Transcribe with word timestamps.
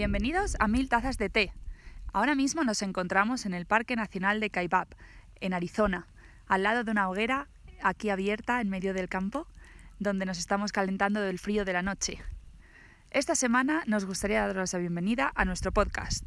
Bienvenidos 0.00 0.56
a 0.60 0.66
Mil 0.66 0.88
Tazas 0.88 1.18
de 1.18 1.28
Té. 1.28 1.52
Ahora 2.14 2.34
mismo 2.34 2.64
nos 2.64 2.80
encontramos 2.80 3.44
en 3.44 3.52
el 3.52 3.66
Parque 3.66 3.96
Nacional 3.96 4.40
de 4.40 4.48
Kaibab, 4.48 4.88
en 5.40 5.52
Arizona, 5.52 6.06
al 6.46 6.62
lado 6.62 6.84
de 6.84 6.90
una 6.90 7.10
hoguera 7.10 7.48
aquí 7.82 8.08
abierta 8.08 8.62
en 8.62 8.70
medio 8.70 8.94
del 8.94 9.10
campo, 9.10 9.46
donde 9.98 10.24
nos 10.24 10.38
estamos 10.38 10.72
calentando 10.72 11.20
del 11.20 11.38
frío 11.38 11.66
de 11.66 11.74
la 11.74 11.82
noche. 11.82 12.18
Esta 13.10 13.34
semana 13.34 13.82
nos 13.86 14.06
gustaría 14.06 14.46
daros 14.46 14.72
la 14.72 14.78
bienvenida 14.78 15.32
a 15.34 15.44
nuestro 15.44 15.70
podcast, 15.70 16.26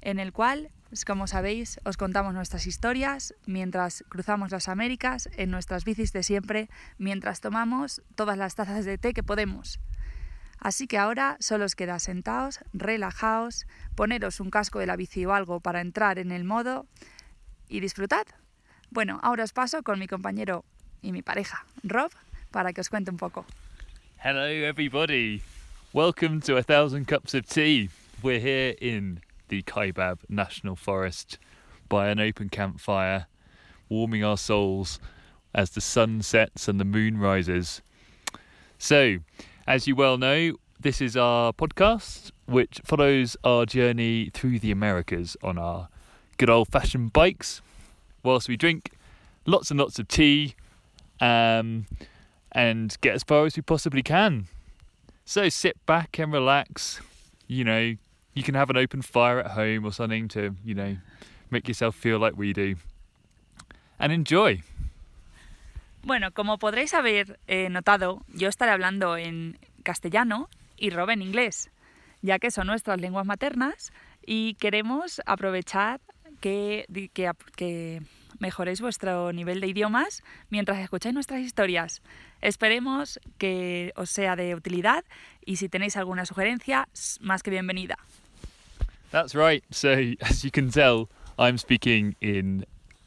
en 0.00 0.20
el 0.20 0.32
cual, 0.32 0.70
pues, 0.88 1.04
como 1.04 1.26
sabéis, 1.26 1.80
os 1.84 1.96
contamos 1.96 2.34
nuestras 2.34 2.68
historias 2.68 3.34
mientras 3.46 4.04
cruzamos 4.08 4.52
las 4.52 4.68
Américas 4.68 5.28
en 5.36 5.50
nuestras 5.50 5.84
bicis 5.84 6.12
de 6.12 6.22
siempre, 6.22 6.70
mientras 6.98 7.40
tomamos 7.40 8.00
todas 8.14 8.38
las 8.38 8.54
tazas 8.54 8.84
de 8.84 8.96
té 8.96 9.12
que 9.12 9.24
podemos. 9.24 9.80
Así 10.60 10.86
que 10.86 10.98
ahora 10.98 11.36
solo 11.40 11.64
os 11.64 11.74
queda 11.74 11.98
sentaos, 11.98 12.60
relajaos, 12.72 13.66
poneros 13.94 14.40
un 14.40 14.50
casco 14.50 14.80
de 14.80 14.86
la 14.86 14.96
bici 14.96 15.24
o 15.24 15.32
algo 15.32 15.60
para 15.60 15.80
entrar 15.80 16.18
en 16.18 16.32
el 16.32 16.44
modo 16.44 16.86
y 17.68 17.80
disfrutad. 17.80 18.26
Bueno, 18.90 19.20
ahora 19.22 19.44
os 19.44 19.52
paso 19.52 19.82
con 19.82 19.98
mi 19.98 20.08
compañero 20.08 20.64
y 21.02 21.12
mi 21.12 21.22
pareja, 21.22 21.64
Rob, 21.84 22.10
para 22.50 22.72
que 22.72 22.80
os 22.80 22.88
cuente 22.88 23.10
un 23.10 23.18
poco. 23.18 23.44
Hello, 24.24 24.46
everybody. 24.46 25.42
Welcome 25.92 26.40
to 26.42 26.56
A 26.56 26.62
Thousand 26.62 27.06
Cups 27.06 27.34
of 27.34 27.46
Tea. 27.46 27.90
We're 28.22 28.40
here 28.40 28.74
in 28.80 29.20
the 29.48 29.62
Kaibab 29.62 30.18
National 30.28 30.74
Forest 30.74 31.38
by 31.88 32.08
an 32.10 32.18
open 32.18 32.48
campfire, 32.48 33.26
warming 33.88 34.24
our 34.24 34.36
souls 34.36 34.98
as 35.54 35.70
the 35.70 35.80
sun 35.80 36.20
sets 36.22 36.66
and 36.68 36.80
the 36.80 36.84
moon 36.84 37.18
rises. 37.18 37.80
So, 38.76 39.18
as 39.68 39.86
you 39.86 39.94
well 39.94 40.16
know, 40.16 40.54
this 40.80 41.02
is 41.02 41.14
our 41.14 41.52
podcast, 41.52 42.30
which 42.46 42.80
follows 42.84 43.36
our 43.44 43.66
journey 43.66 44.30
through 44.32 44.58
the 44.58 44.70
Americas 44.70 45.36
on 45.42 45.58
our 45.58 45.90
good 46.38 46.48
old 46.48 46.68
fashioned 46.68 47.12
bikes, 47.12 47.60
whilst 48.22 48.48
we 48.48 48.56
drink 48.56 48.92
lots 49.44 49.70
and 49.70 49.78
lots 49.78 49.98
of 49.98 50.08
tea 50.08 50.54
um, 51.20 51.84
and 52.50 52.96
get 53.02 53.14
as 53.14 53.22
far 53.22 53.44
as 53.44 53.56
we 53.56 53.62
possibly 53.62 54.02
can. 54.02 54.46
So 55.26 55.50
sit 55.50 55.84
back 55.84 56.18
and 56.18 56.32
relax. 56.32 57.02
You 57.46 57.64
know, 57.64 57.94
you 58.32 58.42
can 58.42 58.54
have 58.54 58.70
an 58.70 58.78
open 58.78 59.02
fire 59.02 59.38
at 59.38 59.50
home 59.50 59.84
or 59.84 59.92
something 59.92 60.28
to, 60.28 60.56
you 60.64 60.74
know, 60.74 60.96
make 61.50 61.68
yourself 61.68 61.94
feel 61.94 62.18
like 62.18 62.38
we 62.38 62.54
do. 62.54 62.76
And 64.00 64.12
enjoy. 64.12 64.62
Bueno, 66.08 66.32
como 66.32 66.56
podréis 66.56 66.94
haber 66.94 67.38
eh, 67.48 67.68
notado, 67.68 68.22
yo 68.28 68.48
estaré 68.48 68.72
hablando 68.72 69.18
en 69.18 69.58
castellano 69.82 70.48
y 70.78 70.88
Rob 70.88 71.10
en 71.10 71.20
inglés, 71.20 71.70
ya 72.22 72.38
que 72.38 72.50
son 72.50 72.66
nuestras 72.66 72.98
lenguas 72.98 73.26
maternas 73.26 73.92
y 74.24 74.54
queremos 74.54 75.20
aprovechar 75.26 76.00
que, 76.40 76.86
que, 77.12 77.30
que 77.56 78.00
mejoréis 78.38 78.80
vuestro 78.80 79.34
nivel 79.34 79.60
de 79.60 79.66
idiomas 79.66 80.22
mientras 80.48 80.78
escucháis 80.78 81.12
nuestras 81.12 81.42
historias. 81.42 82.00
Esperemos 82.40 83.20
que 83.36 83.92
os 83.94 84.08
sea 84.08 84.34
de 84.34 84.54
utilidad 84.54 85.04
y 85.44 85.56
si 85.56 85.68
tenéis 85.68 85.98
alguna 85.98 86.24
sugerencia, 86.24 86.88
más 87.20 87.42
que 87.42 87.50
bienvenida. 87.50 87.98
That's 89.10 89.34
right. 89.34 89.62
So, 89.70 89.90
as 90.22 90.42
you 90.42 90.50
can 90.50 90.70
tell, 90.70 91.10
I'm 91.38 91.58
speaking 91.58 92.16
in 92.22 92.64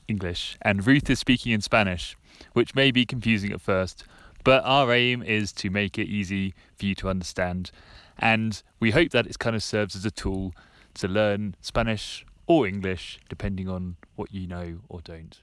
English 0.07 0.55
and 0.61 0.85
Ruth 0.85 1.09
is 1.09 1.17
speaking 1.17 1.51
in 1.51 1.61
Spanish, 1.61 2.15
which 2.53 2.75
may 2.75 2.91
be 2.91 3.05
confusing 3.05 3.51
at 3.51 3.61
first, 3.61 4.03
but 4.43 4.63
our 4.65 4.91
aim 4.91 5.21
is 5.21 5.51
to 5.53 5.69
make 5.69 5.97
it 5.97 6.07
easy 6.07 6.53
for 6.77 6.85
you 6.85 6.95
to 6.95 7.09
understand. 7.09 7.71
And 8.17 8.61
we 8.79 8.91
hope 8.91 9.11
that 9.11 9.25
it 9.25 9.39
kind 9.39 9.55
of 9.55 9.63
serves 9.63 9.95
as 9.95 10.05
a 10.05 10.11
tool 10.11 10.53
to 10.95 11.07
learn 11.07 11.55
Spanish 11.61 12.25
or 12.47 12.67
English, 12.67 13.19
depending 13.29 13.67
on 13.67 13.95
what 14.15 14.33
you 14.33 14.47
know 14.47 14.79
or 14.89 15.01
don't. 15.01 15.41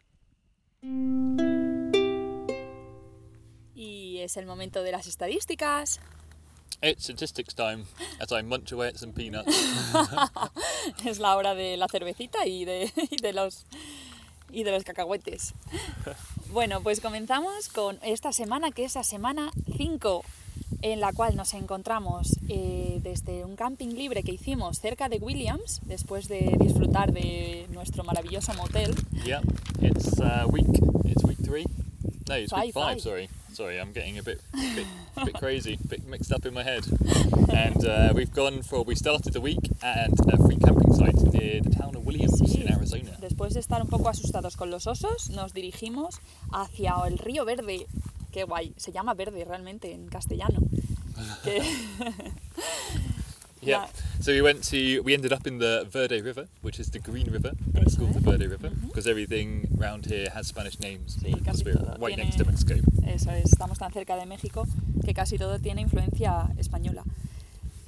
Y 3.75 4.21
es 4.21 4.37
el 4.37 4.47
momento 4.47 4.83
de 4.83 4.93
las 4.93 5.06
estadísticas. 5.06 5.99
It's 6.81 7.05
statistics 7.05 7.55
time 7.55 7.87
as 8.21 8.31
I 8.31 8.43
munch 8.43 8.71
away 8.71 8.89
at 8.89 8.99
some 8.99 9.12
peanuts. 9.12 9.49
Es 11.05 11.19
la 11.19 11.34
hora 11.37 11.55
de 11.55 11.77
la 11.77 11.89
cervecita 11.89 12.47
y 12.47 12.65
de, 12.65 12.93
y 13.11 13.17
de 13.21 13.33
los 13.33 13.65
y 14.50 14.64
de 14.64 14.72
los 14.72 14.84
cacahuetes. 14.84 15.54
Bueno, 16.50 16.81
pues 16.82 17.00
comenzamos 17.00 17.69
con 17.69 17.98
esta 18.03 18.32
semana, 18.32 18.70
que 18.70 18.84
es 18.86 18.94
la 18.94 19.04
semana 19.04 19.50
5, 19.76 20.25
en 20.81 20.98
la 20.98 21.12
cual 21.12 21.36
nos 21.36 21.53
encontramos 21.53 22.38
eh, 22.48 23.00
desde 23.03 23.44
un 23.44 23.54
camping 23.54 23.88
libre 23.88 24.22
que 24.22 24.32
hicimos 24.32 24.78
cerca 24.78 25.10
de 25.10 25.19
Williams, 25.19 25.81
después 25.84 26.26
de 26.26 26.56
disfrutar 26.59 27.12
de 27.12 27.66
nuestro 27.70 28.03
maravilloso 28.03 28.54
motel. 28.54 28.94
Yep, 29.26 29.42
it's 29.82 30.19
uh, 30.20 30.47
week. 30.50 30.66
It's 31.04 31.22
week 31.25 31.38
three. 31.44 31.66
No, 32.28 32.36
it's 32.36 32.50
Five, 32.50 32.65
week 32.66 32.75
five. 32.75 32.94
five. 32.94 33.00
Sorry, 33.03 33.28
sorry, 33.53 33.78
I'm 33.78 33.92
getting 33.92 34.19
a 34.19 34.22
bit, 34.22 34.41
bit, 34.75 34.86
bit 35.26 35.34
crazy, 35.34 35.78
bit 35.86 36.06
mixed 36.09 36.32
up 36.32 36.47
in 36.47 36.54
my 36.54 36.62
head. 36.62 36.86
And 37.53 37.84
uh, 37.84 38.12
we've 38.15 38.32
gone 38.32 38.62
for. 38.62 38.84
We 38.84 38.94
started 38.94 39.34
the 39.34 39.41
week 39.42 39.69
at 39.82 40.10
a 40.32 40.36
free 40.38 40.56
camping 40.56 40.94
site 40.94 41.18
near 41.38 41.62
the 41.62 41.71
town 41.71 41.94
of 41.97 42.06
Williams 42.06 42.38
Sí. 42.41 42.62
in 42.62 42.72
Arizona. 42.72 43.16
Después 43.21 43.54
de 43.54 43.60
estar 43.60 43.81
un 43.82 43.88
poco 43.88 44.09
asustados 44.09 44.56
con 44.56 44.71
los 44.71 44.87
osos, 44.87 45.31
nos 45.31 45.53
dirigimos 45.53 46.16
hacia 46.53 46.94
el 47.06 47.19
río 47.19 47.44
Verde. 47.44 47.87
Qué 48.32 48.44
guay, 48.44 48.75
se 48.76 48.93
llama 48.93 49.15
Verde 49.15 49.44
realmente 49.44 49.93
en 49.93 50.09
castellano. 50.09 50.59
Yeah. 53.60 53.88
So 54.21 54.31
we 54.31 54.41
went 54.41 54.62
to. 54.71 55.00
We 55.03 55.15
ended 55.15 55.32
up 55.32 55.44
in 55.47 55.59
the 55.59 55.84
Verde 55.91 56.22
River, 56.22 56.47
which 56.62 56.78
is 56.78 56.91
the 56.93 57.00
Green 57.00 57.27
River, 57.31 57.53
but 57.72 57.82
it's 57.82 57.97
called 57.97 58.15
the 58.15 58.21
Verde 58.21 58.47
River 58.47 58.71
because 58.87 59.09
everything 59.09 59.66
around 59.81 60.06
here 60.06 60.31
has 60.31 60.47
Spanish 60.47 60.78
names. 60.78 61.16
Sí, 61.21 61.32
casi 61.44 61.65
we're 61.65 61.75
todo 61.77 61.97
right 61.98 62.15
tiene- 62.15 62.25
next 62.25 62.38
to 62.38 62.44
Mexico. 62.44 62.75
Eso 63.04 63.32
es, 63.32 63.47
estamos 63.53 63.78
tan 63.78 63.93
cerca 63.93 64.15
de 64.16 64.27
México 64.27 64.65
que 65.04 65.12
casi 65.12 65.38
todo 65.38 65.59
tiene 65.59 65.81
influencia 65.82 66.48
española. 66.56 67.03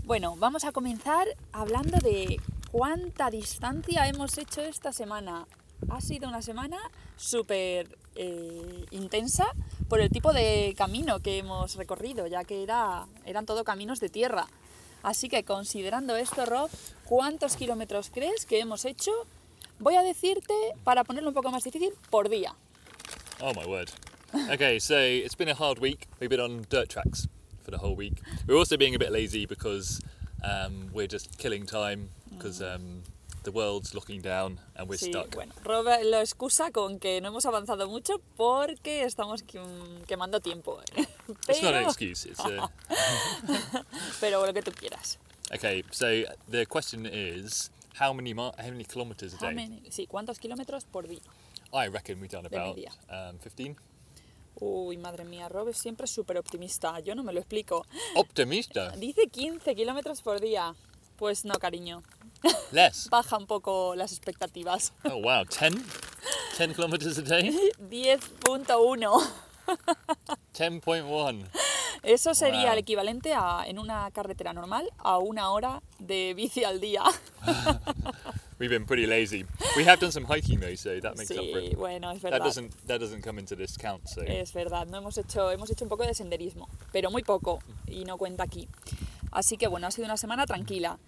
Bueno, 0.04 0.34
vamos 0.36 0.64
a 0.64 0.72
comenzar 0.72 1.28
hablando 1.52 1.98
de 1.98 2.40
cuánta 2.70 3.30
distancia 3.30 4.08
hemos 4.08 4.38
hecho 4.38 4.60
esta 4.62 4.92
semana. 4.92 5.46
Ha 5.88 6.00
sido 6.00 6.28
una 6.28 6.42
semana 6.42 6.78
súper 7.16 7.98
eh, 8.14 8.84
intensa 8.90 9.46
por 9.88 10.00
el 10.00 10.10
tipo 10.10 10.32
de 10.32 10.74
camino 10.76 11.20
que 11.20 11.38
hemos 11.38 11.76
recorrido, 11.76 12.26
ya 12.26 12.44
que 12.44 12.62
era, 12.62 13.06
eran 13.24 13.46
todo 13.46 13.64
caminos 13.64 13.98
de 14.00 14.08
tierra. 14.08 14.46
Así 15.02 15.28
que 15.28 15.44
considerando 15.44 16.16
esto, 16.16 16.44
Rob, 16.44 16.70
¿cuántos 17.06 17.56
kilómetros 17.56 18.10
crees 18.10 18.44
que 18.44 18.60
hemos 18.60 18.84
hecho? 18.84 19.10
Voy 19.78 19.94
a 19.94 20.02
decirte, 20.02 20.54
para 20.84 21.04
ponerlo 21.04 21.30
un 21.30 21.34
poco 21.34 21.50
más 21.50 21.64
difícil, 21.64 21.94
por 22.10 22.28
día. 22.28 22.54
Oh 23.40 23.54
my 23.54 23.64
word. 23.66 23.90
Okay, 24.52 24.78
so 24.78 24.96
it's 24.96 25.34
been 25.34 25.48
a 25.48 25.54
hard 25.54 25.78
week. 25.78 26.06
We've 26.20 26.28
been 26.28 26.40
on 26.40 26.66
dirt 26.68 26.90
tracks 26.90 27.26
for 27.64 27.70
the 27.70 27.78
whole 27.78 27.96
week. 27.96 28.20
We're 28.46 28.58
also 28.58 28.76
being 28.76 28.94
a 28.94 28.98
bit 28.98 29.10
lazy 29.10 29.46
because 29.46 30.00
um, 30.44 30.90
we're 30.92 31.08
just 31.08 31.38
killing 31.38 31.64
time 31.64 32.10
because 32.40 32.60
um, 32.62 33.02
the 33.42 33.50
world's 33.50 33.94
looking 33.94 34.20
down 34.22 34.58
and 34.76 34.88
we're 34.88 34.96
Sí, 34.98 35.10
stuck. 35.10 35.34
bueno, 35.34 35.52
Rob 35.64 35.86
lo 36.04 36.20
excusa 36.20 36.70
con 36.72 36.98
que 36.98 37.20
no 37.20 37.28
hemos 37.28 37.46
avanzado 37.46 37.88
mucho 37.88 38.20
porque 38.36 39.04
estamos 39.04 39.42
quem- 39.44 40.04
quemando 40.06 40.40
tiempo. 40.40 40.80
¿eh? 40.96 41.06
It's 41.48 41.62
not 41.62 41.74
an 41.74 41.84
excuse. 41.84 42.26
It's 42.26 42.40
a, 42.40 42.70
pero 44.20 44.44
lo 44.46 44.52
que 44.52 44.62
tú 44.62 44.72
quieras. 44.72 45.18
okay. 45.54 45.84
So 45.90 46.06
the 46.48 46.66
question 46.66 47.06
is, 47.06 47.70
how 47.98 48.12
many 48.12 48.32
how 48.34 48.52
many 48.58 48.84
kilometers 48.84 49.34
a 49.34 49.36
How 49.38 49.48
day? 49.48 49.54
many- 49.54 49.90
sí, 49.90 50.06
¿cuántos 50.06 50.38
kilómetros 50.38 50.84
por 50.84 51.06
día? 51.08 51.20
I 51.72 51.86
reckon 51.88 52.20
we've 52.20 52.28
done 52.30 52.46
about 52.46 52.76
um, 53.10 53.38
15. 53.38 53.76
Uy, 54.62 54.96
madre 54.98 55.24
mía, 55.24 55.48
Rob 55.48 55.68
es 55.68 55.78
siempre 55.78 56.06
súper 56.06 56.36
optimista. 56.36 56.98
Yo 57.00 57.14
no 57.14 57.22
me 57.22 57.32
lo 57.32 57.38
explico. 57.40 57.86
Optimista. 58.16 58.90
Dice 58.90 59.28
15 59.28 59.74
kilómetros 59.74 60.20
por 60.20 60.40
día. 60.40 60.74
Pues 61.16 61.44
no, 61.44 61.54
cariño. 61.58 62.02
Less. 62.72 63.08
Baja 63.10 63.36
un 63.36 63.46
poco 63.46 63.94
las 63.94 64.12
expectativas. 64.12 64.92
Oh 65.04 65.20
wow, 65.20 65.44
10? 65.44 65.74
10 66.58 66.74
kilometers 66.74 67.18
a 67.18 67.22
day? 67.22 67.50
10.1. 67.78 69.30
10.1. 70.54 71.44
Eso 72.02 72.34
sería 72.34 72.64
Wow. 72.64 72.72
el 72.72 72.78
equivalente 72.78 73.34
a, 73.34 73.64
en 73.66 73.78
una 73.78 74.10
carretera 74.10 74.52
normal, 74.54 74.90
a 74.98 75.18
una 75.18 75.50
hora 75.50 75.82
de 75.98 76.32
bici 76.34 76.64
al 76.64 76.80
día. 76.80 77.02
We've 78.58 78.70
been 78.70 78.86
pretty 78.86 79.06
lazy. 79.06 79.44
We 79.76 79.84
have 79.84 80.00
done 80.00 80.10
some 80.12 80.26
hiking 80.26 80.60
though, 80.60 80.74
so 80.76 80.98
that 81.00 81.16
makes 81.16 81.30
up 81.30 81.36
for 81.36 81.60
Sí, 81.60 81.66
it. 81.72 81.76
bueno, 81.76 82.10
es 82.10 82.22
That 82.22 82.30
verdad. 82.32 82.44
doesn't 82.46 82.74
that 82.86 83.00
doesn't 83.00 83.22
come 83.22 83.38
into 83.38 83.54
this 83.54 83.76
count. 83.76 84.06
So 84.08 84.22
Es 84.22 84.52
verdad, 84.54 84.86
no 84.86 84.96
hemos 84.98 85.18
hecho, 85.18 85.50
hemos 85.50 85.70
hecho 85.70 85.84
un 85.84 85.88
poco 85.90 86.04
de 86.04 86.14
senderismo, 86.14 86.68
pero 86.92 87.10
muy 87.10 87.22
poco 87.22 87.58
y 87.86 88.04
no 88.04 88.16
cuenta 88.16 88.44
aquí. 88.44 88.66
Así 89.30 89.56
que 89.58 89.66
bueno, 89.68 89.86
ha 89.86 89.90
sido 89.90 90.06
una 90.06 90.16
semana 90.16 90.46
tranquila. 90.46 90.98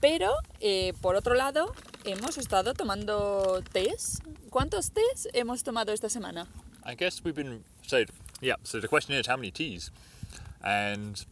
Pero 0.00 0.36
eh, 0.60 0.92
por 1.00 1.16
otro 1.16 1.34
lado, 1.34 1.74
hemos 2.04 2.38
estado 2.38 2.74
tomando 2.74 3.62
tés. 3.72 4.20
¿Cuántos 4.50 4.92
tés 4.92 5.28
hemos 5.34 5.62
tomado 5.62 5.92
esta 5.92 6.08
semana? 6.08 6.46
I 6.84 6.94
guess 6.94 7.22
we've 7.24 7.34
been 7.34 7.64
so 7.86 8.04
yeah. 8.40 8.56
So 8.62 8.80
the 8.80 8.88
question 8.88 9.14
is, 9.14 9.26
how 9.26 9.36
many 9.36 9.50
teas? 9.50 9.90
And 10.62 11.24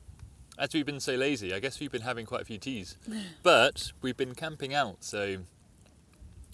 as 0.58 0.73
we've 0.75 0.87
been 0.87 1.00
so 1.00 1.14
lazy, 1.14 1.55
I 1.55 1.61
guess 1.61 1.81
we've 1.81 1.93
been 1.93 2.03
having 2.03 2.26
quite 2.26 2.43
a 2.43 2.44
few 2.44 2.58
teas. 2.58 2.97
But 3.43 3.93
we've 4.03 4.17
been 4.17 4.35
camping 4.35 4.75
out, 4.75 5.05
so 5.05 5.38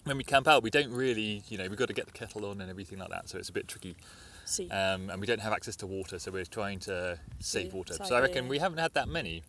when 0.05 0.17
we 0.17 0.25
camp 0.25 0.49
out, 0.49 0.63
we 0.63 0.71
don't 0.71 0.91
really, 0.91 1.43
you 1.49 1.57
know, 1.59 1.65
we've 1.69 1.79
got 1.79 1.89
to 1.89 1.95
get 1.95 2.07
the 2.07 2.13
kettle 2.13 2.45
on 2.45 2.61
and 2.61 2.69
everything 2.71 2.99
like 2.99 3.11
that, 3.11 3.29
so 3.29 3.39
it's 3.39 3.49
a 3.49 3.53
bit 3.53 3.69
tricky. 3.69 3.97
Sí. 4.45 4.71
Um, 4.71 5.09
and 5.11 5.21
we 5.21 5.27
don't 5.27 5.41
have 5.41 5.53
access 5.53 5.77
to 5.77 5.87
water, 5.87 6.19
so 6.19 6.31
we're 6.31 6.45
trying 6.45 6.81
to 6.81 7.19
save 7.39 7.71
Sí, 7.71 7.73
water. 7.73 7.95
So 8.05 8.17
I 8.17 8.21
reckon 8.21 8.49
we 8.49 8.59
haven't 8.59 8.79
had 8.79 8.93
that 8.95 9.09
many. 9.09 9.45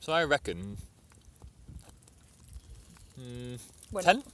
So 0.00 0.12
I 0.12 0.24
reckon. 0.24 0.78
Mm, 3.16 3.54
Bueno, 3.90 4.12
10? 4.14 4.24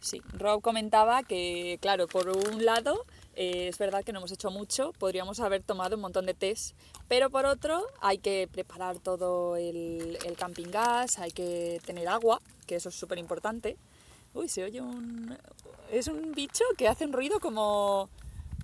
Sí, 0.00 0.20
Rob 0.34 0.60
comentaba 0.60 1.22
que, 1.22 1.78
claro, 1.80 2.06
por 2.08 2.28
un 2.28 2.64
lado, 2.64 3.06
eh, 3.36 3.68
es 3.68 3.78
verdad 3.78 4.04
que 4.04 4.12
no 4.12 4.18
hemos 4.18 4.32
hecho 4.32 4.50
mucho, 4.50 4.92
podríamos 4.98 5.40
haber 5.40 5.62
tomado 5.62 5.96
un 5.96 6.02
montón 6.02 6.26
de 6.26 6.34
test, 6.34 6.76
pero 7.08 7.30
por 7.30 7.46
otro, 7.46 7.86
hay 8.00 8.18
que 8.18 8.48
preparar 8.52 8.98
todo 8.98 9.56
el, 9.56 10.18
el 10.26 10.36
camping 10.36 10.70
gas, 10.70 11.18
hay 11.18 11.30
que 11.30 11.80
tener 11.86 12.06
agua, 12.08 12.40
que 12.66 12.76
eso 12.76 12.90
es 12.90 12.94
súper 12.94 13.18
importante. 13.18 13.76
Uy, 14.34 14.48
se 14.48 14.64
oye 14.64 14.80
un... 14.80 15.38
Es 15.90 16.08
un 16.08 16.32
bicho 16.32 16.64
que 16.76 16.88
hace 16.88 17.04
un 17.06 17.12
ruido 17.12 17.40
como... 17.40 18.10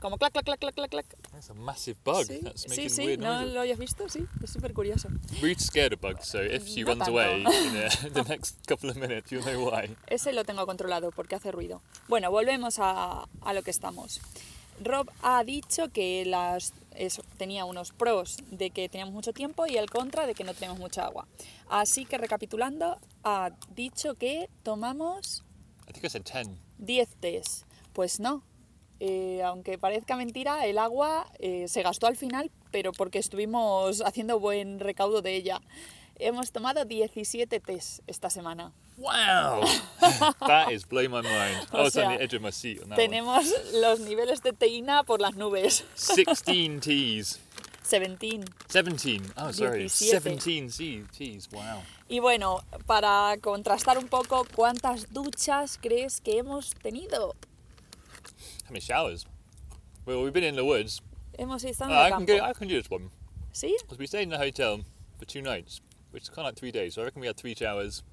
Como 0.00 0.18
clac, 0.18 0.32
clac, 0.32 0.44
clac, 0.44 0.58
clac, 0.58 0.74
clac, 0.74 0.90
clac. 0.90 1.06
That's 1.32 1.48
a 1.50 1.54
massive 1.54 1.96
bug. 2.04 2.24
sí, 2.26 2.40
That's 2.42 2.62
sí, 2.62 2.68
making 2.68 2.90
sí, 2.90 3.06
weird 3.06 3.20
¿no 3.20 3.34
noises. 3.38 3.54
lo 3.54 3.60
habías 3.60 3.78
visto? 3.78 4.08
Sí, 4.08 4.26
es 4.42 4.50
súper 4.50 4.72
curioso. 4.74 5.08
Rude's 5.40 5.64
scared 5.66 5.92
of 5.92 6.00
bugs, 6.00 6.26
so 6.26 6.42
if 6.42 6.66
she 6.66 6.82
No 6.82 6.88
runs 6.88 7.04
tanto. 7.04 7.12
away 7.12 7.40
in 7.40 7.46
uh, 7.76 7.88
the 8.12 8.24
next 8.28 8.56
couple 8.66 8.90
of 8.90 8.96
minutes, 8.96 9.30
you'll 9.30 9.44
know 9.44 9.70
why. 9.70 9.96
Ese 10.08 10.32
lo 10.32 10.44
tengo 10.44 10.66
controlado 10.66 11.10
porque 11.12 11.36
hace 11.36 11.50
ruido. 11.52 11.82
Bueno, 12.08 12.30
volvemos 12.30 12.78
a, 12.78 13.26
a 13.42 13.52
lo 13.54 13.62
que 13.62 13.70
estamos. 13.70 14.20
Rob 14.82 15.10
ha 15.22 15.44
dicho 15.44 15.90
que 15.92 16.24
las, 16.24 16.72
eso, 16.96 17.22
tenía 17.36 17.64
unos 17.66 17.92
pros 17.92 18.38
de 18.50 18.70
que 18.70 18.88
teníamos 18.88 19.12
mucho 19.14 19.32
tiempo 19.32 19.66
y 19.66 19.76
el 19.76 19.90
contra 19.90 20.26
de 20.26 20.34
que 20.34 20.42
no 20.42 20.54
tenemos 20.54 20.78
mucha 20.78 21.04
agua. 21.04 21.28
Así 21.68 22.06
que 22.06 22.16
recapitulando, 22.18 22.98
ha 23.22 23.50
dicho 23.74 24.14
que 24.14 24.48
tomamos 24.62 25.44
I 25.88 25.92
think 25.92 26.04
I 26.04 26.08
said 26.08 26.24
10. 26.24 26.48
10 26.78 27.08
tés. 27.20 27.66
Pues 27.92 28.20
no. 28.20 28.42
Eh, 29.00 29.42
aunque 29.42 29.78
parezca 29.78 30.14
mentira, 30.16 30.66
el 30.66 30.76
agua 30.78 31.26
eh, 31.38 31.66
se 31.68 31.82
gastó 31.82 32.06
al 32.06 32.16
final, 32.16 32.50
pero 32.70 32.92
porque 32.92 33.18
estuvimos 33.18 34.02
haciendo 34.02 34.38
buen 34.38 34.78
recaudo 34.78 35.22
de 35.22 35.34
ella. 35.34 35.60
Hemos 36.18 36.52
tomado 36.52 36.84
17 36.84 37.60
tés 37.60 38.02
esta 38.06 38.28
semana. 38.28 38.72
Wow! 38.98 39.62
that 40.46 40.70
is 40.70 40.86
blowing 40.86 41.10
my 41.10 41.22
mind. 41.22 41.66
I 41.72 41.82
was 41.82 41.96
on 41.96 42.02
sea, 42.10 42.18
the 42.18 42.22
edge 42.22 42.34
of 42.34 42.42
my 42.42 42.50
seat 42.52 42.82
on 42.82 42.90
that 42.90 42.98
one. 42.98 43.08
Tenemos 43.08 43.46
los 43.72 44.00
niveles 44.00 44.42
de 44.42 44.52
teína 44.52 45.02
por 45.04 45.22
las 45.22 45.34
nubes. 45.34 45.82
16 46.14 46.80
teas. 46.82 47.40
17. 47.90 48.44
17. 48.70 49.32
Oh, 49.38 49.50
sorry. 49.52 49.88
17. 49.88 50.20
17 50.36 50.70
C- 50.70 51.04
teas. 51.16 51.48
Wow. 51.50 51.82
Y 52.10 52.20
bueno, 52.20 52.60
para 52.84 53.36
contrastar 53.40 53.96
un 53.96 54.08
poco, 54.08 54.46
¿cuántas 54.54 55.10
duchas 55.12 55.78
crees 55.80 56.20
que 56.20 56.36
hemos 56.36 56.74
tenido? 56.74 57.34
How 58.70 58.72
many 58.74 58.80
showers? 58.82 59.26
Well, 60.06 60.22
we've 60.22 60.32
been 60.32 60.44
in 60.44 60.54
the 60.54 60.64
woods. 60.64 61.00
Hemos 61.36 61.64
estado 61.64 61.90
en 61.90 61.96
I 61.98 62.04
el 62.06 62.10
can 62.12 62.24
campo. 62.26 62.38
go. 62.38 62.44
I 62.44 62.52
can 62.52 62.68
do 62.68 62.80
this 62.80 62.88
one 62.88 63.10
¿Sí? 63.52 63.74
because 63.80 63.98
we 63.98 64.06
stayed 64.06 64.22
in 64.22 64.28
the 64.28 64.38
hotel 64.38 64.82
for 65.18 65.24
two 65.24 65.42
nights, 65.42 65.80
which 66.12 66.22
is 66.22 66.28
kind 66.28 66.46
of 66.46 66.52
like 66.52 66.54
three 66.54 66.70
days. 66.70 66.94
So 66.94 67.02
I 67.02 67.06
reckon 67.06 67.20
we 67.20 67.26
had 67.26 67.36
three 67.36 67.56
showers. 67.56 68.04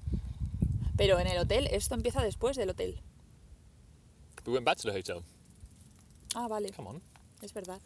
Pero 0.96 1.16
en 1.18 1.28
el 1.28 1.38
hotel, 1.44 1.68
esto 1.70 1.94
empieza 1.94 2.22
después 2.24 2.56
del 2.56 2.70
hotel. 2.70 2.96
We 4.46 4.52
went 4.52 4.64
back 4.64 4.78
to 4.78 4.88
the 4.88 4.92
hotel. 4.92 5.22
Ah, 6.34 6.48
vale, 6.48 6.70
Come 6.74 6.88
on, 6.88 7.00
es 7.40 7.52
verdad. 7.54 7.78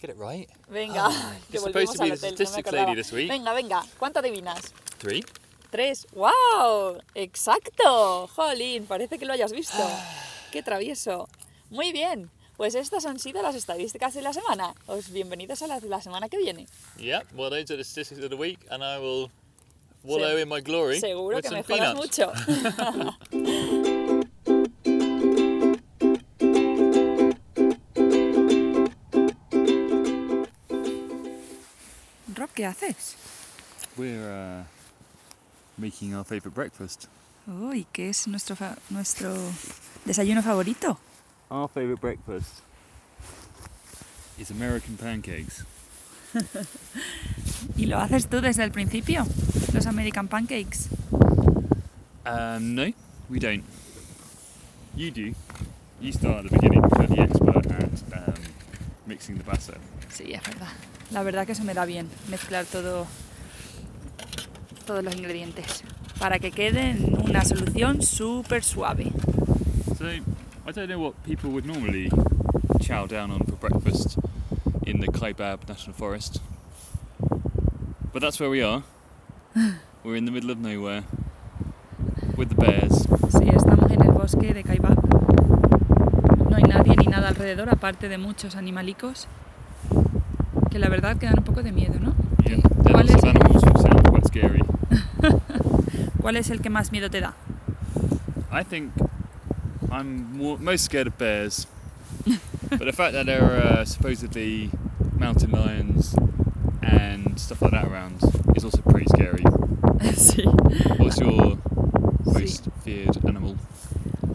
get 0.00 0.10
it 0.10 0.16
right. 0.18 0.50
Venga, 0.68 1.08
que 1.48 1.60
You're 1.60 1.62
supposed 1.68 1.92
to 1.92 2.02
be 2.02 2.10
al 2.10 2.16
the 2.16 2.26
hotel. 2.26 2.30
no 2.32 2.38
me 2.40 2.44
statistics 2.46 2.68
acordaba. 2.68 2.86
lady 2.88 2.94
this 3.02 3.12
week. 3.12 3.28
Venga, 3.28 3.52
venga, 3.54 3.84
¿cuánto 4.00 4.18
adivinas? 4.18 4.72
Three. 4.98 5.22
Tres. 5.70 6.08
¡Wow! 6.12 6.98
¡Exacto! 7.14 8.26
Jolín, 8.34 8.84
parece 8.86 9.16
que 9.16 9.24
lo 9.26 9.32
hayas 9.32 9.52
visto. 9.52 9.78
¡Qué 10.50 10.64
travieso! 10.64 11.28
Muy 11.70 11.92
bien. 11.92 12.30
Pues 12.56 12.74
estas 12.74 13.04
han 13.04 13.18
sido 13.18 13.42
las 13.42 13.54
estadísticas 13.54 14.14
de 14.14 14.22
la 14.22 14.32
semana. 14.32 14.74
Os 14.86 15.10
bienvenidos 15.10 15.60
a 15.62 15.66
las 15.66 15.82
de 15.82 15.88
la 15.88 16.00
semana 16.00 16.28
que 16.28 16.38
viene. 16.38 16.66
Yeah. 16.96 17.22
Well, 17.34 17.50
those 17.50 17.70
are 17.72 17.76
the 17.76 17.84
statistics 17.84 18.22
of 18.24 18.30
the 18.30 18.36
week, 18.36 18.60
and 18.70 18.82
I 18.82 18.98
will 18.98 19.30
wallow 20.02 20.36
Se- 20.36 20.42
in 20.42 20.48
my 20.48 20.60
glory 20.62 20.98
Seguro 21.00 21.36
with 21.36 21.44
que 21.44 21.50
some 21.50 21.62
mejoras 21.62 21.94
peanuts. 21.94 22.18
mucho. 22.18 22.32
Rob, 32.34 32.50
¿qué 32.54 32.66
haces? 32.66 33.16
We're 33.96 34.60
uh, 34.60 34.64
making 35.78 36.14
our 36.14 36.24
favourite 36.24 36.54
breakfast. 36.54 37.06
Uy, 37.46 37.86
¿qué 37.92 38.08
es 38.10 38.26
nuestro, 38.26 38.56
fa- 38.56 38.76
nuestro 38.90 39.34
desayuno 40.04 40.42
favorito? 40.42 40.98
Our 41.50 41.68
favourite 41.68 42.00
breakfast 42.00 42.62
is 44.38 44.50
American 44.50 44.96
pancakes. 44.96 45.64
¿Y 47.76 47.86
lo 47.86 47.98
haces 47.98 48.28
tú 48.28 48.40
desde 48.40 48.64
el 48.64 48.72
principio? 48.72 49.24
Los 49.72 49.86
American 49.86 50.28
Pancakes. 50.28 50.88
Um, 52.24 52.74
no, 52.74 52.92
we 53.30 53.38
don't. 53.38 53.64
You 54.96 55.10
do. 55.10 55.34
You 56.00 56.12
start 56.12 56.44
at 56.44 56.50
the 56.50 56.58
beginning 56.58 56.82
you're 56.82 57.06
the 57.06 57.20
expert 57.22 57.66
at 57.66 58.28
um, 58.28 58.34
mixing 59.06 59.38
the 59.38 59.44
batter. 59.44 59.78
Sí, 60.10 60.34
es 60.34 60.42
verdad. 60.42 60.72
La 61.12 61.22
verdad 61.22 61.46
que 61.46 61.52
eso 61.52 61.64
me 61.64 61.74
da 61.74 61.84
bien, 61.84 62.08
mezclar 62.28 62.64
todo, 62.66 63.06
todos 64.86 65.04
los 65.04 65.14
ingredientes 65.14 65.84
para 66.18 66.38
que 66.38 66.50
quede 66.50 66.90
en 66.90 67.20
una 67.22 67.44
solución 67.44 68.02
súper 68.02 68.64
suave. 68.64 69.12
So, 69.96 70.06
I 70.68 70.72
don't 70.72 70.88
know 70.88 70.98
what 70.98 71.22
people 71.22 71.50
would 71.50 71.64
normally 71.64 72.10
chow 72.82 73.06
down 73.06 73.30
on 73.30 73.44
for 73.44 73.52
breakfast 73.52 74.18
in 74.84 74.98
the 74.98 75.06
Kaibab 75.06 75.68
National 75.68 75.94
Forest. 75.94 76.40
But 78.12 78.20
that's 78.20 78.40
where 78.40 78.50
we 78.50 78.62
are. 78.62 78.82
We're 80.02 80.16
in 80.16 80.24
the 80.24 80.32
middle 80.32 80.50
of 80.50 80.58
nowhere 80.58 81.04
with 82.36 82.48
the 82.48 82.56
bears. 82.56 83.06
Sí, 83.30 83.48
estamos 83.48 83.92
en 83.92 84.02
el 84.02 84.10
bosque 84.10 84.52
de 84.52 84.64
Kaibab. 84.64 84.98
No 86.50 86.56
hay 86.56 86.64
nadie 86.64 86.96
ni 86.96 87.06
nada 87.06 87.28
alrededor, 87.28 87.70
aparte 87.70 88.08
de 88.08 88.18
muchos 88.18 88.56
animalicos 88.56 89.28
que 90.68 90.80
la 90.80 90.88
verdad 90.88 91.16
que 91.16 91.26
dan 91.26 91.38
un 91.38 91.44
poco 91.44 91.62
de 91.62 91.70
miedo, 91.70 91.94
¿no? 92.00 92.12
Yeah, 92.44 92.60
¿Cuál 92.90 93.08
es, 93.08 93.14
of 93.14 93.24
animals 93.24 93.62
which 93.62 93.78
sound 93.78 94.10
quite 94.10 94.26
scary. 94.26 94.62
¿Cuál 96.20 96.36
es 96.36 96.50
el 96.50 96.60
que 96.60 96.70
más 96.70 96.90
miedo 96.90 97.08
te 97.08 97.20
da? 97.20 97.34
I 98.50 98.64
think 98.64 99.05
I'm 99.90 100.36
more, 100.36 100.58
most 100.58 100.84
scared 100.84 101.06
of 101.06 101.18
bears. 101.18 101.66
but 102.70 102.80
the 102.84 102.92
fact 102.92 103.12
that 103.14 103.26
there 103.26 103.42
are 103.42 103.80
uh, 103.80 103.84
supposedly 103.84 104.70
mountain 105.18 105.50
lions 105.50 106.14
and 106.82 107.38
stuff 107.38 107.62
like 107.62 107.72
that 107.72 107.84
around 107.86 108.20
is 108.54 108.64
also 108.64 108.80
pretty 108.82 109.06
scary. 109.06 109.42
sí. 110.14 110.44
What's 110.98 111.18
your 111.18 111.58
Sí. 112.26 112.32
most 112.40 112.68
feared 112.84 113.24
animal? 113.26 113.56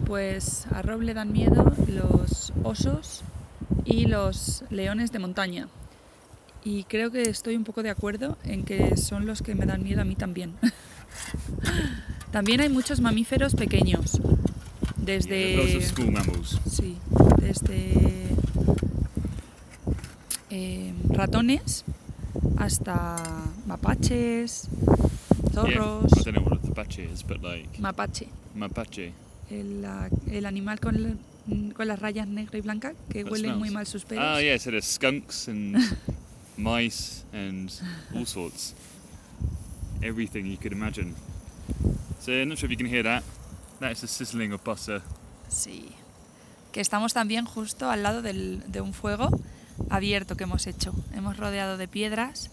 Pues 0.06 0.66
a 0.70 0.82
Rob 0.82 1.02
le 1.02 1.14
dan 1.14 1.30
miedo 1.32 1.72
los 1.88 2.52
osos 2.64 3.22
y 3.84 4.06
los 4.06 4.64
leones 4.70 5.12
de 5.12 5.18
montaña. 5.18 5.68
Y 6.64 6.84
creo 6.84 7.10
que 7.10 7.22
estoy 7.22 7.56
un 7.56 7.64
poco 7.64 7.82
de 7.82 7.90
acuerdo 7.90 8.38
en 8.44 8.64
que 8.64 8.96
son 8.96 9.26
los 9.26 9.42
que 9.42 9.54
me 9.54 9.66
dan 9.66 9.82
miedo 9.82 10.00
a 10.00 10.04
mí 10.04 10.14
también. 10.16 10.54
también 12.30 12.60
hay 12.60 12.68
muchos 12.68 13.00
mamíferos 13.00 13.54
pequeños. 13.54 14.20
Desde. 15.02 15.82
Sí, 16.70 16.96
desde 17.40 17.92
eh, 20.50 20.92
ratones 21.10 21.84
hasta 22.58 23.44
mapaches, 23.66 24.68
Yeah, 24.68 24.94
I 24.94 25.50
zorros, 25.74 26.24
don't 26.24 26.34
know 26.34 26.42
what 26.44 26.58
a 26.64 26.66
tabache 26.68 27.04
is, 27.12 27.22
but 27.22 27.42
like 27.42 27.68
mapache. 27.78 28.28
mapache. 28.54 29.12
el, 29.50 29.84
el 30.30 30.46
animal 30.46 30.78
con, 30.80 31.02
la- 31.02 31.74
con 31.74 31.88
las 31.88 31.98
rayas 31.98 32.26
negra 32.28 32.56
y 32.58 32.60
blanca 32.62 32.94
que 33.10 33.24
That 33.24 33.32
huelen 33.32 33.58
muy 33.58 33.68
smells. 33.68 33.74
mal 33.74 33.86
sus 33.86 34.04
pelos. 34.04 34.24
Ah, 34.24 34.38
yeah, 34.40 34.56
so 34.58 34.70
there's 34.70 34.86
skunks 34.86 35.48
and 35.48 35.76
mice 36.56 37.24
and 37.32 37.70
all 38.14 38.24
sorts. 38.24 38.74
Everything 40.02 40.46
you 40.46 40.56
could 40.56 40.72
imagine. 40.72 41.14
So, 42.20 42.32
I'm 42.32 42.48
not 42.48 42.58
sure 42.58 42.66
if 42.66 42.70
you 42.70 42.76
can 42.76 42.86
hear 42.86 43.02
that. 43.02 43.22
That 43.82 43.90
is 43.92 44.00
the 44.00 44.06
sizzling 44.06 44.52
of 44.52 44.62
butter. 44.62 45.02
Sí. 45.50 45.90
Que 46.72 46.80
estamos 46.80 47.12
también 47.12 47.44
justo 47.46 47.90
al 47.90 48.02
lado 48.04 48.22
del- 48.22 48.62
de 48.70 48.80
un 48.80 48.94
fuego 48.94 49.28
abierto 49.90 50.36
que 50.36 50.44
hemos 50.44 50.66
hecho. 50.68 50.94
Hemos 51.12 51.36
rodeado 51.36 51.76
de 51.76 51.88
piedras 51.88 52.50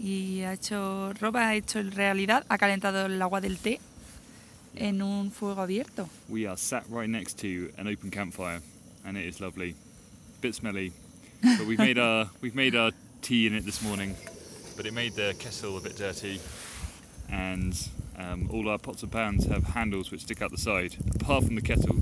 y 0.00 0.40
ha 0.40 0.54
hecho, 0.54 1.12
Rob 1.20 1.36
ha 1.36 1.54
hecho 1.54 1.78
en 1.80 1.92
realidad, 1.92 2.46
ha 2.48 2.56
calentado 2.58 3.06
el 3.06 3.20
agua 3.20 3.40
del 3.42 3.58
té 3.58 3.78
en 4.74 5.02
un 5.02 5.30
fuego 5.30 5.60
abierto. 5.60 6.08
We 6.28 6.48
are 6.48 6.56
sat 6.56 6.84
right 6.88 7.10
next 7.10 7.38
to 7.42 7.70
an 7.78 7.86
open 7.86 8.10
campfire, 8.10 8.60
and 9.04 9.18
it 9.18 9.26
is 9.26 9.40
lovely. 9.40 9.76
Bit 10.40 10.54
smelly, 10.54 10.92
but 11.42 11.66
we've 11.66 11.78
made 11.78 11.98
our 12.00 12.28
we've 12.42 12.56
made 12.56 12.74
our 12.76 12.92
tea 13.20 13.46
in 13.46 13.54
it 13.54 13.64
this 13.66 13.82
morning. 13.82 14.16
but 14.76 14.86
it 14.86 14.92
made 14.94 15.12
the 15.14 15.34
kettle 15.38 15.76
a 15.76 15.80
bit 15.80 15.96
dirty. 15.96 16.40
And 17.30 17.72
um, 18.18 18.48
all 18.52 18.68
our 18.68 18.78
pots 18.78 19.02
and 19.02 19.12
pans 19.12 19.46
have 19.46 19.64
handles 19.74 20.10
which 20.10 20.22
stick 20.22 20.42
out 20.42 20.50
the 20.50 20.58
side, 20.58 20.96
apart 21.20 21.44
from 21.44 21.54
the 21.54 21.62
kettle. 21.62 21.96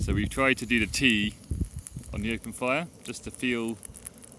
So 0.00 0.12
we 0.12 0.26
tried 0.26 0.58
to 0.58 0.66
do 0.66 0.78
the 0.80 0.86
tea 0.86 1.34
on 2.12 2.22
the 2.22 2.34
open 2.34 2.52
fire, 2.52 2.86
just 3.04 3.24
to 3.24 3.30
feel 3.30 3.76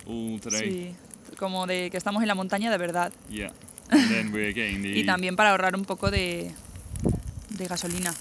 all 0.08 0.40
today. 0.40 0.94
Sí, 1.30 1.36
como 1.38 1.66
de 1.66 1.90
que 1.90 1.98
estamos 1.98 2.22
en 2.22 2.28
la 2.28 2.36
montaña 2.36 2.70
de 2.70 2.78
verdad. 2.78 3.12
Yeah. 3.30 3.52
And 3.90 4.10
then 4.10 4.32
we're 4.32 4.54
getting 4.54 4.82
the. 4.84 5.00
Y 5.00 5.04
también 5.06 5.36
para 5.36 5.52
ahorrar 5.52 5.76
un 5.76 5.86
poco 5.86 6.12
de, 6.12 6.52
de 7.50 7.68
gasolina. 7.68 8.14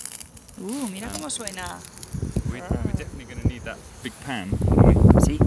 Uh, 0.59 0.89
mira 0.91 1.09
cómo 1.09 1.31
suena. 1.31 1.79
we, 2.53 2.61
we're 2.61 2.93
definitely 2.97 3.25
going 3.25 3.41
to 3.41 3.49
need 3.49 3.63
that 3.63 3.79
big 4.03 4.13
pan. 4.25 4.49
Sí. 5.25 5.39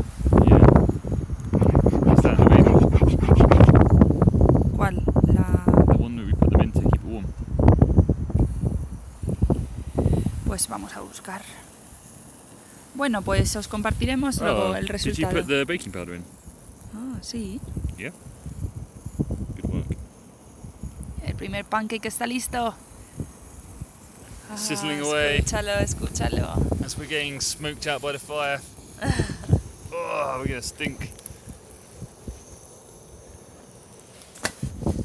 Pues 10.66 10.72
vamos 10.82 10.96
a 10.96 11.02
buscar. 11.02 11.44
Bueno, 12.96 13.22
pues 13.22 13.56
os 13.56 13.68
compartiremos 13.68 14.42
luego 14.42 14.70
Oh, 14.70 14.76
el 14.76 14.82
did 14.88 14.88
you 14.88 14.94
resultado. 14.94 15.36
put 15.36 15.46
the 15.48 15.64
baking 15.64 15.92
powder 15.92 16.16
in? 16.16 16.24
Ah, 16.92 17.20
sí. 17.22 17.62
Yeah. 18.00 18.10
Good 19.62 19.70
work. 19.70 19.86
El 21.24 21.36
primer 21.36 21.66
pancake 21.66 22.08
está 22.08 22.26
listo. 22.26 22.74
Ah, 24.50 24.58
Sizzling 24.58 25.02
away. 25.02 25.38
Escúchalo, 25.38 25.72
escúchalo. 25.78 26.54
As 26.84 26.98
we're 26.98 27.08
getting 27.08 27.40
smoked 27.42 27.86
out 27.86 28.02
by 28.02 28.12
the 28.14 28.18
fire. 28.18 28.60
oh, 29.94 30.38
we're 30.40 30.48
gonna 30.48 30.64
stink. 30.64 31.12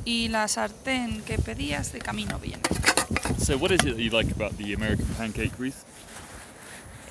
Y 0.06 0.28
la 0.28 0.48
sartén 0.48 1.20
que 1.20 1.36
pedías 1.38 1.92
de 1.92 1.98
camino 1.98 2.38
viene. 2.38 2.62
So, 3.40 3.56
what 3.56 3.70
is 3.72 3.80
it 3.84 3.96
that 3.96 4.02
you 4.02 4.10
like 4.10 4.30
about 4.30 4.56
the 4.58 4.74
American 4.74 5.06
pancake, 5.16 5.58
Ruth? 5.58 5.84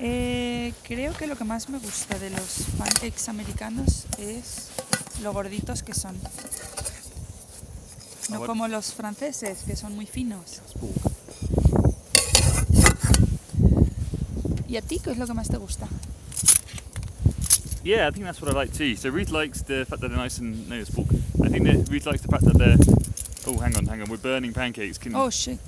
Eh, 0.00 0.72
creo 0.84 1.12
que 1.12 1.26
lo 1.26 1.36
que 1.36 1.44
más 1.44 1.68
me 1.68 1.78
gusta 1.78 2.18
de 2.18 2.30
los 2.30 2.62
pancakes 2.78 3.28
americanos 3.28 4.06
es 4.18 4.70
lo 5.22 5.32
gorditos 5.32 5.82
que 5.82 5.92
son. 5.92 6.16
No 8.30 8.46
como 8.46 8.68
los 8.68 8.94
franceses, 8.94 9.64
que 9.66 9.74
son 9.76 9.94
muy 9.96 10.06
finos. 10.06 10.62
¿Y 14.68 14.76
a 14.76 14.82
ti 14.82 15.00
qué 15.02 15.10
es 15.10 15.18
lo 15.18 15.26
que 15.26 15.34
más 15.34 15.48
te 15.48 15.58
gusta? 15.58 15.88
Yeah, 17.82 18.06
I 18.06 18.12
think 18.12 18.24
that's 18.24 18.40
what 18.40 18.50
I 18.50 18.54
like 18.54 18.72
too. 18.72 18.94
So 18.94 19.10
Ruth 19.10 19.30
likes 19.30 19.62
the 19.62 19.84
fact 19.84 20.00
that 20.00 20.08
they're 20.08 20.16
nice 20.16 20.38
and 20.38 20.68
no, 20.68 20.76
it's 20.76 20.90
pork. 20.90 21.08
I 21.44 21.48
think 21.48 21.64
that 21.64 21.90
Ruth 21.90 22.06
likes 22.06 22.22
the 22.22 22.28
fact 22.28 22.44
that 22.44 22.56
they're. 22.56 22.78
Oh, 23.46 23.58
hang 23.58 23.74
on, 23.76 23.86
hang 23.86 24.00
on. 24.00 24.08
We're 24.08 24.16
burning 24.16 24.52
pancakes. 24.52 24.96
Can 24.96 25.14
Oh, 25.14 25.28
shit. 25.28 25.58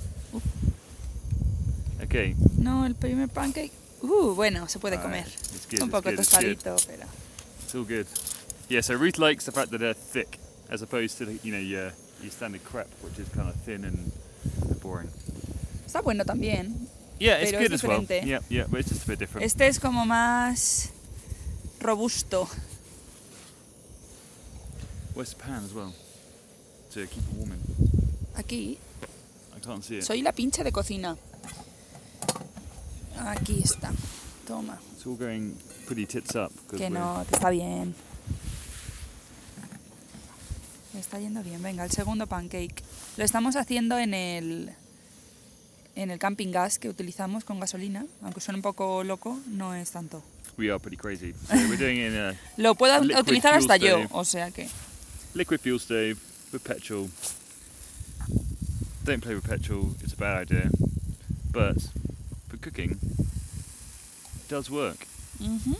Okay. 2.13 2.35
No, 2.57 2.85
el 2.85 2.93
primer 2.95 3.27
pancake. 3.27 3.71
Uh, 4.01 4.35
bueno, 4.35 4.67
se 4.67 4.79
puede 4.79 4.97
comer. 5.01 5.23
Alright, 5.25 5.55
It's 5.55 5.65
good. 5.65 5.81
Un 5.81 5.87
it's 5.87 5.91
poco 5.91 6.09
it's 6.09 6.17
good. 6.17 6.57
tostadito, 6.59 6.75
pero. 6.87 7.07
It's 7.63 7.75
all 7.75 7.83
good. 7.83 8.07
Yeah, 8.69 8.81
so 8.81 8.95
Ruth 8.95 9.17
likes 9.17 9.45
the 9.45 9.51
fact 9.51 9.71
that 9.71 9.79
they're 9.79 9.93
thick, 9.93 10.39
as 10.69 10.81
opposed 10.81 11.17
to 11.19 11.25
you 11.43 11.51
know 11.51 11.59
your 11.59 11.93
your 12.21 12.31
standard 12.31 12.63
crepe, 12.63 12.89
which 13.01 13.17
is 13.19 13.27
kind 13.29 13.49
of 13.49 13.55
thin 13.65 13.83
and 13.83 14.11
boring. 14.81 15.09
Está 15.85 16.01
bueno 16.03 16.23
también. 16.23 16.87
Yeah, 17.19 17.37
it's 17.37 17.51
good 17.51 17.71
as 17.73 17.83
well. 17.83 18.03
Yeah, 18.03 18.39
yeah, 18.49 18.65
but 18.69 18.81
it's 18.81 18.89
just 18.89 19.05
a 19.05 19.07
bit 19.07 19.19
different. 19.19 19.45
Este 19.45 19.61
es 19.61 19.79
como 19.79 20.05
más 20.05 20.89
robusto. 21.79 22.47
Where's 25.13 25.33
the 25.33 25.43
pan 25.43 25.63
as 25.63 25.73
well? 25.73 25.93
To 26.93 27.07
keep 27.07 27.23
it 27.23 27.33
warming. 27.37 27.61
Aquí 28.35 28.77
I 29.55 29.59
can't 29.59 29.83
see 29.83 29.97
it. 29.97 30.03
soy 30.03 30.21
la 30.21 30.31
pincha 30.31 30.63
de 30.63 30.71
cocina. 30.71 31.15
Aquí 33.19 33.61
está. 33.63 33.91
Toma. 34.47 34.79
It's 34.93 35.05
all 35.05 35.15
going 35.15 35.55
pretty 35.85 36.05
tits 36.05 36.35
up. 36.35 36.51
Que 36.75 36.89
no, 36.89 37.23
te 37.29 37.35
está 37.35 37.49
bien. 37.49 37.95
Me 40.93 40.99
está 40.99 41.19
yendo 41.19 41.41
bien. 41.43 41.61
Venga, 41.61 41.83
el 41.83 41.91
segundo 41.91 42.27
pancake. 42.27 42.83
Lo 43.17 43.23
estamos 43.23 43.55
haciendo 43.55 43.97
en 43.97 44.13
el 44.13 44.71
en 45.95 46.09
el 46.11 46.17
camping 46.19 46.51
gas 46.51 46.79
que 46.79 46.89
utilizamos 46.89 47.43
con 47.43 47.59
gasolina, 47.59 48.05
aunque 48.23 48.41
suene 48.41 48.57
un 48.57 48.63
poco 48.63 49.03
loco, 49.03 49.39
no 49.47 49.75
es 49.75 49.91
tanto. 49.91 50.23
We 50.57 50.69
are 50.69 50.79
pretty 50.79 50.97
crazy. 50.97 51.33
So 51.47 51.55
we're 51.69 51.77
doing 51.77 51.97
in 51.97 52.15
a 52.15 52.33
Lo 52.57 52.75
puedo 52.75 52.99
Liquid 53.01 53.19
utilizar 53.19 53.51
fuel 53.51 53.61
hasta 53.63 53.77
yo, 53.77 53.99
stove. 53.99 54.07
o 54.11 54.25
sea 54.25 54.51
que 54.51 54.67
liquid 55.33 55.59
fuel 55.59 55.79
stove 55.79 56.17
with 56.51 56.63
petrol. 56.63 57.09
Don't 59.03 59.21
play 59.21 59.35
with 59.35 59.43
petrol, 59.43 59.95
it's 60.03 60.13
a 60.13 60.15
bad 60.15 60.37
idea. 60.51 60.69
But 61.51 61.77
cooking, 62.63 62.97
does 64.47 64.69
work. 64.71 65.05
ujú, 65.39 65.75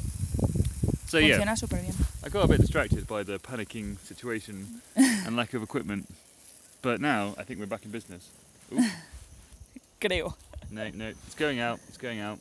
So 1.08 1.18
yeah, 1.20 1.38
funciona 1.38 1.56
súper 1.56 1.82
bien. 1.82 1.94
I 2.24 2.30
got 2.30 2.44
a 2.44 2.48
bit 2.48 2.60
distracted 2.60 3.08
by 3.08 3.24
the 3.24 3.40
panicking 3.40 3.98
situation 4.00 4.82
and 4.96 5.36
lack 5.36 5.54
of 5.54 5.63
equipment. 5.63 6.06
But 6.82 7.00
now 7.00 7.34
I 7.38 7.44
think 7.44 7.60
we're 7.60 7.68
back 7.70 7.86
in 7.86 7.92
business. 7.92 8.30
Creo. 10.02 10.34
no, 10.72 10.90
no, 10.94 11.08
it's 11.08 11.36
going 11.36 11.60
out, 11.60 11.80
it's 11.88 11.98
going 11.98 12.20
out. 12.20 12.40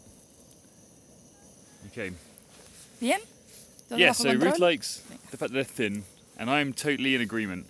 Okay. 1.93 2.13
¿Bien? 3.01 3.21
¿Todo 3.89 3.99
Yeah, 3.99 4.13
so 4.13 4.33
Ruth 4.33 4.59
likes 4.59 5.03
the 5.31 5.37
fact 5.37 5.53
that 5.53 5.53
they're 5.53 5.65
thin, 5.65 6.05
and 6.39 6.49
I'm 6.49 6.73
totally 6.73 7.15
in 7.15 7.21
agreement. 7.21 7.67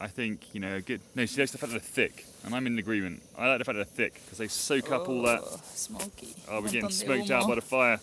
I 0.00 0.06
think, 0.08 0.54
you 0.54 0.60
know, 0.60 0.80
good. 0.80 1.00
No, 1.14 1.26
she 1.26 1.38
likes 1.40 1.52
the 1.52 1.58
fact 1.58 1.72
that 1.74 1.82
they're 1.82 2.06
thick, 2.08 2.24
and 2.44 2.54
I'm 2.54 2.66
in 2.66 2.78
agreement. 2.78 3.20
I 3.36 3.48
like 3.48 3.58
the 3.58 3.64
fact 3.66 3.76
that 3.76 3.86
they're 3.94 4.06
thick 4.08 4.14
because 4.24 4.38
they 4.38 4.48
soak 4.48 4.90
up 4.92 5.08
all 5.08 5.22
that. 5.22 5.40
Oh, 5.44 5.60
smoky. 5.74 6.34
Oh, 6.48 6.60
we're 6.62 6.68
getting 6.68 6.82
montón 6.84 6.88
de 6.88 6.94
smoked 7.04 7.30
out 7.30 7.42
humo. 7.44 7.48
by 7.48 7.54
the 7.56 7.60
fire. 7.60 8.00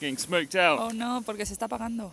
Getting 0.00 0.16
smoked 0.16 0.54
out. 0.54 0.78
Oh 0.78 0.90
no, 0.90 1.20
porque 1.26 1.44
se 1.44 1.54
está 1.54 1.66
apagando. 1.66 2.12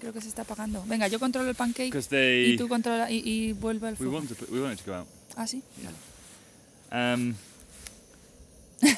Creo 0.00 0.12
que 0.12 0.22
se 0.22 0.28
está 0.28 0.42
apagando. 0.42 0.82
Venga, 0.86 1.06
yo 1.08 1.18
controlo 1.20 1.48
el 1.50 1.54
pancake 1.54 1.90
Because 1.92 2.06
y 2.08 2.16
they. 2.16 2.56
tú 2.56 2.66
controla 2.66 3.10
y, 3.10 3.22
y 3.24 3.52
vuelve 3.52 3.88
al 3.88 3.92
We 3.94 3.98
fuego. 3.98 4.12
want 4.14 4.28
to. 4.30 4.34
Put, 4.34 4.50
we 4.50 4.60
want 4.60 4.72
it 4.72 4.82
to 4.84 4.90
go 4.90 4.96
out. 4.96 5.06
Ah, 5.36 5.46
sí. 5.46 5.62
Um, 6.90 7.34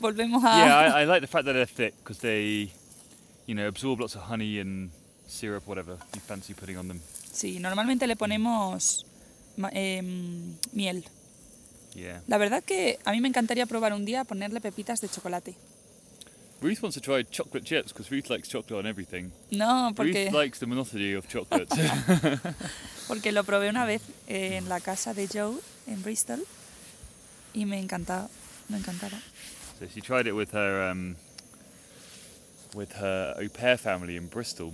Volvemos 0.00 0.42
a. 0.44 0.56
yeah, 0.58 0.76
I, 0.94 1.00
I 1.02 1.04
like 1.04 1.20
the 1.20 1.26
fact 1.26 1.44
that 1.46 1.52
they're 1.54 1.64
thick 1.66 1.94
because 2.02 2.18
they, 2.18 2.70
you 3.46 3.54
know, 3.54 3.66
absorb 3.68 4.00
lots 4.00 4.14
of 4.14 4.22
honey 4.22 4.58
and 4.58 4.90
syrup, 5.26 5.66
whatever 5.66 5.96
you 6.14 6.20
fancy 6.20 6.54
putting 6.54 6.76
on 6.76 6.88
them. 6.88 7.00
Sí, 7.32 7.58
normalmente 7.58 8.06
le 8.06 8.16
ponemos 8.16 9.06
em, 9.72 10.56
miel. 10.72 11.04
Yeah. 11.94 12.22
La 12.26 12.38
verdad 12.38 12.62
que 12.64 12.98
a 13.04 13.12
mí 13.12 13.20
me 13.20 13.28
encantaría 13.28 13.66
probar 13.66 13.92
un 13.92 14.04
día 14.04 14.24
ponerle 14.24 14.60
pepitas 14.60 15.00
de 15.00 15.08
chocolate. 15.08 15.54
Ruth 16.62 16.80
wants 16.80 16.94
to 16.94 17.00
try 17.00 17.24
chocolate 17.24 17.64
chips 17.64 17.92
because 17.92 18.10
Ruth 18.10 18.30
likes 18.30 18.48
chocolate 18.48 18.78
on 18.78 18.86
everything. 18.86 19.32
No, 19.50 19.92
porque, 19.96 20.26
Ruth 20.26 20.32
likes 20.32 20.60
the 20.60 20.66
monotony 20.66 21.14
of 21.14 21.26
chocolate. 21.28 21.68
porque 23.08 23.32
lo 23.32 23.42
probé 23.42 23.68
una 23.68 23.84
vez 23.84 24.02
en 24.28 24.68
la 24.68 24.80
casa 24.80 25.12
de 25.12 25.26
Joe 25.26 25.58
en 25.86 26.02
Bristol 26.02 26.40
y 27.52 27.66
me 27.66 27.80
encantaba. 27.80 28.28
Me 28.68 28.78
encantaba. 28.78 29.20
So 29.80 29.86
she 29.92 30.00
tried 30.00 30.28
it 30.28 30.34
with 30.34 30.52
her 30.52 30.88
um, 30.90 31.16
with 32.74 32.92
her 32.92 33.34
au 33.38 33.48
pair 33.48 33.76
family 33.76 34.16
in 34.16 34.28
Bristol, 34.28 34.72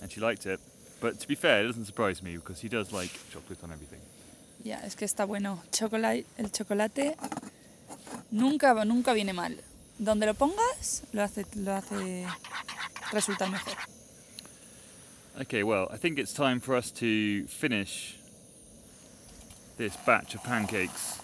and 0.00 0.10
she 0.10 0.20
liked 0.20 0.46
it. 0.46 0.60
But 1.00 1.20
to 1.20 1.28
be 1.28 1.34
fair, 1.34 1.62
it 1.62 1.66
doesn't 1.66 1.84
surprise 1.84 2.22
me 2.22 2.36
because 2.36 2.60
he 2.60 2.68
does 2.68 2.92
like 2.92 3.10
chocolate 3.32 3.62
on 3.62 3.70
everything. 3.70 4.00
Ya, 4.64 4.80
es 4.84 4.96
que 4.96 5.06
está 5.06 5.26
bueno. 5.26 5.62
Chocolate, 5.70 6.26
el 6.38 6.50
chocolate 6.50 7.16
nunca, 8.30 8.84
nunca 8.84 9.12
viene 9.12 9.32
mal. 9.32 9.56
Donde 9.98 10.26
lo 10.26 10.34
pongas, 10.34 11.02
lo 11.12 11.22
hace, 11.22 11.44
lo 11.56 11.74
hace 11.74 12.26
resultar 13.12 13.50
mejor. 13.50 13.74
Okay, 15.40 15.62
well, 15.62 15.88
I 15.92 15.96
think 15.96 16.18
it's 16.18 16.32
time 16.32 16.58
for 16.58 16.74
us 16.74 16.90
to 16.92 17.46
finish 17.46 18.16
this 19.76 19.96
batch 20.04 20.34
of 20.34 20.42
pancakes, 20.42 21.20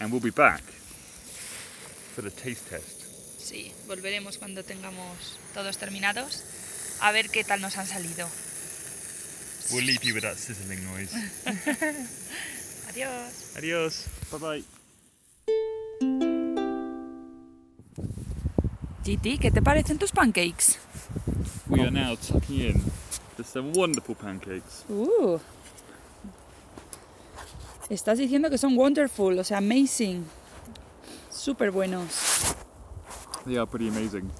and 0.00 0.10
we'll 0.10 0.20
be 0.20 0.30
back 0.30 0.62
for 2.14 2.22
the 2.22 2.30
taste 2.30 2.68
test. 2.70 3.02
Sí, 3.38 3.72
volveremos 3.86 4.38
cuando 4.38 4.62
tengamos 4.62 5.36
todos 5.52 5.76
terminados 5.76 6.42
a 7.00 7.12
ver 7.12 7.30
qué 7.30 7.44
tal 7.44 7.60
nos 7.60 7.76
han 7.76 7.86
salido. 7.86 8.28
We'll 9.72 9.84
leave 9.84 10.04
you 10.04 10.14
with 10.14 10.22
that 10.22 10.36
sizzling 10.36 10.84
noise. 10.84 11.14
Adiós. 12.90 13.56
Adios. 13.56 14.06
Bye 14.30 14.38
bye. 14.38 14.64
Giti, 19.04 19.38
¿qué 19.38 19.50
te 19.50 19.60
parecen 19.60 19.98
tus 19.98 20.12
pancakes? 20.12 20.78
We 21.68 21.80
are 21.80 21.90
now 21.90 22.16
tucking 22.16 22.60
in 22.60 22.82
to 23.36 23.44
some 23.44 23.72
wonderful 23.72 24.14
pancakes. 24.14 24.84
Uh. 24.88 25.38
Estás 27.90 28.18
diciendo 28.18 28.48
que 28.48 28.56
son 28.56 28.76
wonderful, 28.76 29.38
o 29.38 29.44
sea, 29.44 29.58
amazing. 29.58 30.24
Súper 31.30 31.70
buenos. 31.70 32.54
They 33.44 33.58
are 33.58 33.66
pretty 33.66 33.88
amazing. 33.88 34.30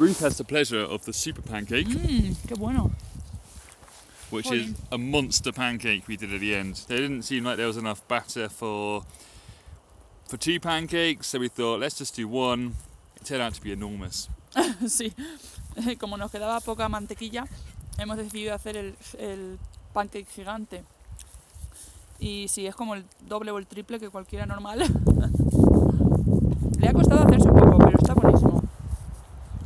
Ruth 0.00 0.20
has 0.20 0.38
the 0.38 0.44
pleasure 0.44 0.80
of 0.80 1.04
the 1.04 1.12
super 1.12 1.42
pancake. 1.42 1.86
Mmm, 1.86 2.34
qué 2.48 2.56
bueno. 2.58 2.90
which 4.30 4.50
is 4.50 4.74
a 4.90 4.96
monster 4.98 5.52
pancake 5.52 6.06
we 6.08 6.16
did 6.16 6.32
at 6.32 6.40
the 6.40 6.54
end. 6.54 6.76
There 6.88 6.98
didn't 6.98 7.22
seem 7.22 7.44
like 7.44 7.56
there 7.56 7.66
was 7.66 7.76
enough 7.76 8.06
batter 8.08 8.48
for 8.48 9.02
for 10.26 10.36
two 10.36 10.58
pancakes, 10.60 11.26
so 11.26 11.38
we 11.38 11.48
thought 11.48 11.80
let's 11.80 11.98
just 11.98 12.16
do 12.16 12.28
one. 12.28 12.76
It 13.16 13.26
turned 13.26 13.42
out 13.42 13.54
to 13.54 13.60
be 13.60 13.72
enormous. 13.72 14.28
sí, 14.86 15.12
como 15.98 16.16
nos 16.16 16.30
quedaba 16.30 16.60
poca 16.60 16.88
mantequilla, 16.88 17.46
hemos 17.98 18.16
decidido 18.16 18.54
hacer 18.54 18.76
el, 18.76 18.94
el 19.18 19.58
pancake 19.92 20.28
gigante. 20.28 20.82
Y 22.20 22.48
sí, 22.48 22.66
es 22.66 22.74
como 22.74 22.94
el 22.94 23.04
doble 23.28 23.50
o 23.50 23.58
el 23.58 23.66
triple 23.66 23.98
que 23.98 24.08
cualquiera 24.08 24.46
normal. 24.46 24.78
Le 26.78 26.88
ha 26.88 26.92
costado 26.92 27.26
hacerse 27.26 27.48
un 27.48 27.58
poco, 27.58 27.78
pero 27.78 27.98
está 27.98 28.14
buenísimo. 28.14 28.62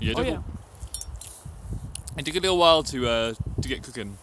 Yeah, 0.04 0.10
it 0.10 0.16
took, 0.16 0.26
Oye, 0.26 0.32
a, 0.32 2.18
it 2.18 2.24
took 2.26 2.36
a 2.36 2.40
little 2.40 2.58
while 2.58 2.82
to 2.82 3.08
uh, 3.08 3.34
to 3.62 3.68
get 3.68 3.82
cooking. 3.82 4.18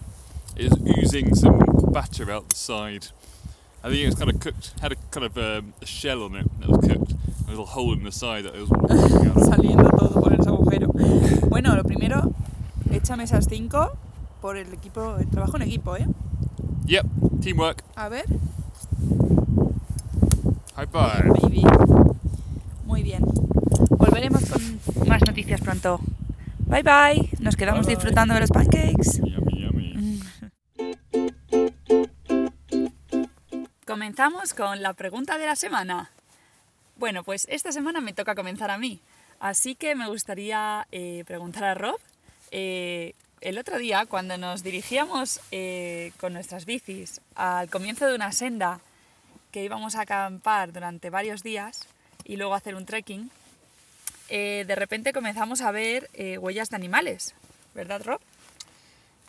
It 0.56 0.70
was 0.70 0.78
oozing 0.98 1.34
some 1.34 1.58
batter 1.92 2.30
out 2.30 2.50
the 2.50 2.56
side. 2.56 3.08
I 3.84 3.90
think 3.90 4.02
it 4.02 4.06
was 4.06 4.16
kind 4.16 4.30
of 4.30 4.40
cooked, 4.40 4.80
had 4.80 4.92
a 4.92 4.96
kind 5.10 5.26
of 5.26 5.36
um, 5.40 5.74
a 5.82 5.88
shell 5.88 6.22
on 6.22 6.36
it 6.36 6.46
that 6.60 6.70
was 6.70 6.88
cooked, 6.88 7.14
a 7.48 7.50
little 7.50 7.66
hole 7.66 7.94
in 7.94 8.04
the 8.04 8.12
side 8.12 8.44
that 8.46 8.54
it 8.54 8.62
was 8.62 8.70
walking 8.70 9.28
out 9.28 9.38
of. 9.38 9.44
saliendo 9.44 9.90
todo 9.98 10.22
por 10.22 10.34
ese 10.34 10.48
agujero. 10.50 10.90
Bueno, 11.50 11.76
lo 11.76 11.84
primero, 11.84 12.32
échame 12.92 13.24
esas 13.24 13.48
cinco 13.50 13.98
por 14.40 14.58
el 14.58 14.72
equipo, 14.72 15.18
el 15.18 15.28
trabajo 15.30 15.56
en 15.56 15.64
equipo, 15.64 15.96
¿eh? 15.98 16.06
Yep, 16.86 17.06
teamwork. 17.42 17.82
A 17.96 18.08
ver. 18.08 18.26
High 20.76 20.86
five. 20.86 21.28
Baby. 21.42 21.64
Muy 22.86 23.02
bien. 23.02 23.24
Volveremos 23.98 24.44
con 24.46 24.62
más 25.08 25.22
noticias 25.26 25.62
pronto. 25.62 26.00
Bye 26.60 26.84
bye. 26.84 27.30
Nos 27.40 27.56
quedamos 27.56 27.86
Bye, 27.86 27.96
bye. 27.96 27.96
disfrutando 27.96 28.34
de 28.34 28.40
los 28.42 28.50
pancakes. 28.50 29.22
Yummy, 29.24 29.62
yummy. 29.64 30.20
Comenzamos 33.86 34.54
con 34.54 34.82
la 34.82 34.94
pregunta 34.94 35.38
de 35.38 35.46
la 35.46 35.56
semana. 35.56 36.12
Bueno, 36.98 37.24
pues 37.24 37.48
esta 37.50 37.72
semana 37.72 38.00
me 38.02 38.14
toca 38.14 38.36
comenzar 38.36 38.72
a 38.72 38.78
mí. 38.78 39.00
Así 39.40 39.76
que 39.76 39.96
me 39.96 40.08
gustaría 40.08 40.88
eh, 40.92 41.24
preguntar 41.28 41.64
a 41.64 41.74
Rob. 41.74 42.00
eh, 42.52 43.14
el 43.42 43.58
otro 43.58 43.80
día, 43.80 44.06
cuando 44.06 44.38
nos 44.38 44.62
dirigíamos 44.62 45.40
eh, 45.52 46.12
con 46.20 46.32
nuestras 46.34 46.66
bicis 46.66 47.22
al 47.34 47.72
comienzo 47.72 48.06
de 48.08 48.14
una 48.14 48.32
senda 48.34 48.82
que 49.52 49.64
íbamos 49.64 49.96
a 49.96 50.02
acampar 50.02 50.72
durante 50.72 51.10
varios 51.10 51.42
días 51.42 51.88
y 52.24 52.36
luego 52.38 52.54
hacer 52.54 52.76
un 52.76 52.86
trekking, 52.86 53.32
eh, 54.32 54.64
de 54.66 54.76
repente 54.76 55.14
comenzamos 55.14 55.62
a 55.62 55.72
ver 55.72 56.10
eh, 56.14 56.38
huellas 56.38 56.70
de 56.70 56.78
animales. 56.78 57.36
¿Verdad, 57.76 58.02
Rob? 58.06 58.22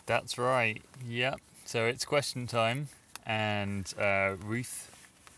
That's 0.05 0.37
right. 0.37 0.81
Yeah. 1.07 1.35
So 1.65 1.85
it's 1.85 2.05
question 2.05 2.47
time, 2.47 2.87
and 3.25 3.85
uh, 3.97 4.35
Ruth 4.43 4.89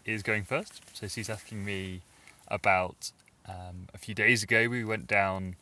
is 0.06 0.24
going 0.24 0.44
first. 0.44 0.82
So 0.94 1.08
she's 1.08 1.30
asking 1.30 1.64
me 1.66 2.02
about 2.48 3.12
um, 3.48 3.88
a 3.94 3.98
few 3.98 4.16
days 4.16 4.44
ago. 4.44 4.68
We 4.70 4.84
went 4.84 5.08
down. 5.08 5.56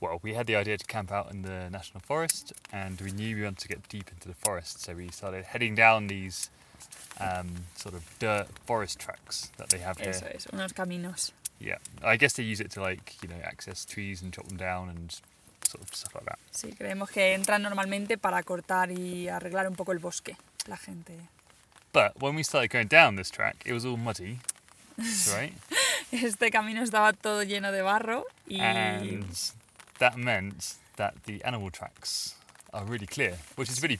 Well, 0.00 0.20
we 0.22 0.32
had 0.32 0.46
the 0.46 0.56
idea 0.56 0.78
to 0.78 0.86
camp 0.86 1.12
out 1.12 1.30
in 1.30 1.42
the 1.42 1.68
national 1.68 2.00
forest, 2.00 2.54
and 2.72 2.98
we 3.02 3.12
knew 3.12 3.36
we 3.36 3.42
wanted 3.42 3.58
to 3.58 3.68
get 3.68 3.86
deep 3.90 4.10
into 4.10 4.28
the 4.28 4.34
forest. 4.34 4.80
So 4.80 4.94
we 4.94 5.08
started 5.10 5.44
heading 5.44 5.74
down 5.74 6.06
these 6.06 6.48
um, 7.20 7.66
sort 7.76 7.94
of 7.94 8.02
dirt 8.18 8.48
forest 8.64 8.98
tracks 8.98 9.50
that 9.58 9.68
they 9.68 9.78
have 9.78 9.98
here. 9.98 10.10
Eso 10.10 10.26
es, 10.34 10.46
unos 10.46 10.72
caminos. 10.72 11.32
Yeah, 11.60 11.78
I 12.02 12.16
guess 12.16 12.32
they 12.34 12.42
use 12.42 12.60
it 12.60 12.70
to 12.72 12.80
like 12.80 13.16
you 13.22 13.28
know 13.28 13.36
access 13.44 13.84
trees 13.84 14.22
and 14.22 14.32
chop 14.32 14.46
them 14.48 14.56
down 14.56 14.88
and 14.88 15.14
sort 15.62 15.82
of 15.82 15.94
stuff 15.94 16.14
like 16.14 16.24
that. 16.24 16.38
Sí, 16.50 16.72
creemos 16.72 17.10
que 17.10 17.34
entran 17.34 17.62
normalmente 17.62 18.16
para 18.18 18.42
cortar 18.42 18.90
y 18.90 19.28
arreglar 19.28 19.66
un 19.68 19.76
poco 19.76 19.92
el 19.92 19.98
bosque. 19.98 20.36
La 20.66 20.76
gente. 20.76 21.12
But 21.92 22.20
when 22.20 22.34
we 22.34 22.42
started 22.42 22.70
going 22.70 22.86
down 22.88 23.16
this 23.16 23.30
track, 23.30 23.56
it 23.66 23.72
was 23.72 23.84
all 23.84 23.96
muddy, 23.96 24.38
right? 25.32 25.52
Este 26.12 26.50
camino 26.50 26.82
estaba 26.82 27.12
todo 27.12 27.42
lleno 27.42 27.72
de 27.72 27.82
barro 27.82 28.24
y 28.48 28.60
and 28.60 29.26
that 29.98 30.16
meant 30.16 30.76
that 30.96 31.14
the 31.26 31.42
animal 31.44 31.70
tracks 31.70 32.34
are 32.72 32.84
really 32.84 33.06
clear, 33.06 33.36
which 33.56 33.68
is 33.68 33.82
really 33.82 33.98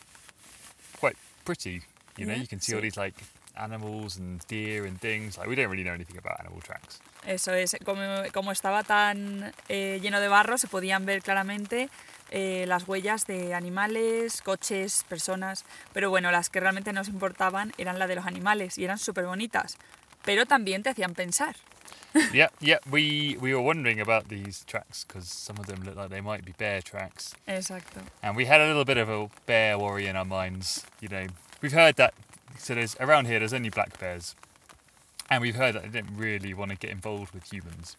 quite 0.98 1.16
pretty. 1.44 1.82
You 2.16 2.26
know, 2.26 2.34
Yeah, 2.34 2.40
you 2.40 2.46
can 2.46 2.60
see 2.60 2.74
all 2.74 2.80
these 2.80 2.96
like 2.96 3.14
animals 3.56 4.16
and 4.16 4.40
deer 4.46 4.84
and 4.86 5.00
things. 5.00 5.36
Like 5.38 5.48
we 5.48 5.54
don't 5.54 5.70
really 5.70 5.84
know 5.84 5.94
anything 5.94 6.16
about 6.16 6.40
animal 6.40 6.60
tracks. 6.60 7.00
Eso 7.26 7.52
es, 7.52 7.76
como, 7.84 8.02
como 8.32 8.52
estaba 8.52 8.82
tan 8.82 9.52
eh, 9.68 9.98
lleno 10.02 10.20
de 10.20 10.28
barro, 10.28 10.58
se 10.58 10.68
podían 10.68 11.04
ver 11.06 11.22
claramente 11.22 11.88
eh, 12.30 12.64
las 12.66 12.86
huellas 12.88 13.26
de 13.26 13.54
animales, 13.54 14.40
coches, 14.42 15.04
personas. 15.08 15.64
Pero 15.92 16.10
bueno, 16.10 16.30
las 16.30 16.48
que 16.50 16.60
realmente 16.60 16.92
nos 16.92 17.08
importaban 17.08 17.72
eran 17.78 17.98
las 17.98 18.08
de 18.08 18.16
los 18.16 18.26
animales 18.26 18.78
y 18.78 18.84
eran 18.84 18.98
súper 18.98 19.26
bonitas. 19.26 19.76
Pero 20.24 20.46
también 20.46 20.82
te 20.82 20.90
hacían 20.90 21.14
pensar. 21.14 21.56
yeah, 22.32 22.50
yeah. 22.58 22.78
We 22.90 23.36
we 23.40 23.54
were 23.54 23.62
wondering 23.62 24.00
about 24.00 24.28
these 24.28 24.64
tracks 24.66 25.04
because 25.06 25.28
some 25.28 25.60
of 25.60 25.66
them 25.66 25.82
look 25.84 25.94
like 25.96 26.08
they 26.10 26.20
might 26.20 26.44
be 26.44 26.52
bear 26.58 26.82
tracks, 26.82 27.36
Exacto. 27.46 28.00
and 28.20 28.36
we 28.36 28.46
had 28.46 28.60
a 28.60 28.66
little 28.66 28.84
bit 28.84 28.96
of 28.98 29.08
a 29.08 29.28
bear 29.46 29.78
worry 29.78 30.08
in 30.08 30.16
our 30.16 30.24
minds. 30.24 30.84
You 31.00 31.08
know, 31.08 31.26
we've 31.62 31.72
heard 31.72 31.94
that. 31.96 32.14
So 32.58 32.74
there's 32.74 32.96
around 32.98 33.26
here. 33.26 33.38
There's 33.38 33.54
only 33.54 33.70
black 33.70 33.96
bears, 34.00 34.34
and 35.30 35.40
we've 35.40 35.54
heard 35.54 35.74
that 35.74 35.82
they 35.82 36.00
don't 36.00 36.16
really 36.16 36.52
want 36.54 36.70
to 36.70 36.76
get 36.76 36.90
involved 36.90 37.32
with 37.32 37.50
humans. 37.52 37.96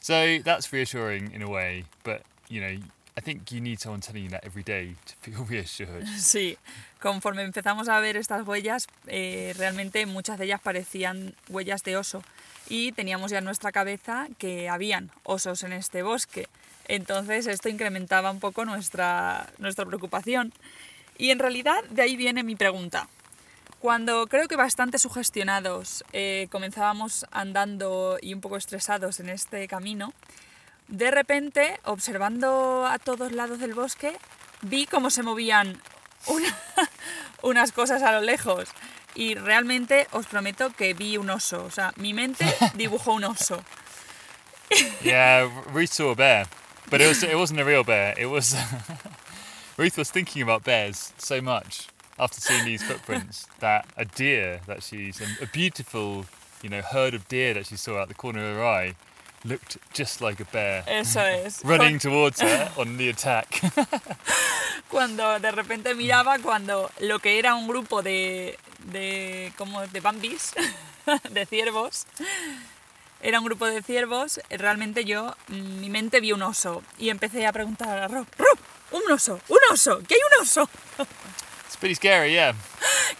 So 0.00 0.38
that's 0.42 0.72
reassuring 0.72 1.32
in 1.32 1.42
a 1.42 1.48
way, 1.48 1.84
but 2.02 2.22
you 2.48 2.60
know, 2.60 2.76
I 3.16 3.20
think 3.20 3.52
you 3.52 3.60
need 3.60 3.78
someone 3.78 4.00
telling 4.00 4.24
you 4.24 4.30
that 4.30 4.44
every 4.44 4.62
day 4.62 4.94
to 5.06 5.14
feel 5.20 5.44
reassured. 5.48 6.06
Sí, 6.18 6.56
conforme 7.00 7.42
empezamos 7.42 7.88
a 7.88 8.00
ver 8.00 8.16
estas 8.16 8.46
huellas, 8.46 8.86
eh, 9.06 9.54
realmente 9.58 10.06
muchas 10.06 10.38
de 10.38 10.46
ellas 10.46 10.60
parecían 10.60 11.34
huellas 11.48 11.82
de 11.82 11.96
oso 11.96 12.22
y 12.68 12.92
teníamos 12.92 13.30
ya 13.30 13.38
en 13.38 13.44
nuestra 13.44 13.70
cabeza 13.70 14.28
que 14.38 14.68
habían 14.68 15.10
osos 15.24 15.62
en 15.62 15.72
este 15.72 16.02
bosque. 16.02 16.48
Entonces 16.88 17.46
esto 17.46 17.68
incrementaba 17.68 18.30
un 18.30 18.40
poco 18.40 18.64
nuestra, 18.64 19.50
nuestra 19.58 19.84
preocupación. 19.84 20.52
Y 21.18 21.30
en 21.30 21.38
realidad 21.38 21.84
de 21.90 22.02
ahí 22.02 22.16
viene 22.16 22.42
mi 22.42 22.56
pregunta. 22.56 23.08
Cuando 23.82 24.28
creo 24.28 24.46
que 24.46 24.54
bastante 24.54 25.00
sugestionados 25.00 26.04
eh, 26.12 26.46
comenzábamos 26.52 27.26
andando 27.32 28.16
y 28.22 28.32
un 28.32 28.40
poco 28.40 28.56
estresados 28.56 29.18
en 29.18 29.28
este 29.28 29.66
camino, 29.66 30.12
de 30.86 31.10
repente, 31.10 31.80
observando 31.84 32.86
a 32.86 33.00
todos 33.00 33.32
lados 33.32 33.58
del 33.58 33.74
bosque, 33.74 34.16
vi 34.60 34.86
cómo 34.86 35.10
se 35.10 35.24
movían 35.24 35.82
una- 36.28 36.56
unas 37.42 37.72
cosas 37.72 38.04
a 38.04 38.12
lo 38.12 38.20
lejos. 38.20 38.68
Y 39.16 39.34
realmente 39.34 40.06
os 40.12 40.26
prometo 40.26 40.70
que 40.70 40.94
vi 40.94 41.16
un 41.16 41.28
oso. 41.28 41.64
O 41.64 41.70
sea, 41.72 41.92
mi 41.96 42.14
mente 42.14 42.46
dibujó 42.74 43.14
un 43.14 43.24
oso. 43.24 43.64
yeah, 45.02 45.42
Ruth 45.74 45.90
saw 45.90 46.12
a 46.12 46.14
bear, 46.14 46.46
but 46.88 47.00
it 47.00 47.08
was 47.08 47.22
it 47.24 47.34
wasn't 47.34 47.58
a 47.60 47.64
real 47.64 47.82
bear. 47.82 48.14
It 48.16 48.26
was 48.30 48.54
Ruth 49.76 49.98
was 49.98 50.12
thinking 50.12 50.40
about 50.42 50.62
bears 50.62 51.12
so 51.18 51.42
much 51.42 51.88
after 52.18 52.40
seeing 52.40 52.64
these 52.64 52.82
footprints 52.82 53.46
that 53.60 53.86
a 53.96 54.04
deer 54.04 54.60
that 54.66 54.82
she's 54.82 55.20
a 55.20 55.46
beautiful, 55.46 56.26
you 56.62 56.68
know, 56.68 56.82
herd 56.82 57.14
of 57.14 57.26
deer 57.28 57.54
that 57.54 57.66
she 57.66 57.76
saw 57.76 57.98
out 57.98 58.08
the 58.08 58.14
corner 58.14 58.50
of 58.50 58.56
her 58.56 58.64
eye 58.64 58.94
looked 59.44 59.78
just 59.92 60.20
like 60.20 60.40
a 60.40 60.44
bear 60.52 60.84
Eso 60.86 61.20
es. 61.20 61.62
running 61.64 61.98
towards 61.98 62.40
her 62.40 62.70
on 62.78 62.96
the 62.96 63.08
attack. 63.08 63.60
Cuando 64.88 65.38
de 65.40 65.50
repente 65.50 65.94
miraba 65.94 66.38
cuando 66.38 66.90
lo 67.00 67.18
que 67.18 67.38
era 67.38 67.54
un 67.54 67.66
grupo 67.66 68.02
de, 68.02 68.58
de 68.84 69.52
como 69.56 69.86
de 69.86 70.00
bambis, 70.00 70.52
de 71.30 71.46
ciervos, 71.46 72.06
era 73.22 73.38
un 73.38 73.46
grupo 73.46 73.66
de 73.66 73.82
ciervos, 73.82 74.40
realmente 74.50 75.06
yo, 75.06 75.34
mm, 75.48 75.80
mi 75.80 75.88
mente 75.88 76.20
vio 76.20 76.34
un 76.34 76.42
oso 76.42 76.82
y 76.98 77.08
empecé 77.08 77.46
a 77.46 77.52
preguntar 77.52 77.98
a 77.98 78.08
Rob, 78.08 78.26
Rob, 78.36 78.58
un 78.90 79.10
oso, 79.10 79.40
un 79.48 79.58
oso, 79.70 80.02
que 80.06 80.14
hay 80.14 80.20
un 80.36 80.42
oso. 80.42 80.68
Pretty 81.82 81.96
scary, 81.96 82.32
yeah. 82.32 82.54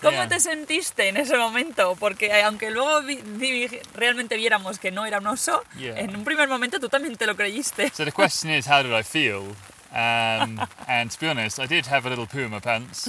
¿Cómo 0.00 0.18
Yeah. 0.18 0.28
te 0.28 0.38
sentiste 0.40 1.08
en 1.08 1.16
ese 1.16 1.36
momento? 1.36 1.96
Porque 1.98 2.26
eh, 2.26 2.42
aunque 2.44 2.70
luego 2.70 3.02
vi- 3.02 3.20
vi- 3.24 3.68
realmente 3.94 4.36
viéramos 4.36 4.78
que 4.78 4.90
no 4.92 5.04
era 5.04 5.18
un 5.18 5.26
oso, 5.26 5.64
Yeah. 5.76 5.98
en 5.98 6.14
un 6.14 6.24
primer 6.24 6.48
momento 6.48 6.78
tú 6.78 6.88
también 6.88 7.16
te 7.16 7.26
lo 7.26 7.34
creíste. 7.36 7.90
So 7.92 8.04
the 8.04 8.12
question 8.12 8.50
is, 8.52 8.66
how 8.68 8.82
did 8.82 8.92
I 8.92 9.02
feel? 9.02 9.54
Um, 9.92 10.60
and 10.88 11.10
to 11.10 11.18
be 11.20 11.28
honest, 11.28 11.58
I 11.58 11.66
did 11.66 11.86
have 11.86 12.06
a 12.06 12.08
little 12.08 12.26
poo 12.26 12.40
in 12.44 12.50
my 12.50 12.60
pants 12.60 13.08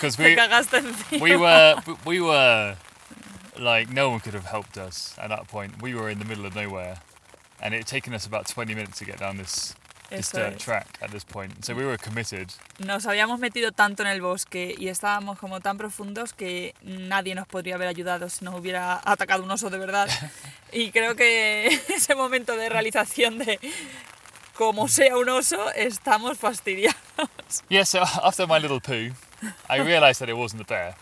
because 0.00 0.16
we 0.18 0.36
we 1.20 1.36
were 1.36 1.74
we 2.04 2.20
were 2.20 2.76
like 3.58 3.90
no 3.92 4.08
one 4.10 4.20
could 4.20 4.34
have 4.34 4.46
helped 4.46 4.78
us 4.78 5.14
at 5.18 5.28
that 5.30 5.48
point. 5.48 5.82
We 5.82 5.94
were 5.94 6.08
in 6.08 6.18
the 6.20 6.24
middle 6.24 6.46
of 6.46 6.54
nowhere, 6.54 6.98
and 7.60 7.74
it 7.74 7.78
had 7.78 7.86
taken 7.86 8.14
us 8.14 8.24
about 8.26 8.46
20 8.46 8.74
minutes 8.74 8.98
to 8.98 9.04
get 9.04 9.18
down 9.18 9.36
this 9.36 9.74
Eso 10.10 10.38
dirt 10.38 10.56
es. 10.56 10.64
track 10.64 10.86
at 11.00 11.10
this 11.10 11.24
point. 11.24 11.64
So 11.64 11.74
we 11.74 11.84
were 11.84 11.98
committed. 11.98 12.48
Nos 12.78 13.06
habíamos 13.06 13.40
metido 13.40 13.72
tanto 13.72 14.02
en 14.02 14.08
el 14.08 14.20
bosque 14.20 14.74
y 14.78 14.88
estábamos 14.88 15.38
como 15.38 15.60
tan 15.60 15.78
profundos 15.78 16.32
que 16.32 16.74
nadie 16.82 17.34
nos 17.34 17.46
podría 17.46 17.74
haber 17.74 17.88
ayudado 17.88 18.28
si 18.28 18.44
nos 18.44 18.54
hubiera 18.54 19.00
atacado 19.04 19.42
un 19.42 19.50
oso 19.50 19.70
de 19.70 19.78
verdad. 19.78 20.08
Y 20.72 20.90
creo 20.90 21.14
que 21.14 21.66
ese 21.88 22.14
momento 22.16 22.56
de 22.56 22.68
realización 22.68 23.38
de 23.38 23.58
como 24.54 24.88
sea 24.88 25.16
un 25.16 25.28
oso, 25.28 25.70
estamos 25.74 26.38
fastidiados. 26.38 26.96
Yeah, 27.68 27.84
so 27.84 28.00
after 28.22 28.46
my 28.46 28.58
little 28.58 28.80
poo, 28.80 29.12
I 29.68 29.78
realised 29.80 30.18
that 30.20 30.28
it 30.28 30.36
wasn't 30.36 30.62
a 30.62 30.64
bear. 30.64 30.94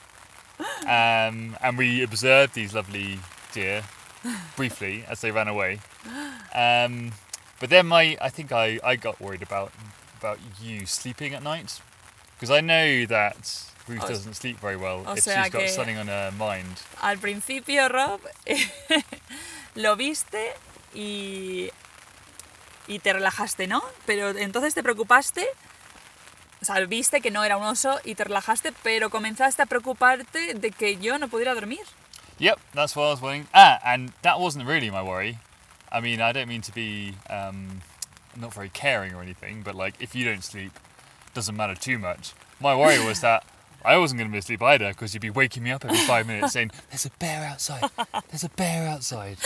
Um, 0.83 1.57
and 1.63 1.79
we 1.79 2.03
observed 2.03 2.55
these 2.55 2.75
lovely 2.75 3.19
deer 3.53 3.83
briefly 4.57 5.05
as 5.09 5.21
they 5.21 5.31
ran 5.31 5.49
away. 5.49 5.81
Um, 6.55 7.13
but 7.65 7.71
then 7.71 7.87
my, 7.87 8.15
I 8.21 8.29
think 8.29 8.53
I, 8.53 8.79
I 8.85 8.97
got 8.97 9.19
worried 9.23 9.41
about 9.43 9.73
about 10.19 10.39
you 10.61 10.85
sleeping 10.85 11.33
at 11.33 11.43
night 11.43 11.81
because 12.37 12.51
I 12.51 12.61
know 12.61 13.07
that 13.07 13.73
Ruth 13.89 14.05
O- 14.05 14.09
doesn't 14.09 14.35
sleep 14.35 14.61
very 14.61 14.77
well 14.77 15.01
if 15.17 15.25
she's 15.25 15.49
got 15.49 15.71
something 15.71 15.97
on 15.97 16.09
her 16.09 16.31
mind. 16.37 16.83
Al 17.01 17.17
principio, 17.17 17.89
Rob, 17.89 18.21
lo 19.77 19.97
viste 19.97 20.53
y, 20.95 21.71
y 22.87 22.99
te 22.99 23.15
relajaste, 23.15 23.67
¿no? 23.67 23.83
Pero 24.05 24.37
entonces 24.37 24.75
te 24.75 24.83
preocupaste, 24.83 25.47
o 26.61 26.67
sea, 26.67 26.81
viste 26.85 27.23
que 27.23 27.31
no 27.31 27.45
era 27.45 27.57
un 27.57 27.65
oso 27.65 27.99
y 28.05 28.15
te 28.15 28.25
relajaste, 28.25 28.73
pero 28.83 29.09
comenzaste 29.09 29.63
a 29.63 29.67
preocuparte 29.67 30.53
de 30.53 30.71
que 30.71 30.99
yo 30.99 31.19
no 31.19 31.29
pudiera 31.29 31.55
dormir. 31.55 31.81
Yep, 32.41 32.59
that's 32.75 32.95
what 32.95 33.07
I 33.07 33.11
was 33.13 33.23
wondering. 33.23 33.47
Ah, 33.55 33.81
and 33.87 34.13
that 34.21 34.39
wasn't 34.39 34.67
really 34.67 34.91
my 34.91 35.01
worry. 35.01 35.39
I 35.91 36.01
mean, 36.01 36.21
I 36.21 36.33
don't 36.33 36.49
mean 36.49 36.63
to 36.63 36.73
be 36.73 37.15
um, 37.31 37.81
not 38.37 38.53
very 38.55 38.69
caring 38.69 39.15
or 39.15 39.23
anything, 39.23 39.63
but 39.63 39.75
like 39.75 39.95
if 40.01 40.15
you 40.15 40.25
don't 40.25 40.43
sleep, 40.43 40.73
doesn't 41.35 41.57
matter 41.57 41.75
too 41.75 41.99
much. 41.99 42.33
My 42.61 42.75
worry 42.75 43.05
was 43.05 43.21
that 43.21 43.45
I 43.85 43.97
wasn't 43.99 44.19
going 44.19 44.29
to 44.31 44.33
be 44.33 44.39
asleep 44.39 44.63
either 44.63 44.89
because 44.89 45.13
you'd 45.15 45.21
be 45.21 45.31
waking 45.31 45.63
me 45.63 45.71
up 45.71 45.85
every 45.85 45.99
five 45.99 46.27
minutes 46.27 46.53
saying, 46.53 46.71
"There's 46.91 47.07
a 47.07 47.11
bear 47.19 47.45
outside. 47.47 47.91
There's 48.31 48.45
a 48.45 48.49
bear 48.51 48.89
outside." 48.89 49.37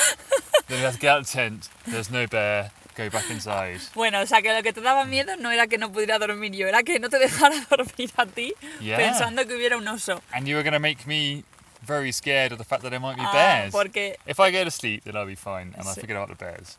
then 0.68 0.78
we 0.78 0.84
have 0.84 0.94
to 0.94 1.00
get 1.00 1.10
out 1.10 1.20
of 1.20 1.26
the 1.26 1.32
tent. 1.32 1.68
There's 1.86 2.10
no 2.10 2.26
bear. 2.26 2.70
Go 2.94 3.08
back 3.10 3.30
inside. 3.30 3.78
Bueno, 3.94 4.20
o 4.20 4.26
sea, 4.26 4.42
que 4.42 4.52
lo 4.52 4.60
que 4.62 4.72
te 4.72 4.80
daba 4.80 5.04
miedo 5.06 5.36
no 5.36 5.50
era 5.50 5.66
que 5.68 5.78
no 5.78 5.90
pudiera 5.92 6.18
dormir 6.18 6.52
yo, 6.52 6.66
era 6.66 6.82
que 6.82 6.98
no 6.98 7.08
te 7.08 7.18
dejara 7.18 7.54
dormir 7.70 8.10
a 8.16 8.26
ti 8.26 8.52
Yeah. 8.80 8.96
pensando 8.98 9.46
que 9.46 9.54
hubiera 9.54 9.76
un 9.76 9.86
oso. 9.86 10.20
And 10.34 10.48
you 10.48 10.56
were 10.56 10.64
going 10.64 10.72
to 10.74 10.80
make 10.80 11.06
me 11.06 11.44
very 11.82 12.10
scared 12.12 12.52
of 12.52 12.58
the 12.58 12.64
fact 12.64 12.82
that 12.82 12.90
there 12.90 13.00
might 13.00 13.16
be 13.16 13.22
Ah, 13.24 13.32
bears. 13.32 13.72
porque 13.72 14.16
If 14.26 14.40
I 14.40 14.50
go 14.50 14.64
to 14.64 14.70
sleep, 14.70 15.04
then 15.04 15.16
I'll 15.16 15.26
be 15.26 15.36
fine 15.36 15.74
and 15.76 15.86
I'll 15.88 15.94
Sí. 15.94 16.00
forget 16.00 16.16
about 16.16 16.28
the 16.28 16.34
bears. 16.36 16.76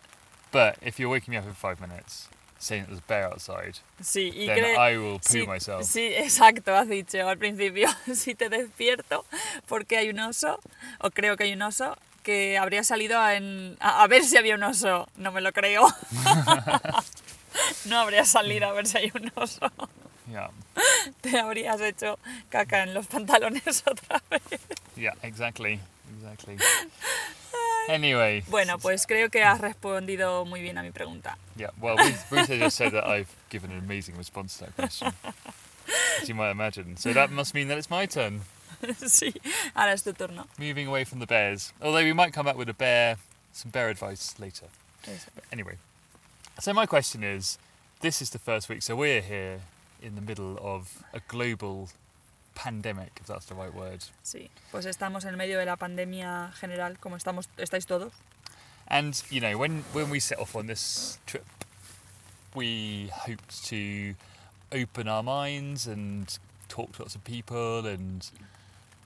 But 0.51 0.77
if 0.81 0.99
you're 0.99 1.09
waking 1.09 1.31
me 1.31 1.37
up 1.37 1.45
in 1.45 1.53
five 1.53 1.79
minutes 1.79 2.27
saying 2.57 2.81
that 2.83 2.89
there's 2.89 2.99
a 2.99 3.07
bear 3.07 3.25
outside, 3.31 3.79
sí, 4.01 4.31
y 4.35 4.47
then 4.47 4.57
cre- 4.75 4.77
I 4.77 4.97
will 4.97 5.19
poo 5.19 5.31
Sí, 5.31 5.45
myself. 5.47 5.83
sí, 5.85 6.13
exacto, 6.17 6.75
has 6.75 6.87
dicho 6.89 7.27
al 7.27 7.37
principio. 7.37 7.87
Si 8.13 8.35
te 8.35 8.49
despierto 8.49 9.25
porque 9.67 9.97
hay 9.97 10.09
un 10.09 10.19
oso, 10.19 10.59
o 10.99 11.09
creo 11.11 11.37
que 11.37 11.43
hay 11.45 11.53
un 11.53 11.61
oso, 11.61 11.95
que 12.23 12.57
habría 12.57 12.83
salido 12.83 13.17
a, 13.19 13.35
en- 13.35 13.77
a, 13.79 14.03
a 14.03 14.07
ver 14.07 14.23
si 14.25 14.35
había 14.37 14.55
un 14.55 14.63
oso. 14.63 15.07
No 15.15 15.31
me 15.31 15.39
lo 15.39 15.53
creo. 15.53 15.87
no 17.85 17.99
habría 17.99 18.25
salido 18.25 18.67
a 18.67 18.73
ver 18.73 18.87
si 18.87 18.97
hay 18.97 19.11
un 19.13 19.31
oso. 19.35 19.71
Yeah, 20.31 20.49
Te 21.21 21.39
habrías 21.39 21.81
hecho 21.81 22.19
caca 22.49 22.83
en 22.83 22.93
los 22.93 23.07
pantalones 23.07 23.83
otra 23.87 24.21
vez. 24.29 24.41
yeah, 24.95 25.13
exactly, 25.23 25.79
exactly. 26.17 26.57
Anyway, 27.87 28.43
Bueno, 28.49 28.77
pues 28.77 29.07
creo 29.07 29.29
que 29.31 29.43
has 29.43 29.59
respondido 29.59 30.45
muy 30.45 30.61
bien 30.61 30.77
a 30.77 30.83
mi 30.83 30.91
pregunta. 30.91 31.37
yeah. 31.55 31.71
Well, 31.81 31.97
has 31.97 32.47
just 32.47 32.77
said 32.77 32.91
that 32.93 33.05
I've 33.07 33.33
given 33.49 33.71
an 33.71 33.79
amazing 33.79 34.15
response 34.17 34.57
to 34.59 34.65
that 34.65 34.75
question, 34.75 35.11
as 36.21 36.29
you 36.29 36.35
might 36.35 36.51
imagine. 36.51 36.97
So 36.97 37.11
that 37.13 37.31
must 37.31 37.55
mean 37.55 37.67
that 37.69 37.77
it's 37.79 37.89
my 37.89 38.05
turn. 38.05 38.41
sí, 39.07 39.33
ahora 39.75 39.93
es 39.93 40.03
tu 40.03 40.13
turno. 40.13 40.45
Moving 40.59 40.87
away 40.87 41.03
from 41.05 41.19
the 41.19 41.25
bears, 41.25 41.73
although 41.81 42.03
we 42.03 42.13
might 42.13 42.31
come 42.31 42.45
back 42.45 42.57
with 42.57 42.69
a 42.69 42.73
bear, 42.73 43.17
some 43.51 43.71
bear 43.71 43.89
advice 43.89 44.35
later. 44.39 44.67
Eso. 45.07 45.31
Anyway, 45.51 45.77
so 46.59 46.71
my 46.73 46.85
question 46.85 47.23
is 47.23 47.57
this 48.01 48.21
is 48.21 48.29
the 48.29 48.39
first 48.39 48.69
week, 48.69 48.83
so 48.83 48.95
we're 48.95 49.21
here 49.21 49.61
in 50.01 50.15
the 50.15 50.21
middle 50.21 50.57
of 50.61 51.03
a 51.13 51.19
global 51.27 51.89
pandemic, 52.55 53.11
if 53.19 53.27
that's 53.27 53.45
the 53.45 53.55
right 53.55 53.73
word. 53.73 54.03
Sí, 54.23 54.49
pues 54.71 54.85
estamos 54.85 55.25
en 55.25 55.37
medio 55.37 55.59
de 55.59 55.65
la 55.65 55.75
pandemia 55.75 56.51
general, 56.59 56.97
como 56.99 57.15
estamos, 57.15 57.47
estáis 57.57 57.85
todos. 57.85 58.11
And, 58.87 59.21
you 59.29 59.39
know, 59.39 59.57
when, 59.57 59.83
when 59.93 60.09
we 60.09 60.19
set 60.19 60.39
off 60.39 60.55
on 60.55 60.67
this 60.67 61.19
trip, 61.25 61.45
we 62.55 63.09
hoped 63.13 63.63
to 63.65 64.15
open 64.71 65.07
our 65.07 65.23
minds 65.23 65.87
and 65.87 66.37
talk 66.67 66.93
to 66.93 67.03
lots 67.03 67.15
of 67.15 67.23
people 67.23 67.85
and, 67.85 68.27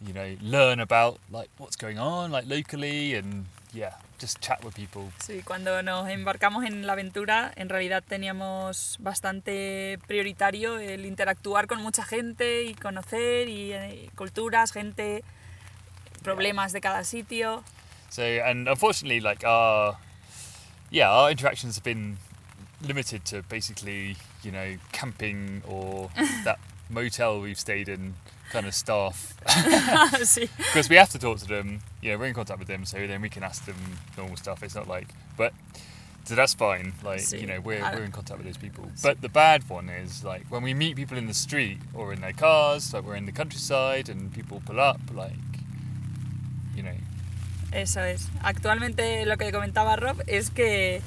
you 0.05 0.13
know, 0.13 0.35
learn 0.41 0.79
about 0.79 1.19
like 1.29 1.49
what's 1.57 1.75
going 1.75 1.99
on, 1.99 2.31
like 2.31 2.47
locally, 2.47 3.13
and 3.13 3.45
yeah, 3.73 3.95
just 4.23 4.39
chat 4.39 4.63
with 4.63 4.73
people. 4.73 5.11
Sí, 5.19 5.41
cuando 5.43 5.83
nos 5.83 6.09
embarcamos 6.09 6.63
en 6.63 6.87
la 6.87 6.93
aventura, 6.93 7.51
en 7.57 7.67
realidad 7.67 8.01
teníamos 8.07 8.95
bastante 9.01 9.99
prioritario 10.07 10.79
el 10.79 11.05
interactuar 11.05 11.67
con 11.67 11.81
mucha 11.81 12.05
gente 12.05 12.63
y 12.63 12.73
conocer 12.73 13.49
y, 13.49 13.73
eh, 13.73 14.09
culturas, 14.15 14.71
gente, 14.71 15.25
problemas 16.23 16.71
de 16.71 16.79
cada 16.79 17.03
sitio. 17.03 17.63
So, 18.09 18.21
and 18.21 18.69
unfortunately, 18.69 19.19
like 19.19 19.45
our, 19.45 19.97
yeah, 20.89 21.11
our 21.11 21.29
interactions 21.29 21.75
have 21.75 21.83
been 21.83 22.17
limited 22.81 23.25
to 23.25 23.43
basically, 23.49 24.15
you 24.41 24.51
know, 24.51 24.77
camping 24.93 25.61
or 25.67 26.09
that 26.45 26.59
motel 26.89 27.41
we've 27.41 27.59
stayed 27.59 27.89
in 27.89 28.13
kind 28.53 28.65
of 28.65 28.73
staff. 28.73 29.33
Because 30.57 30.89
we 30.89 30.95
have 30.95 31.09
to 31.09 31.19
talk 31.19 31.39
to 31.39 31.47
them, 31.47 31.81
you 32.01 32.11
know, 32.11 32.17
we're 32.17 32.27
in 32.27 32.33
contact 32.33 32.59
with 32.59 32.67
them, 32.67 32.85
so 32.85 33.05
then 33.07 33.21
we 33.21 33.29
can 33.29 33.43
ask 33.43 33.65
them 33.65 33.75
normal 34.17 34.37
stuff. 34.37 34.63
It's 34.63 34.75
not 34.75 34.87
like, 34.87 35.07
but, 35.35 35.53
so 36.23 36.35
that's 36.35 36.53
fine. 36.53 36.93
Like, 37.03 37.29
you 37.33 37.47
know, 37.47 37.59
we're, 37.59 37.81
we're 37.81 38.03
in 38.05 38.11
contact 38.11 38.37
with 38.37 38.47
those 38.47 38.57
people. 38.57 38.85
But 39.01 39.21
the 39.21 39.29
bad 39.29 39.67
one 39.69 39.89
is, 39.89 40.23
like, 40.23 40.45
when 40.49 40.63
we 40.63 40.73
meet 40.73 40.95
people 40.95 41.17
in 41.17 41.27
the 41.27 41.33
street 41.33 41.79
or 41.93 42.13
in 42.13 42.21
their 42.21 42.31
cars, 42.33 42.93
like 42.93 43.03
we're 43.03 43.17
in 43.17 43.25
the 43.25 43.33
countryside 43.33 44.07
and 44.07 44.31
people 44.33 44.61
pull 44.65 44.79
up, 44.79 45.01
like, 45.13 45.33
you 46.75 46.83
know, 46.83 46.95
eso 47.73 48.01
es. 48.01 48.29
Actualmente 48.43 49.25
lo 49.25 49.35
que 49.37 49.51
comentaba 49.51 49.95
Rob 49.97 50.21
es 50.27 50.49
que 50.51 51.01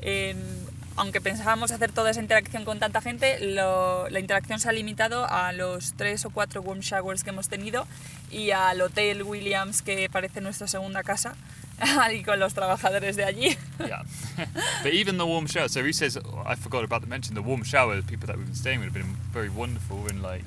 en- 0.00 0.65
aunque 0.96 1.20
pensábamos 1.20 1.70
hacer 1.70 1.92
toda 1.92 2.10
esa 2.10 2.20
interacción 2.20 2.64
con 2.64 2.78
tanta 2.78 3.00
gente, 3.00 3.38
lo- 3.40 4.08
la 4.08 4.18
interacción 4.20 4.58
se 4.60 4.68
ha 4.68 4.72
limitado 4.72 5.26
a 5.30 5.52
los 5.52 5.92
tres 5.94 6.24
o 6.24 6.30
cuatro 6.30 6.62
warm 6.62 6.80
showers 6.80 7.22
que 7.22 7.30
hemos 7.30 7.48
tenido 7.48 7.86
y 8.30 8.50
al 8.50 8.80
Hotel 8.80 9.22
Williams, 9.22 9.82
que 9.82 10.08
parece 10.10 10.40
nuestra 10.40 10.66
segunda 10.66 11.02
casa, 11.02 11.34
y 12.14 12.22
con 12.22 12.38
los 12.40 12.54
trabajadores 12.54 13.16
de 13.16 13.24
allí. 13.24 13.56
yeah. 13.80 14.02
but 14.82 14.92
even 14.92 15.18
the 15.18 15.26
warm 15.26 15.46
shower. 15.46 15.68
So 15.68 15.84
he 15.84 15.92
says, 15.92 16.16
I 16.46 16.54
forgot 16.54 16.84
about 16.84 17.02
to 17.02 17.08
mention 17.08 17.34
the 17.34 17.42
warm 17.42 17.62
shower. 17.62 17.96
The 17.96 18.02
people 18.02 18.26
that 18.26 18.36
we've 18.36 18.46
been 18.46 18.54
staying 18.54 18.80
with 18.80 18.92
have 18.92 18.94
been 18.94 19.16
very 19.32 19.50
wonderful 19.50 20.06
and 20.08 20.22
like 20.22 20.44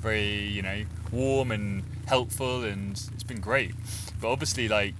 very, 0.00 0.46
you 0.48 0.62
know, 0.62 0.84
warm 1.12 1.50
and 1.50 1.82
helpful, 2.06 2.64
and 2.64 2.92
it's 3.12 3.22
been 3.22 3.40
great. 3.40 3.74
But 4.20 4.30
obviously, 4.30 4.66
like 4.68 4.94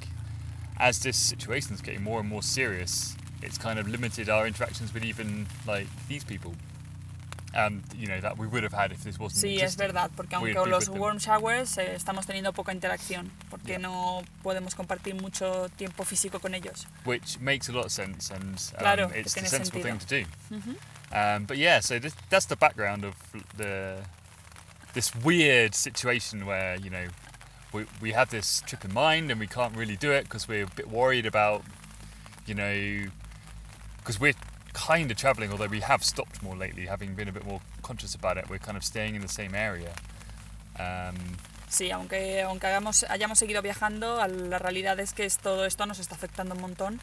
as 0.78 0.98
this 1.00 1.16
situation 1.16 1.74
is 1.74 1.80
getting 1.80 2.02
more 2.02 2.20
and 2.20 2.28
more 2.28 2.42
serious, 2.42 3.16
it's 3.42 3.58
kind 3.58 3.78
of 3.78 3.88
limited 3.88 4.28
our 4.28 4.46
interactions 4.46 4.92
with 4.94 5.04
even 5.04 5.46
like 5.66 5.86
these 6.08 6.24
people. 6.24 6.54
And 7.52 7.82
you 7.98 8.06
know 8.06 8.20
that 8.20 8.38
we 8.38 8.46
would 8.46 8.62
have 8.62 8.72
had 8.72 8.92
if 8.92 9.02
this 9.02 9.18
wasn't. 9.18 9.44
Sí, 9.44 9.60
es 9.60 9.74
verdad, 9.76 10.10
porque 10.16 10.34
aunque 10.36 10.54
los 10.70 10.88
warm 10.88 11.18
showers 11.18 11.76
eh, 11.78 11.96
estamos 11.96 12.24
teniendo 12.24 12.52
poca 12.52 12.72
interacción, 12.72 13.28
porque 13.50 13.70
Yeah. 13.72 13.78
no 13.78 14.22
podemos 14.44 14.76
compartir 14.76 15.20
mucho 15.20 15.68
tiempo 15.76 16.04
físico 16.04 16.38
con 16.40 16.54
ellos. 16.54 16.86
which 17.04 17.40
makes 17.40 17.68
a 17.68 17.72
lot 17.72 17.86
of 17.86 17.90
sense 17.90 18.30
and 18.30 18.54
um, 18.54 18.78
Claro, 18.78 19.10
it's 19.12 19.34
the 19.34 19.44
sensible 19.46 19.80
sentido. 19.82 19.82
thing 19.82 19.98
to 19.98 20.06
do. 20.06 20.76
Um, 21.12 21.44
but 21.46 21.56
yeah, 21.58 21.80
so 21.80 21.98
this, 21.98 22.14
that's 22.28 22.46
the 22.46 22.54
background 22.56 23.04
of 23.04 23.16
the 23.56 23.96
this 24.94 25.12
weird 25.16 25.74
situation 25.74 26.46
where 26.46 26.76
you 26.76 26.88
know 26.90 27.08
we 27.72 27.84
we 28.00 28.12
have 28.12 28.30
this 28.30 28.62
trip 28.64 28.84
in 28.84 28.92
mind 28.94 29.28
and 29.28 29.40
we 29.40 29.48
can't 29.48 29.74
really 29.76 29.96
do 29.96 30.12
it 30.12 30.22
because 30.22 30.46
we're 30.46 30.62
a 30.62 30.68
bit 30.76 30.88
worried 30.88 31.26
about 31.26 31.64
you 32.46 32.54
know 32.54 33.06
because 34.00 34.18
we're 34.20 34.34
kind 34.72 35.10
of 35.10 35.16
traveling 35.16 35.50
although 35.50 35.66
we 35.70 35.80
have 35.80 36.02
stopped 36.04 36.42
more 36.42 36.56
lately 36.56 36.86
having 36.86 37.14
been 37.14 37.28
a 37.28 37.32
bit 37.32 37.44
more 37.44 37.60
conscious 37.82 38.14
about 38.14 38.36
it 38.36 38.48
we're 38.48 38.58
kind 38.58 38.76
of 38.76 38.84
staying 38.84 39.14
in 39.14 39.20
the 39.22 39.28
same 39.28 39.54
area 39.54 39.92
um, 40.78 41.16
Sí, 41.68 41.92
aunque, 41.92 42.42
aunque 42.42 42.66
hagamos, 42.66 43.06
hayamos 43.08 43.38
seguido 43.38 43.62
viajando, 43.62 44.20
a 44.20 44.26
la 44.26 44.58
realidad 44.58 44.98
es 44.98 45.12
que 45.12 45.24
es- 45.24 45.38
todo 45.38 45.64
esto 45.64 45.86
nos 45.86 46.00
está 46.00 46.16
afectando 46.16 46.56
un 46.56 46.60
montón 46.60 47.00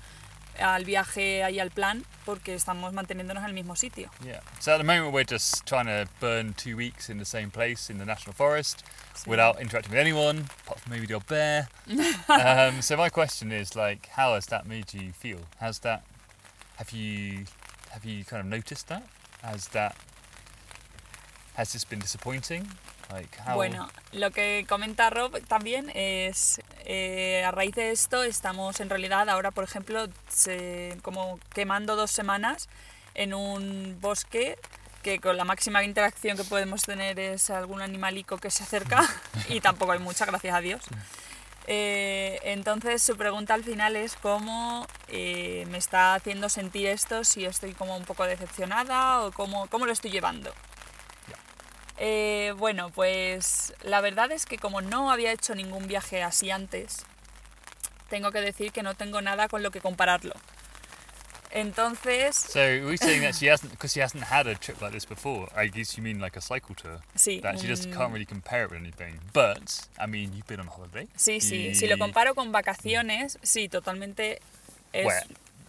al 0.60 0.84
viaje 0.84 1.50
y 1.50 1.60
al 1.62 1.72
plan, 1.72 2.04
porque 2.26 2.54
estamos 2.54 2.92
manteniéndonos 2.92 3.44
en 3.44 3.50
el 3.50 3.54
mismo 3.54 3.78
sitio. 3.78 4.10
Yeah. 4.26 4.42
So 4.60 4.74
at 4.74 4.80
the 4.80 4.84
moment 4.84 5.14
we're 5.14 5.24
just 5.24 5.66
trying 5.66 5.86
to 5.86 6.10
burn 6.20 6.54
two 6.54 6.76
weeks 6.76 7.10
in 7.10 7.18
the 7.18 7.24
same 7.26 7.50
place 7.50 7.90
in 7.90 7.98
the 7.98 8.06
national 8.06 8.34
forest 8.34 8.84
Sí. 9.16 9.30
without 9.30 9.62
interacting 9.62 9.92
with 9.94 10.02
anyone, 10.02 10.50
apart 10.66 10.82
from 10.82 10.92
maybe 10.92 11.08
your 11.08 11.22
bear. 11.22 11.70
um, 12.28 12.82
so 12.82 12.98
my 12.98 13.08
question 13.10 13.54
is 13.54 13.74
like, 13.74 14.08
how 14.18 14.34
has 14.34 14.48
that 14.48 14.66
made 14.68 14.94
you 14.94 15.14
feel? 15.14 15.40
Has 15.62 15.80
that 15.80 16.02
have 16.78 16.92
you 16.92 17.46
have 17.92 18.06
you 18.06 18.24
kind 18.26 18.42
of 18.42 18.46
noticed 18.46 18.88
that? 18.88 19.04
Has 19.44 19.68
that 19.70 19.96
has 21.56 21.74
this 21.74 21.86
been 21.86 22.00
disappointing? 22.00 22.68
Like 23.12 23.36
how? 23.46 23.56
Bueno, 23.56 23.88
lo 24.12 24.32
que 24.32 24.66
comenta 24.68 25.10
Rob 25.10 25.40
también 25.48 25.90
es, 25.96 26.60
eh, 26.86 27.44
a 27.46 27.52
raíz 27.52 27.74
de 27.76 27.92
esto 27.92 28.24
estamos 28.24 28.80
en 28.82 28.90
realidad 28.90 29.30
ahora, 29.30 29.52
por 29.52 29.63
ejemplo, 29.63 30.08
se- 30.30 30.98
como 31.04 31.40
quemando 31.54 31.96
dos 31.96 32.12
semanas 32.12 32.68
en 33.16 33.34
un 33.34 33.98
bosque 34.02 34.58
que 35.04 35.20
con 35.20 35.38
la 35.38 35.46
máxima 35.46 35.84
interacción 35.84 36.36
que 36.36 36.44
podemos 36.44 36.84
tener 36.84 37.18
es 37.18 37.50
algún 37.50 37.82
animalico 37.82 38.38
que 38.38 38.52
se 38.52 38.63
acerca 38.63 39.08
y 39.50 39.62
tampoco 39.62 39.94
hay 39.94 40.00
mucha, 40.00 40.26
gracias 40.26 40.54
a 40.54 40.60
Dios. 40.60 40.82
Eh, 41.70 42.40
entonces 42.44 43.04
su 43.04 43.18
pregunta 43.18 43.54
al 43.54 43.64
final 43.64 43.98
es 43.98 44.16
cómo 44.16 44.88
eh, 45.10 45.66
me 45.70 45.78
está 45.78 46.16
haciendo 46.16 46.48
sentir 46.48 46.88
esto, 46.88 47.26
si 47.26 47.44
estoy 47.44 47.74
como 47.74 47.98
un 47.98 48.06
poco 48.06 48.24
decepcionada 48.24 49.22
o 49.22 49.32
cómo, 49.34 49.68
cómo 49.68 49.86
lo 49.86 49.92
estoy 49.92 50.12
llevando. 50.12 50.54
Eh, 51.98 52.54
bueno, 52.58 52.90
pues 52.92 53.74
la 53.82 54.02
verdad 54.02 54.32
es 54.32 54.46
que 54.46 54.58
como 54.58 54.82
no 54.82 55.12
había 55.12 55.32
hecho 55.34 55.56
ningún 55.56 55.88
viaje 55.88 56.24
así 56.24 56.52
antes, 56.52 57.06
tengo 58.10 58.32
que 58.32 58.40
decir 58.40 58.72
que 58.72 58.84
no 58.84 58.96
tengo 58.96 59.22
nada 59.22 59.50
con 59.50 59.62
lo 59.62 59.72
que 59.72 59.82
compararlo. 59.82 60.34
Entonces, 61.60 62.36
So 62.36 62.60
we're 62.86 62.98
saying 62.98 63.22
that 63.22 63.36
she 63.36 63.48
hasn't, 63.48 63.72
because 63.72 63.91
she 63.93 64.00
hasn't 64.00 64.24
had 64.24 64.48
a 64.48 64.56
trip 64.56 64.80
like 64.82 64.91
this 64.93 65.06
before. 65.06 65.50
I 65.56 65.67
guess 65.70 65.98
you 65.98 66.04
mean 66.04 66.20
like 66.20 66.38
a 66.38 66.41
cycle 66.41 66.76
tour. 66.76 67.00
sí, 67.15 67.41
That 67.41 67.60
she 67.60 67.67
just 67.67 67.91
can't 67.91 68.12
really 68.13 68.26
compare 68.28 68.65
it 68.65 68.72
with 68.72 68.80
anything. 68.82 69.20
But 69.34 69.88
I 70.00 70.06
mean, 70.06 70.34
you've 70.36 70.48
been 70.48 70.60
on 70.60 70.67
holiday. 70.67 71.08
sí, 71.15 71.39
sí, 71.41 71.70
y- 71.70 71.76
si 71.76 71.88
lo 71.88 71.98
comparo 71.98 72.36
con 72.36 72.52
vacaciones, 72.52 73.38
sí, 73.41 73.70
totalmente 73.70 74.39
es, 74.93 75.06
Where 75.06 75.26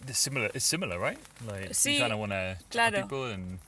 it's 0.07 0.19
similar. 0.19 0.51
It's 0.53 0.65
similar, 0.65 0.99
right? 0.99 1.19
Like 1.47 1.73
Sí, 1.73 1.95
you 1.95 2.01
kind 2.01 2.13
of 2.13 2.19
want 2.19 2.31
to 2.33 2.57
claro. 2.69 3.01
people 3.01 3.33
and 3.33 3.59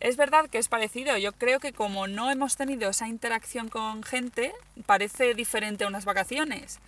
es 0.00 0.16
verdad 0.16 0.48
que 0.50 0.58
es 0.58 0.68
parecido. 0.68 1.16
Yo 1.18 1.32
creo 1.32 1.58
que 1.60 1.72
como 1.72 2.06
no 2.06 2.30
hemos 2.30 2.56
tenido 2.56 2.90
esa 2.90 3.06
interacción 3.08 3.68
con 3.68 4.02
gente, 4.02 4.52
parece 4.86 5.34
diferente 5.34 5.84
a 5.84 5.88
unas 5.88 6.04
vacaciones. 6.04 6.78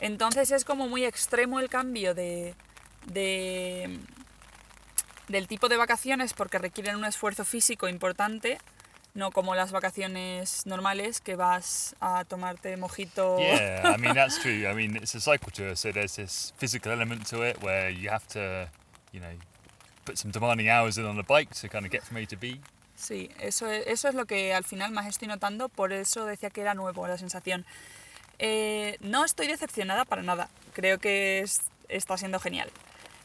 Entonces 0.00 0.50
es 0.50 0.64
como 0.64 0.88
muy 0.88 1.04
extremo 1.04 1.60
el 1.60 1.68
cambio 1.68 2.14
de, 2.14 2.54
de- 3.06 3.98
del 5.32 5.48
tipo 5.48 5.68
de 5.68 5.76
vacaciones 5.76 6.34
porque 6.34 6.58
requieren 6.58 6.96
un 6.96 7.04
esfuerzo 7.04 7.44
físico 7.44 7.88
importante, 7.88 8.58
no 9.14 9.30
como 9.30 9.54
las 9.54 9.72
vacaciones 9.72 10.64
normales 10.66 11.20
que 11.20 11.34
vas 11.36 11.94
a 12.00 12.24
tomarte 12.24 12.76
mojito. 12.76 13.38
yeah. 13.38 13.94
I 13.94 13.98
mean, 13.98 14.14
that's 14.14 14.38
true. 14.42 14.66
I 14.70 14.74
mean, 14.74 14.96
it's 14.96 15.14
a 15.14 15.20
cycle 15.20 15.50
tour, 15.50 15.74
so 15.76 15.90
there's 15.92 16.14
this 16.16 16.52
physical 16.58 16.92
element 16.92 17.26
to 17.30 17.42
it 17.42 17.56
where 17.62 17.90
you 17.90 18.10
have 18.10 18.26
to, 18.28 18.68
you 19.12 19.20
know, 19.20 19.30
put 20.04 20.16
some 20.18 20.30
demanding 20.32 20.68
hours 20.68 20.96
in 20.98 21.04
on 21.06 21.16
the 21.16 21.22
bike 21.24 21.50
to 21.60 21.68
kind 21.68 21.84
of 21.84 21.90
get 21.90 22.02
from 22.04 22.18
A 22.18 22.26
to 22.26 22.36
B. 22.36 22.60
Sí, 22.94 23.30
eso 23.40 23.66
es, 23.68 23.86
eso 23.86 24.08
es 24.08 24.14
lo 24.14 24.26
que 24.26 24.54
al 24.54 24.64
final 24.64 24.92
más 24.92 25.06
estoy 25.06 25.26
notando, 25.28 25.68
por 25.68 25.92
eso 25.92 26.24
decía 26.26 26.50
que 26.50 26.60
era 26.60 26.74
nuevo 26.74 27.06
la 27.08 27.18
sensación. 27.18 27.64
Eh, 28.38 28.96
no 29.00 29.24
estoy 29.24 29.46
decepcionada 29.46 30.04
para 30.04 30.22
nada, 30.22 30.48
creo 30.72 30.98
que 30.98 31.40
es- 31.40 31.62
está 31.88 32.16
siendo 32.16 32.38
genial. 32.38 32.70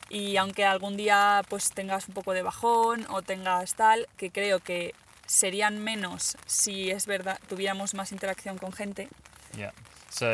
Y 0.10 0.38
aunque 0.38 0.66
algún 0.66 0.96
día 0.98 1.44
pues 1.50 1.72
tengas 1.72 2.08
un 2.08 2.14
poco 2.14 2.34
de 2.34 2.42
bajón 2.42 3.06
o 3.10 3.22
tengas 3.22 3.76
tal, 3.76 4.08
que 4.18 4.32
creo 4.32 4.60
que 4.60 4.94
serían 5.26 5.84
menos 5.84 6.38
si 6.46 6.90
es 6.90 7.06
verdad 7.06 7.40
tuviéramos 7.50 7.94
más 7.94 8.12
interacción 8.12 8.58
con 8.58 8.72
gente. 8.72 9.10
Yeah. 9.56 9.74
So 10.10 10.28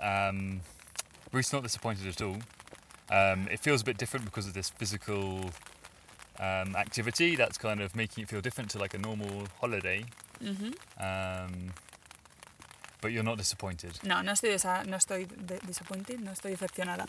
um, 0.00 0.60
Ruth's 1.32 1.52
not 1.52 1.62
disappointed 1.62 2.06
at 2.06 2.20
all. 2.22 2.38
Um, 3.10 3.48
it 3.50 3.60
feels 3.60 3.82
a 3.82 3.84
bit 3.84 3.98
different 3.98 4.24
because 4.24 4.46
of 4.46 4.54
this 4.54 4.70
physical 4.70 5.50
um, 6.38 6.76
activity 6.76 7.36
that's 7.36 7.58
kind 7.58 7.80
of 7.80 7.94
making 7.94 8.24
it 8.24 8.30
feel 8.30 8.40
different 8.40 8.70
to 8.70 8.78
like 8.78 8.94
a 8.94 8.98
normal 8.98 9.48
holiday. 9.60 10.04
Ujú. 10.40 10.74
Um, 10.98 11.72
but 13.00 13.12
you're 13.12 13.24
not 13.24 13.36
disappointed. 13.36 13.98
No, 14.02 14.22
no 14.22 14.32
estoy, 14.32 14.56
no 14.86 14.96
estoy 14.96 15.26
de- 15.26 15.58
disappointed, 15.66 16.20
no 16.20 16.32
estoy 16.32 16.52
decepcionada. 16.52 17.06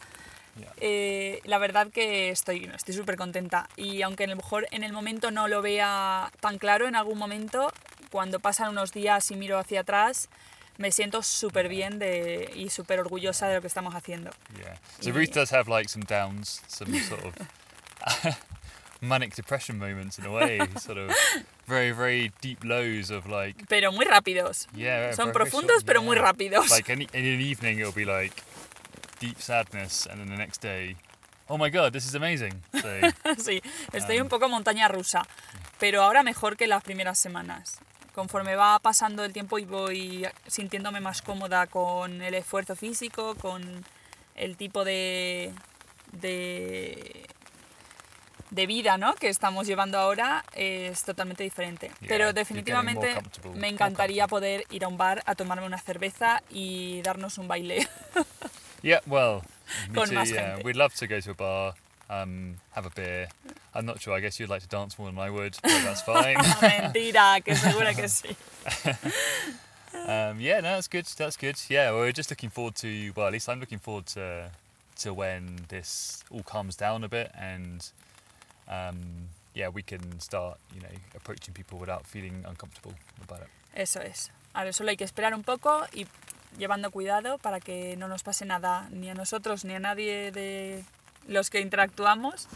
Yeah. 0.58 0.72
Eh, 0.80 1.41
la 1.44 1.58
verdad 1.58 1.88
que 1.91 2.30
estoy 2.30 2.70
estoy 2.74 2.94
súper 2.96 3.18
contenta 3.18 3.68
y 3.76 4.02
aunque 4.04 4.24
a 4.24 4.28
lo 4.28 4.38
mejor 4.38 4.68
en 4.72 4.84
el 4.84 4.94
momento 4.94 5.30
no 5.32 5.48
lo 5.48 5.62
vea 5.62 6.32
tan 6.39 6.58
claro, 6.58 6.88
en 6.88 6.96
algún 6.96 7.18
momento, 7.18 7.72
cuando 8.10 8.39
pasan 8.39 8.70
unos 8.70 8.91
días 8.94 9.30
y 9.32 9.36
miro 9.36 9.58
hacia 9.60 9.82
atrás, 9.82 10.30
me 10.78 10.91
siento 10.91 11.24
súper 11.24 11.68
bien 11.68 12.00
de, 12.00 12.52
y 12.56 12.70
súper 12.70 13.00
orgullosa 13.00 13.48
de 13.48 13.56
lo 13.56 13.62
que 13.62 13.68
estamos 13.68 13.96
haciendo. 13.96 14.32
Yeah. 14.58 14.80
So. 15.02 15.12
Ruth 15.12 15.34
does 15.34 15.52
have 15.52 15.70
like 15.70 15.89
some 15.89 16.06
downs, 16.06 16.62
some 16.68 16.98
sort 17.02 17.24
of 17.26 17.34
manic 19.02 19.36
depression 19.36 19.78
moments 19.78 20.18
in 20.18 20.26
a 20.26 20.32
way, 20.32 20.60
sort 20.80 20.98
of 20.98 21.12
very 21.68 21.91
very 21.91 22.32
deep 22.41 22.63
lows 22.63 23.10
of 23.12 23.26
like 23.28 23.65
Pero 23.68 23.91
muy 23.91 24.06
rápidos. 24.06 24.68
yeah. 24.74 25.12
Son 25.13 25.32
profundos, 25.32 25.78
short- 25.82 25.86
pero 25.86 26.02
muy 26.02 26.15
yeah. 26.15 26.24
rápidos. 26.24 26.70
like 26.70 26.89
any, 26.89 27.08
in 27.13 27.26
an 27.26 27.41
evening 27.41 27.80
it'll 27.80 27.91
be 27.91 28.06
like 28.06 28.44
deep 29.19 29.39
sadness 29.39 30.08
and 30.08 30.19
then 30.19 30.28
the 30.28 30.38
next 30.38 30.62
day 30.62 30.95
oh 31.49 31.58
my 31.58 31.69
god 31.69 31.93
this 31.93 32.06
is 32.06 32.15
amazing 32.15 32.54
so 32.73 32.88
sí, 33.38 33.62
estoy 33.93 34.17
Um, 34.17 34.23
un 34.23 34.30
poco 34.30 34.49
montaña 34.49 34.88
rusa, 34.88 35.28
pero 35.80 36.01
ahora 36.04 36.23
mejor 36.23 36.58
que 36.58 36.67
las 36.67 36.84
primeras 36.84 37.19
semanas. 37.19 37.80
Conforme 38.13 38.56
va 38.56 38.80
pasando 38.80 39.25
el 39.25 39.34
tiempo 39.34 39.60
y 39.60 39.65
voy 39.65 40.25
sintiéndome 40.47 41.01
más 41.01 41.21
cómoda 41.21 41.67
con 41.67 42.21
el 42.21 42.34
esfuerzo 42.34 42.75
físico, 42.75 43.36
con 43.36 43.84
el 44.36 44.56
tipo 44.56 44.86
de, 44.86 45.54
de, 46.13 47.25
de 48.51 48.65
vida 48.67 48.97
¿no? 48.97 49.15
que 49.15 49.28
estamos 49.28 49.67
llevando 49.67 49.97
ahora, 49.97 50.45
es 50.54 51.04
totalmente 51.04 51.43
diferente. 51.43 51.88
Yeah, 51.99 52.08
pero 52.08 52.34
definitivamente 52.34 53.17
me 53.56 53.67
encantaría 53.67 54.28
poder 54.28 54.63
ir 54.69 54.86
a 54.86 54.88
un 54.88 54.97
bar 54.97 55.21
a 55.25 55.36
tomarme 55.36 55.65
una 55.65 55.78
cerveza 55.78 56.41
y 56.49 57.01
darnos 57.01 57.38
un 57.38 57.49
baile. 57.49 57.88
yeah 58.86 59.00
well 59.08 59.43
me 59.91 60.06
too 60.06 60.13
yeah. 60.34 60.62
We'd 60.63 60.76
love 60.76 60.93
to 60.95 61.08
go 61.08 61.19
to 61.19 61.32
a 61.32 61.34
bar 61.34 61.74
um, 62.08 62.58
have 62.74 62.86
a 62.86 62.91
beer. 62.91 63.30
I'm 63.74 63.86
not 63.86 64.00
sure 64.00 64.13
I 64.13 64.19
guess 64.19 64.39
you'd 64.39 64.50
like 64.50 64.62
to 64.62 64.67
dance 64.67 65.00
more 65.00 65.08
than 65.10 65.17
I 65.17 65.32
would 65.32 65.58
but 65.63 65.82
that's 65.84 66.02
fine. 66.13 66.36
Mentira, 66.36 67.43
que 67.43 67.56
seguro 67.56 67.91
que 67.93 68.08
sí. 68.08 68.36
um, 69.93 70.39
yeah 70.39 70.60
no 70.62 70.76
that's 70.76 70.88
good 70.88 71.06
that's 71.17 71.36
good. 71.36 71.58
Yeah 71.67 71.91
we're 71.93 72.12
just 72.12 72.30
looking 72.30 72.50
forward 72.52 72.76
to 72.76 73.12
well 73.15 73.26
at 73.28 73.34
least 73.34 73.50
I'm 73.50 73.60
looking 73.60 73.80
forward 73.80 74.06
to 74.08 74.52
to 75.00 75.13
when 75.13 75.65
this 75.69 76.24
all 76.30 76.43
calms 76.43 76.76
down 76.76 77.04
a 77.04 77.10
bit 77.10 77.32
and 77.38 77.89
um, 78.69 79.30
yeah 79.56 79.69
we 79.69 79.82
can 79.82 80.19
start 80.19 80.60
you 80.76 80.82
know 80.82 80.95
approaching 81.15 81.54
people 81.56 81.80
without 81.80 82.06
feeling 82.06 82.45
uncomfortable 82.48 82.93
about 83.24 83.41
it. 83.41 83.48
Eso 83.74 84.00
es. 84.00 84.30
Ahora 84.54 84.71
solo 84.71 84.89
hay 84.91 84.95
que 84.95 85.06
esperar 85.06 85.34
un 85.34 85.43
poco 85.43 85.86
y 85.93 86.06
llevando 86.58 86.91
cuidado 86.91 87.38
para 87.38 87.60
que 87.60 87.96
no 87.98 88.08
nos 88.08 88.24
pase 88.24 88.46
nada 88.46 88.88
ni 88.91 89.10
a 89.10 89.13
nosotros 89.13 89.65
ni 89.65 89.74
a 89.76 89.80
nadie 89.80 90.32
de 90.32 90.84
los 91.28 91.50
que 91.50 91.60
interactuamos 91.60 92.48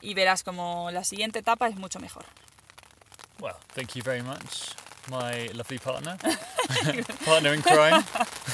y 0.00 0.14
verás 0.14 0.42
como 0.42 0.90
la 0.90 1.04
siguiente 1.04 1.38
etapa 1.38 1.68
es 1.68 1.76
mucho 1.76 1.98
mejor. 2.00 2.24
Well, 3.40 3.56
thank 3.74 3.94
you 3.94 4.02
very 4.02 4.22
much, 4.22 4.74
my 5.08 5.48
lovely 5.52 5.78
partner, 5.78 6.16
partner 7.24 7.54
in 7.54 7.62
crime. 7.62 8.04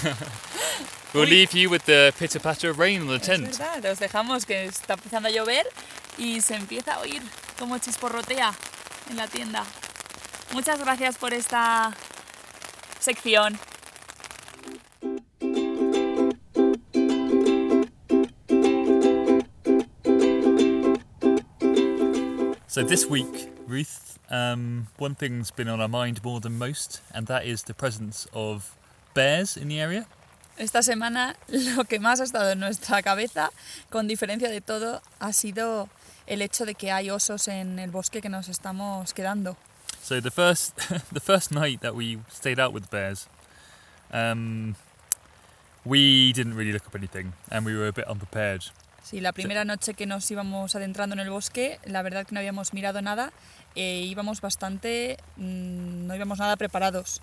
we'll 1.14 1.28
leave 1.28 1.52
you 1.52 1.68
with 1.70 1.82
the 1.84 2.12
pitter 2.18 2.40
patter 2.40 2.70
of 2.70 2.78
rain 2.78 3.02
on 3.02 3.08
the 3.08 3.16
Es 3.16 3.22
tent. 3.22 3.58
verdad, 3.58 3.84
os 3.92 3.98
dejamos 3.98 4.46
que 4.46 4.64
está 4.64 4.94
empezando 4.94 5.28
a 5.28 5.32
llover 5.32 5.66
y 6.18 6.40
se 6.40 6.54
empieza 6.54 6.94
a 6.94 7.00
oír 7.00 7.22
como 7.58 7.78
chisporrotea 7.78 8.52
en 9.10 9.16
la 9.16 9.28
tienda. 9.28 9.64
Muchas 10.52 10.80
gracias 10.80 11.16
por 11.18 11.32
esta 11.34 11.92
sección. 12.98 13.58
So 22.80 22.86
this 22.86 23.04
week, 23.04 23.50
Ruth, 23.66 24.18
um, 24.30 24.86
one 24.96 25.14
thing's 25.14 25.50
been 25.50 25.68
on 25.68 25.82
our 25.82 25.88
mind 25.88 26.24
more 26.24 26.40
than 26.40 26.56
most, 26.56 27.02
and 27.12 27.26
that 27.26 27.44
is 27.44 27.64
the 27.64 27.74
presence 27.74 28.26
of 28.32 28.74
bears 29.12 29.54
in 29.54 29.68
the 29.68 29.78
area. 29.78 30.06
Esta 30.56 30.78
semana 30.78 31.34
lo 31.48 31.84
que 31.84 32.00
más 32.00 32.20
ha 32.20 32.24
estado 32.24 32.52
en 32.52 32.60
nuestra 32.60 33.02
cabeza, 33.02 33.50
con 33.90 34.08
diferencia 34.08 34.48
de 34.48 34.62
todo, 34.62 35.02
ha 35.20 35.32
sido 35.34 35.90
el 36.26 36.40
hecho 36.40 36.64
de 36.64 36.72
que 36.72 36.90
hay 36.90 37.10
osos 37.10 37.48
en 37.48 37.78
el 37.78 37.90
bosque 37.90 38.22
que 38.22 38.30
nos 38.30 38.48
estamos 38.48 39.12
quedando. 39.12 39.58
So 40.00 40.18
the 40.22 40.30
first, 40.30 40.74
the 41.12 41.20
first 41.20 41.52
night 41.52 41.82
that 41.82 41.94
we 41.94 42.20
stayed 42.30 42.58
out 42.58 42.72
with 42.72 42.90
bears, 42.90 43.28
um, 44.10 44.74
we 45.84 46.32
didn't 46.32 46.54
really 46.54 46.72
look 46.72 46.86
up 46.86 46.94
anything, 46.94 47.34
and 47.50 47.66
we 47.66 47.76
were 47.76 47.88
a 47.88 47.92
bit 47.92 48.06
unprepared. 48.06 48.70
Sí, 49.10 49.18
la 49.20 49.32
primera 49.32 49.64
noche 49.64 49.94
que 49.94 50.06
nos 50.06 50.30
íbamos 50.30 50.76
adentrando 50.76 51.14
en 51.14 51.18
el 51.18 51.30
bosque, 51.30 51.80
la 51.84 52.00
verdad 52.02 52.24
que 52.24 52.32
no 52.32 52.38
habíamos 52.38 52.72
mirado 52.72 53.02
nada 53.02 53.32
e 53.74 54.02
íbamos 54.02 54.40
bastante, 54.40 55.16
mm, 55.36 56.06
no 56.06 56.14
íbamos 56.14 56.38
nada 56.38 56.54
preparados. 56.54 57.20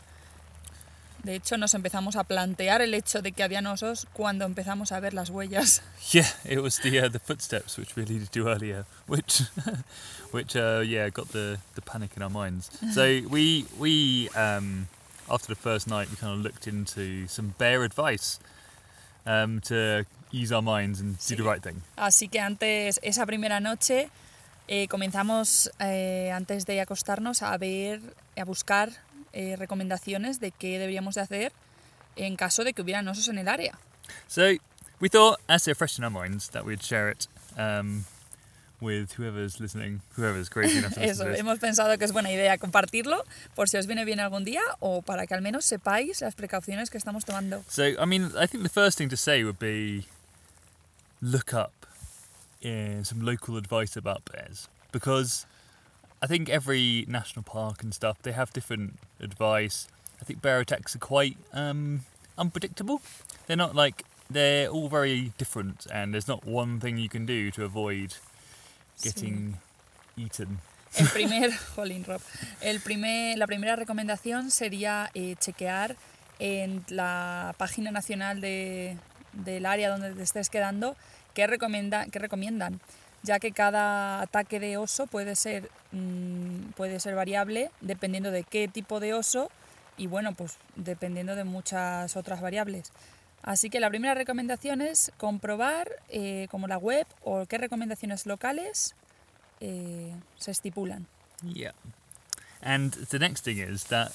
De 1.23 1.36
hecho, 1.36 1.58
nos 1.58 1.73
empezamos 1.76 2.17
a 2.17 2.26
plantear 2.26 2.82
el 2.82 2.93
hecho 2.93 3.21
de 3.21 3.32
que 3.32 3.41
habían 3.41 3.67
osos 3.67 4.06
cuando 4.12 4.43
empezamos 4.43 4.91
a 4.91 5.00
ver 5.00 5.13
las 5.13 5.30
huellas. 5.30 5.82
Yeah, 6.12 6.28
it 6.43 6.60
was 6.60 6.78
the 6.82 7.06
uh, 7.06 7.10
the 7.10 7.19
footsteps 7.19 7.78
which 7.78 7.95
we 7.95 8.04
alluded 8.04 8.32
to 8.32 8.50
earlier, 8.50 8.86
which 9.08 9.43
which 10.32 10.58
uh, 10.58 10.82
yeah 10.86 11.10
got 11.10 11.32
the, 11.32 11.58
the 11.76 11.82
panic 11.82 12.17
in 12.17 12.21
our 12.21 12.30
minds. 12.30 12.69
So 12.93 13.21
we 13.30 13.65
we 13.80 14.28
um, 14.36 14.89
after 15.30 15.47
the 15.47 15.60
first 15.60 15.88
night 15.88 16.10
we 16.10 16.17
kind 16.17 16.34
of 16.34 16.41
looked 16.43 16.67
into 16.67 17.28
some 17.28 17.56
bear 17.58 17.84
advice 17.84 18.41
um, 19.26 19.62
to 19.62 20.06
ease 20.32 20.54
our 20.54 20.62
minds 20.63 21.00
and 21.00 21.18
do 21.18 21.36
the 21.36 21.44
Sí. 21.44 21.50
right 21.50 21.63
thing. 21.63 21.82
Así 21.96 22.28
que 22.30 22.40
antes, 22.40 23.00
esa 23.04 23.26
primera 23.26 23.60
noche, 23.60 24.10
Eh, 24.70 24.90
comenzamos 24.90 25.72
eh, 25.80 26.30
antes 26.36 26.66
de 26.66 26.82
acostarnos 26.82 27.42
a 27.42 27.58
ver, 27.58 28.02
a 28.36 28.44
buscar 28.44 28.90
eh, 29.32 29.56
recomendaciones 29.56 30.42
de 30.42 30.52
qué 30.52 30.78
deberíamos 30.78 31.16
de 31.16 31.22
hacer 31.22 31.54
en 32.18 32.36
caso 32.36 32.66
de 32.66 32.74
que 32.74 32.82
hubieran 32.82 33.08
osos 33.08 33.30
en 33.30 33.38
el 33.38 33.48
área. 33.48 33.80
So 34.28 34.42
we 35.00 35.08
thought, 35.10 35.40
as 35.48 35.63
they're 35.63 35.74
fresh 35.74 35.98
in 35.98 36.04
our 36.04 36.12
minds, 36.12 36.50
that 36.50 36.66
we'd 36.66 36.82
share 36.82 37.10
it 37.10 37.30
um, 37.58 38.04
with 38.82 39.13
whoever's 39.18 39.62
listening, 39.62 40.02
whoever's 40.18 40.50
crazy 40.50 40.80
enough 40.80 40.96
to 40.96 41.00
listen 41.02 41.12
Eso, 41.12 41.24
to 41.24 41.36
hemos 41.40 41.60
pensado 41.60 41.98
que 41.98 42.04
es 42.04 42.12
buena 42.12 42.30
idea 42.30 42.58
compartirlo 42.58 43.24
por 43.56 43.70
si 43.70 43.78
os 43.78 43.88
viene 43.88 44.04
bien 44.04 44.20
algún 44.20 44.44
día 44.44 44.62
o 44.82 45.02
para 45.02 45.28
que 45.28 45.34
al 45.34 45.42
menos 45.42 45.63
sepáis 45.63 46.20
las 46.20 46.36
precauciones 46.36 46.90
que 46.90 46.98
estamos 46.98 47.24
tomando. 47.24 47.63
So, 47.70 47.84
I 47.88 48.06
mean, 48.06 48.34
I 48.38 48.48
think 48.48 48.63
the 48.63 48.70
first 48.70 48.98
thing 48.98 49.08
to 49.08 49.16
say 49.16 49.46
would 49.46 49.60
be 49.60 50.06
look 51.21 51.53
up 51.53 51.86
uh, 52.63 53.03
some 53.03 53.21
local 53.21 53.58
advice 53.58 53.95
about 53.95 54.23
bears 54.32 54.67
because 54.91 55.45
I 56.21 56.27
think 56.27 56.49
every 56.49 57.06
national 57.08 57.43
park 57.43 57.84
and 57.84 57.93
stuff 57.93 58.21
they 58.21 58.32
have 58.32 58.51
different 58.53 58.99
advice. 59.19 59.88
I 60.21 60.25
think 60.25 60.41
bear 60.41 60.60
attacks 60.60 60.95
are 60.95 60.99
quite 60.99 61.38
um, 61.53 62.01
unpredictable. 62.38 63.01
They're 63.45 63.58
not 63.58 63.75
like 63.75 64.03
they're 64.30 64.67
all 64.67 64.89
very 64.89 65.32
different, 65.38 65.86
and 65.91 66.13
there's 66.13 66.27
not 66.27 66.45
one 66.45 66.80
thing 66.80 66.97
you 66.97 67.10
can 67.10 67.25
do 67.25 67.51
to 67.51 67.63
avoid 67.63 68.15
getting 69.01 69.60
eaten. 70.17 70.60
El 70.97 71.08
primer, 71.13 71.51
jolín, 71.75 72.06
Rob. 72.08 72.21
El 72.62 72.80
primer, 72.80 73.38
la 73.38 73.45
primera 73.45 73.75
recomendación 73.75 74.49
sería 74.49 75.12
eh, 75.13 75.36
chequear 75.39 75.95
en 76.39 76.84
la 76.89 77.53
página 77.58 77.91
nacional 77.91 78.41
de, 78.41 78.97
del 79.43 79.65
área 79.65 79.89
donde 79.89 80.13
te 80.13 80.23
estés 80.23 80.50
quedando 80.50 80.95
qué, 81.34 81.47
recomienda, 81.47 82.06
qué 82.08 82.19
recomiendan, 82.19 82.80
ya 83.23 83.39
que 83.39 83.52
cada 83.52 84.21
ataque 84.21 84.60
de 84.60 84.78
oso 84.78 85.08
puede 85.08 85.36
ser, 85.36 85.69
mm, 85.91 86.71
puede 86.76 87.00
ser 87.00 87.15
variable 87.15 87.71
dependiendo 87.82 88.32
de 88.32 88.43
qué 88.43 88.67
tipo 88.67 89.00
de 89.00 89.13
oso 89.13 89.50
y 89.97 90.08
bueno, 90.08 90.34
pues 90.34 90.58
dependiendo 90.76 91.36
de 91.36 91.43
muchas 91.43 92.15
otras 92.15 92.41
variables. 92.41 92.91
Así 93.43 93.69
que 93.69 93.80
la 93.80 93.89
primera 93.89 94.13
recomendación 94.13 94.82
es 94.82 95.12
comprobar 95.17 95.89
eh, 96.10 96.47
como 96.52 96.67
la 96.67 96.78
web 96.78 97.08
o 97.23 97.45
qué 97.45 97.58
recomendaciones 97.58 98.26
locales 98.26 98.95
eh, 99.60 100.13
se 100.38 100.52
estipulan. 100.52 101.08
Yeah. 101.43 101.73
And 102.62 102.93
the 103.10 103.19
next 103.19 103.43
thing 103.43 103.58
is 103.60 103.86
that 103.86 104.12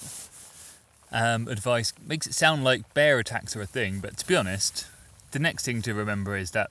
um, 1.13 1.49
advice 1.49 1.95
makes 2.05 2.27
it 2.27 2.35
sound 2.35 2.65
like 2.65 2.85
bear 2.95 3.19
attacks 3.19 3.57
are 3.57 3.63
a 3.63 3.67
thing, 3.67 4.01
but 4.01 4.17
to 4.19 4.27
be 4.27 4.37
honest, 4.37 4.87
the 5.33 5.39
next 5.39 5.65
thing 5.65 5.83
to 5.83 5.93
remember 5.95 6.37
is 6.37 6.51
that 6.53 6.71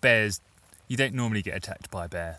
bears, 0.00 0.40
you 0.88 0.96
don't 0.96 1.14
normally 1.14 1.42
get 1.42 1.56
attacked 1.56 1.90
by 1.90 2.04
a 2.04 2.08
bear. 2.08 2.38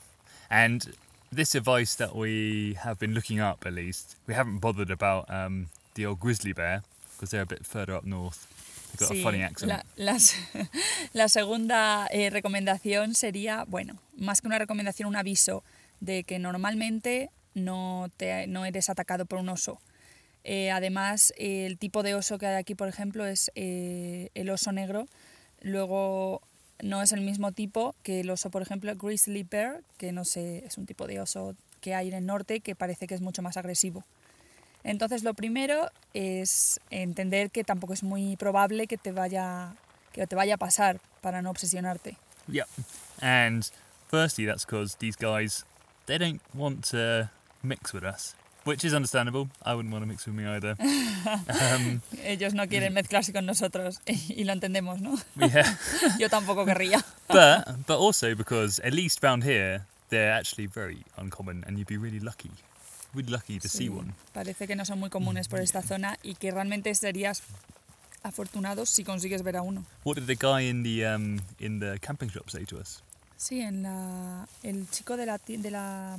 And 0.49 0.95
this 1.31 1.55
advice 1.55 1.95
that 1.95 2.15
we 2.15 2.75
have 2.83 2.97
been 2.99 3.13
looking 3.13 3.39
up, 3.39 3.65
at 3.65 3.73
least, 3.73 4.15
we 4.27 4.33
haven't 4.33 4.59
bothered 4.59 4.89
about 4.91 5.29
um, 5.29 5.67
the 5.95 6.05
old 6.05 6.19
grizzly 6.19 6.53
bear 6.53 6.83
because 7.15 7.31
they're 7.31 7.43
a 7.43 7.45
bit 7.45 7.65
further 7.65 7.93
up 7.95 8.03
north. 8.05 8.47
They've 8.91 9.07
got 9.07 9.17
a 9.17 9.23
funny 9.23 9.41
accent. 9.41 9.69
La, 9.69 9.83
las- 9.95 10.35
la 11.13 11.29
segunda 11.29 12.07
eh, 12.11 12.29
recomendación 12.29 13.15
sería, 13.15 13.63
bueno, 13.67 13.97
más 14.17 14.41
que 14.41 14.47
una 14.47 14.59
recomendación, 14.59 15.07
un 15.07 15.15
aviso 15.15 15.63
de 16.01 16.23
que 16.23 16.39
normalmente 16.39 17.29
no, 17.53 18.09
te, 18.17 18.47
no 18.47 18.65
eres 18.65 18.89
atacado 18.89 19.25
por 19.25 19.39
un 19.39 19.47
oso. 19.49 19.79
Eh, 20.43 20.71
además, 20.71 21.33
el 21.37 21.77
tipo 21.77 22.03
de 22.03 22.15
oso 22.15 22.37
que 22.37 22.47
hay 22.47 22.55
aquí, 22.55 22.75
por 22.75 22.89
ejemplo, 22.89 23.25
es 23.25 23.51
eh, 23.55 24.29
el 24.33 24.49
oso 24.49 24.71
negro. 24.71 25.07
Luego, 25.61 26.41
no 26.81 27.01
es 27.01 27.11
el 27.11 27.21
mismo 27.21 27.51
tipo 27.51 27.95
que 28.03 28.21
el 28.21 28.29
oso, 28.29 28.49
por 28.49 28.61
ejemplo, 28.61 28.95
grizzly 28.95 29.43
bear, 29.43 29.81
que 29.97 30.11
no 30.11 30.25
sé, 30.25 30.65
es 30.65 30.77
un 30.77 30.85
tipo 30.85 31.07
de 31.07 31.19
oso 31.19 31.55
que 31.79 31.95
hay 31.95 32.09
en 32.09 32.13
el 32.13 32.25
norte 32.25 32.59
que 32.59 32.75
parece 32.75 33.07
que 33.07 33.15
es 33.15 33.21
mucho 33.21 33.41
más 33.41 33.57
agresivo. 33.57 34.03
Entonces, 34.83 35.23
lo 35.23 35.33
primero 35.33 35.89
es 36.13 36.79
entender 36.89 37.51
que 37.51 37.63
tampoco 37.63 37.93
es 37.93 38.03
muy 38.03 38.35
probable 38.35 38.87
que 38.87 38.97
te 38.97 39.11
vaya, 39.11 39.75
que 40.11 40.25
te 40.25 40.35
vaya 40.35 40.55
a 40.55 40.57
pasar 40.57 40.99
para 41.21 41.41
no 41.41 41.51
obsesionarte. 41.51 42.17
Yep. 42.47 42.67
And 43.21 43.63
firstly, 44.09 44.45
that's 44.47 44.65
because 44.65 44.97
these 44.97 45.15
guys, 45.15 45.65
they 46.07 46.17
don't 46.17 46.41
want 46.53 46.89
to 46.89 47.29
mix 47.61 47.93
with 47.93 48.03
us, 48.03 48.35
which 48.63 48.83
is 48.85 48.93
understandable. 48.93 49.49
I 49.63 49.73
wouldn't 49.73 49.91
want 49.91 50.03
to 50.03 50.07
mix 50.07 50.25
with 50.25 50.35
me 50.35 50.45
either. 50.45 50.75
um, 50.79 52.01
Ellos 52.23 52.53
no 52.53 52.67
quieren 52.67 52.93
mezclarse 52.93 53.33
con 53.33 53.45
nosotros 53.45 53.99
y 54.05 54.43
lo 54.43 54.53
entendemos, 54.53 54.99
¿no? 55.01 55.17
yeah. 55.37 55.77
Yo 56.19 56.29
tampoco 56.29 56.65
querría. 56.65 57.03
But 57.27 57.85
but 57.87 57.97
also 57.99 58.35
because 58.35 58.79
at 58.83 58.93
least 58.93 59.23
round 59.23 59.43
here, 59.43 59.85
they're 60.09 60.31
actually 60.33 60.67
very 60.67 61.03
uncommon, 61.17 61.63
and 61.65 61.77
you'd 61.77 61.87
be 61.87 61.97
really 61.97 62.19
lucky, 62.19 62.51
really 63.13 63.31
lucky 63.31 63.59
to 63.59 63.67
see 63.67 63.87
Sí, 63.87 63.89
one. 63.89 64.13
Parece 64.33 64.67
que 64.67 64.75
no 64.75 64.85
son 64.85 64.99
muy 64.99 65.09
comunes 65.09 65.47
por 65.47 65.59
esta 65.59 65.81
zona 65.81 66.17
y 66.23 66.35
que 66.35 66.51
realmente 66.51 66.93
serías 66.95 67.41
afortunado 68.23 68.85
si 68.85 69.03
consigues 69.03 69.41
ver 69.41 69.57
a 69.57 69.61
uno. 69.63 69.83
What 70.03 70.15
did 70.17 70.27
the 70.27 70.35
guy 70.35 70.69
in 70.69 70.83
the 70.83 71.05
um, 71.07 71.39
in 71.59 71.79
the 71.79 71.97
camping 71.99 72.29
shop 72.29 72.49
say 72.49 72.65
to 72.65 72.77
us? 72.77 73.01
Sí, 73.37 73.61
en 73.61 73.81
la, 73.81 74.47
el 74.61 74.87
chico 74.91 75.17
de 75.17 75.25
la, 75.25 75.39
de 75.39 75.71
la 75.71 76.15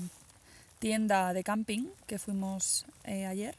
tienda 0.83 1.33
de 1.33 1.45
camping 1.45 1.87
que 2.09 2.19
fuimos 2.19 2.85
eh, 3.05 3.25
ayer 3.27 3.55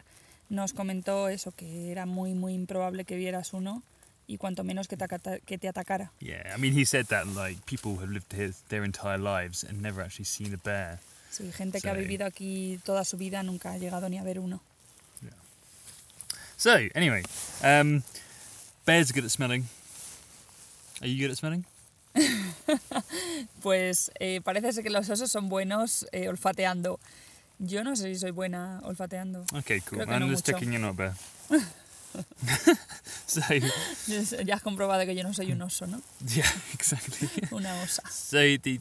nos 0.49 0.73
comentó 0.73 1.29
eso, 1.29 1.51
que 1.55 1.89
era 1.89 2.05
muy, 2.05 2.33
muy 2.33 2.53
improbable 2.53 3.05
que 3.05 3.15
vieras 3.15 3.53
uno 3.53 3.81
y 4.27 4.37
cuanto 4.37 4.63
menos 4.65 4.87
que 4.89 4.97
te, 4.97 5.05
acata- 5.05 5.39
que 5.39 5.57
te 5.57 5.69
atacara. 5.69 6.11
Yeah, 6.19 6.43
I 6.53 6.59
mean, 6.59 6.77
he 6.77 6.85
said 6.85 7.05
that 7.07 7.25
like 7.27 7.61
people 7.65 7.93
have 8.03 8.11
lived 8.11 8.33
here 8.33 8.51
their 8.67 8.83
entire 8.83 9.17
lives 9.17 9.63
and 9.63 9.81
never 9.81 10.03
actually 10.03 10.25
seen 10.25 10.53
a 10.53 10.57
bear. 10.63 10.99
Sí, 11.31 11.49
gente 11.53 11.79
que 11.81 11.89
ha 11.89 11.93
vivido 11.93 12.25
aquí 12.25 12.77
toda 12.83 13.05
su 13.05 13.15
vida 13.17 13.41
nunca 13.41 13.71
ha 13.71 13.77
llegado 13.77 14.09
ni 14.09 14.17
a 14.19 14.23
ver 14.23 14.39
uno. 14.39 14.61
So 16.57 16.71
anyway, 16.93 17.23
um, 17.63 18.03
bears 18.85 19.09
are 19.09 19.13
good 19.13 19.25
at 19.25 19.31
smelling. 19.31 19.63
Are 21.01 21.07
you 21.07 21.17
good 21.25 21.31
at 21.31 21.37
smelling? 21.37 21.65
Pues 23.61 24.11
eh, 24.19 24.41
parece 24.43 24.73
ser 24.73 24.83
que 24.83 24.89
los 24.89 25.09
osos 25.09 25.31
son 25.31 25.49
buenos 25.49 26.05
eh, 26.11 26.27
olfateando. 26.27 26.99
Yo 27.59 27.83
no 27.83 27.95
sé 27.95 28.13
si 28.13 28.19
soy 28.19 28.31
buena 28.31 28.81
olfateando. 28.83 29.45
Okay, 29.55 29.79
cool. 29.81 29.99
Creo 29.99 30.07
que 30.07 30.13
I'm 30.13 30.19
no 30.19 30.27
just 30.27 30.47
mucho. 30.47 30.59
checking 30.59 30.73
you're 30.73 30.81
not 30.81 30.93
a 30.93 30.97
bear. 30.97 31.13
so 33.25 33.41
Ya 34.43 34.55
has 34.55 34.61
comprobado 34.61 35.05
que 35.05 35.15
yo 35.15 35.23
no 35.23 35.33
soy 35.33 35.51
un 35.51 35.61
oso, 35.61 35.87
¿no? 35.87 36.01
yeah, 36.35 36.49
exactly. 36.73 37.29
Una 37.51 37.73
osa. 37.81 38.03
So 38.09 38.37
the 38.57 38.79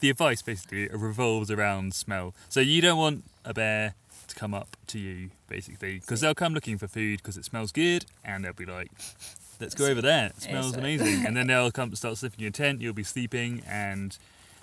the 0.00 0.10
advice 0.10 0.42
basically 0.42 0.88
revolves 0.88 1.50
around 1.50 1.94
smell. 1.94 2.34
So 2.48 2.60
you 2.60 2.80
don't 2.80 2.98
want 2.98 3.24
a 3.44 3.52
bear 3.52 3.94
to 4.28 4.34
come 4.34 4.54
up 4.54 4.76
to 4.88 4.98
you 4.98 5.30
basically 5.48 6.00
because 6.00 6.20
they'll 6.20 6.34
come 6.34 6.54
looking 6.54 6.78
for 6.78 6.88
food 6.88 7.18
because 7.18 7.36
it 7.36 7.44
smells 7.44 7.70
good 7.72 8.06
and 8.24 8.44
they'll 8.44 8.52
be 8.52 8.64
like, 8.66 8.90
"Let's 9.62 9.74
go 9.74 9.86
over 9.86 10.02
there. 10.02 10.26
It 10.26 10.42
smells 10.42 10.76
amazing." 10.76 11.24
and 11.26 11.36
then 11.36 11.46
they'll 11.48 11.70
come 11.70 11.94
start 11.94 12.18
sniffing 12.18 12.40
your 12.40 12.50
tent. 12.50 12.80
You'll 12.80 12.92
be 12.92 13.04
sleeping 13.04 13.62
and 13.68 14.16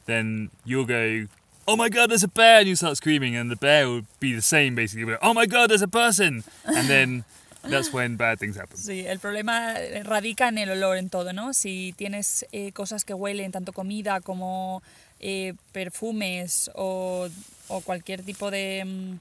then 0.05 0.49
you'll 0.65 0.85
go. 0.85 1.27
Oh 1.67 1.75
my 1.75 1.89
god, 1.89 2.09
there's 2.09 2.23
a 2.23 2.27
bear! 2.27 2.59
And 2.59 2.67
you 2.67 2.75
start 2.75 2.97
screaming, 2.97 3.35
and 3.35 3.51
the 3.51 3.55
bear 3.55 3.87
will 3.87 4.01
be 4.19 4.33
the 4.33 4.41
same 4.41 4.73
basically. 4.73 5.05
Like, 5.05 5.19
oh 5.21 5.33
my 5.33 5.45
god, 5.45 5.69
there's 5.69 5.83
a 5.83 5.87
person! 5.87 6.43
And 6.65 6.89
then 6.89 7.25
that's 7.63 7.93
when 7.93 8.15
bad 8.15 8.39
things 8.39 8.57
happen. 8.57 8.77
Sí, 8.77 9.05
el 9.05 9.19
problema 9.19 9.75
radica 10.03 10.47
en 10.47 10.57
el 10.57 10.71
olor, 10.71 10.97
en 10.97 11.09
todo, 11.09 11.31
¿no? 11.33 11.53
Si 11.53 11.93
tienes 11.95 12.45
eh, 12.51 12.71
cosas 12.71 13.05
que 13.05 13.13
huelen, 13.13 13.51
tanto 13.51 13.71
comida 13.71 14.21
como 14.21 14.81
eh, 15.19 15.53
perfumes 15.71 16.71
o, 16.75 17.29
o 17.67 17.81
cualquier 17.81 18.23
tipo 18.23 18.49
de, 18.49 18.83
mm, 18.85 19.19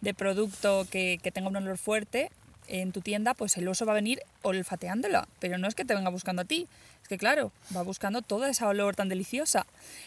de 0.00 0.14
producto 0.14 0.86
que, 0.90 1.18
que 1.22 1.30
tenga 1.30 1.48
un 1.48 1.56
olor 1.56 1.76
fuerte 1.76 2.30
en 2.70 2.92
tu 2.92 3.00
tienda, 3.00 3.34
pues 3.34 3.56
el 3.56 3.68
oso 3.68 3.84
va 3.84 3.92
a 3.92 3.94
venir 3.96 4.20
olfateándola. 4.42 5.28
Pero 5.40 5.58
no 5.58 5.68
es 5.68 5.74
que 5.74 5.84
te 5.84 5.94
venga 5.94 6.10
buscando 6.10 6.42
a 6.42 6.44
ti, 6.44 6.68
es 7.02 7.08
que 7.08 7.18
claro, 7.18 7.52
va 7.76 7.82
buscando 7.82 8.22
toda 8.22 8.48
esa 8.48 8.68
olor 8.68 8.94
tan 8.94 9.08
deliciosa. 9.08 9.66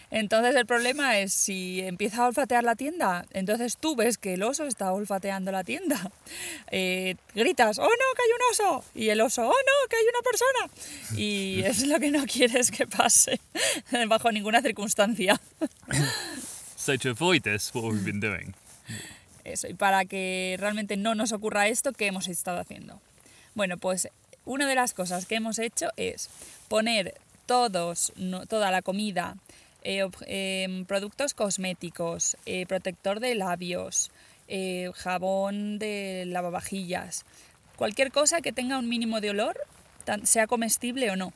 Entonces 0.10 0.56
el 0.56 0.66
problema 0.66 1.20
es 1.20 1.34
si 1.34 1.82
empieza 1.82 2.24
a 2.24 2.28
olfatear 2.28 2.64
la 2.64 2.76
tienda, 2.76 3.26
entonces 3.34 3.78
tú 3.78 3.96
ves 3.96 4.18
que 4.18 4.36
el 4.36 4.44
oso 4.44 4.66
está 4.66 4.92
olfateando 4.92 5.52
la 5.52 5.64
tienda. 5.64 6.12
Eh, 6.76 7.16
gritas, 7.36 7.78
oh 7.78 7.84
no, 7.84 7.90
que 7.90 8.24
hay 8.24 8.30
un 8.32 8.52
oso. 8.52 8.86
Y 8.96 9.10
el 9.10 9.22
oso, 9.22 9.44
oh 9.48 9.52
no, 9.52 9.90
que 9.90 9.96
hay 9.96 10.04
una 10.04 10.22
persona. 10.24 11.20
Y 11.22 11.62
es 11.66 11.86
lo 11.86 12.00
que 12.00 12.10
no 12.10 12.26
quieres 12.26 12.72
que 12.72 12.88
pase 12.88 13.40
bajo 14.08 14.32
ninguna 14.32 14.60
circunstancia. 14.62 15.40
So 16.76 16.98
to 16.98 17.12
avoid 17.12 17.44
this, 17.44 17.74
what 17.76 17.84
have 17.84 17.94
we 17.94 18.00
been 18.04 18.20
doing? 18.20 18.56
Eso, 19.44 19.68
y 19.68 19.74
para 19.74 20.06
que 20.06 20.56
realmente 20.60 20.98
no 20.98 21.16
nos 21.16 21.32
ocurra 21.32 21.68
esto, 21.68 21.92
¿qué 21.92 22.08
hemos 22.08 22.28
estado 22.28 22.60
haciendo? 22.60 23.02
Bueno, 23.56 23.78
pues 23.78 24.10
una 24.46 24.68
de 24.68 24.76
las 24.76 24.94
cosas 24.94 25.26
que 25.26 25.36
hemos 25.36 25.60
hecho 25.60 25.90
es 25.98 26.30
poner 26.68 27.16
todos, 27.46 28.14
toda 28.48 28.72
la 28.72 28.82
comida, 28.82 29.36
eh, 29.84 30.08
em, 30.28 30.86
productos 30.86 31.34
cosméticos, 31.34 32.38
eh, 32.46 32.66
protector 32.66 33.20
de 33.20 33.36
labios, 33.36 34.12
eh, 34.48 34.92
jabón 34.96 35.78
de 35.78 36.24
lavavajillas, 36.28 37.26
cualquier 37.76 38.12
cosa 38.12 38.42
que 38.42 38.54
tenga 38.54 38.80
un 38.80 38.88
mínimo 38.88 39.20
de 39.20 39.32
olor, 39.32 39.58
sea 40.24 40.48
comestible 40.48 41.12
o 41.12 41.16
no. 41.16 41.34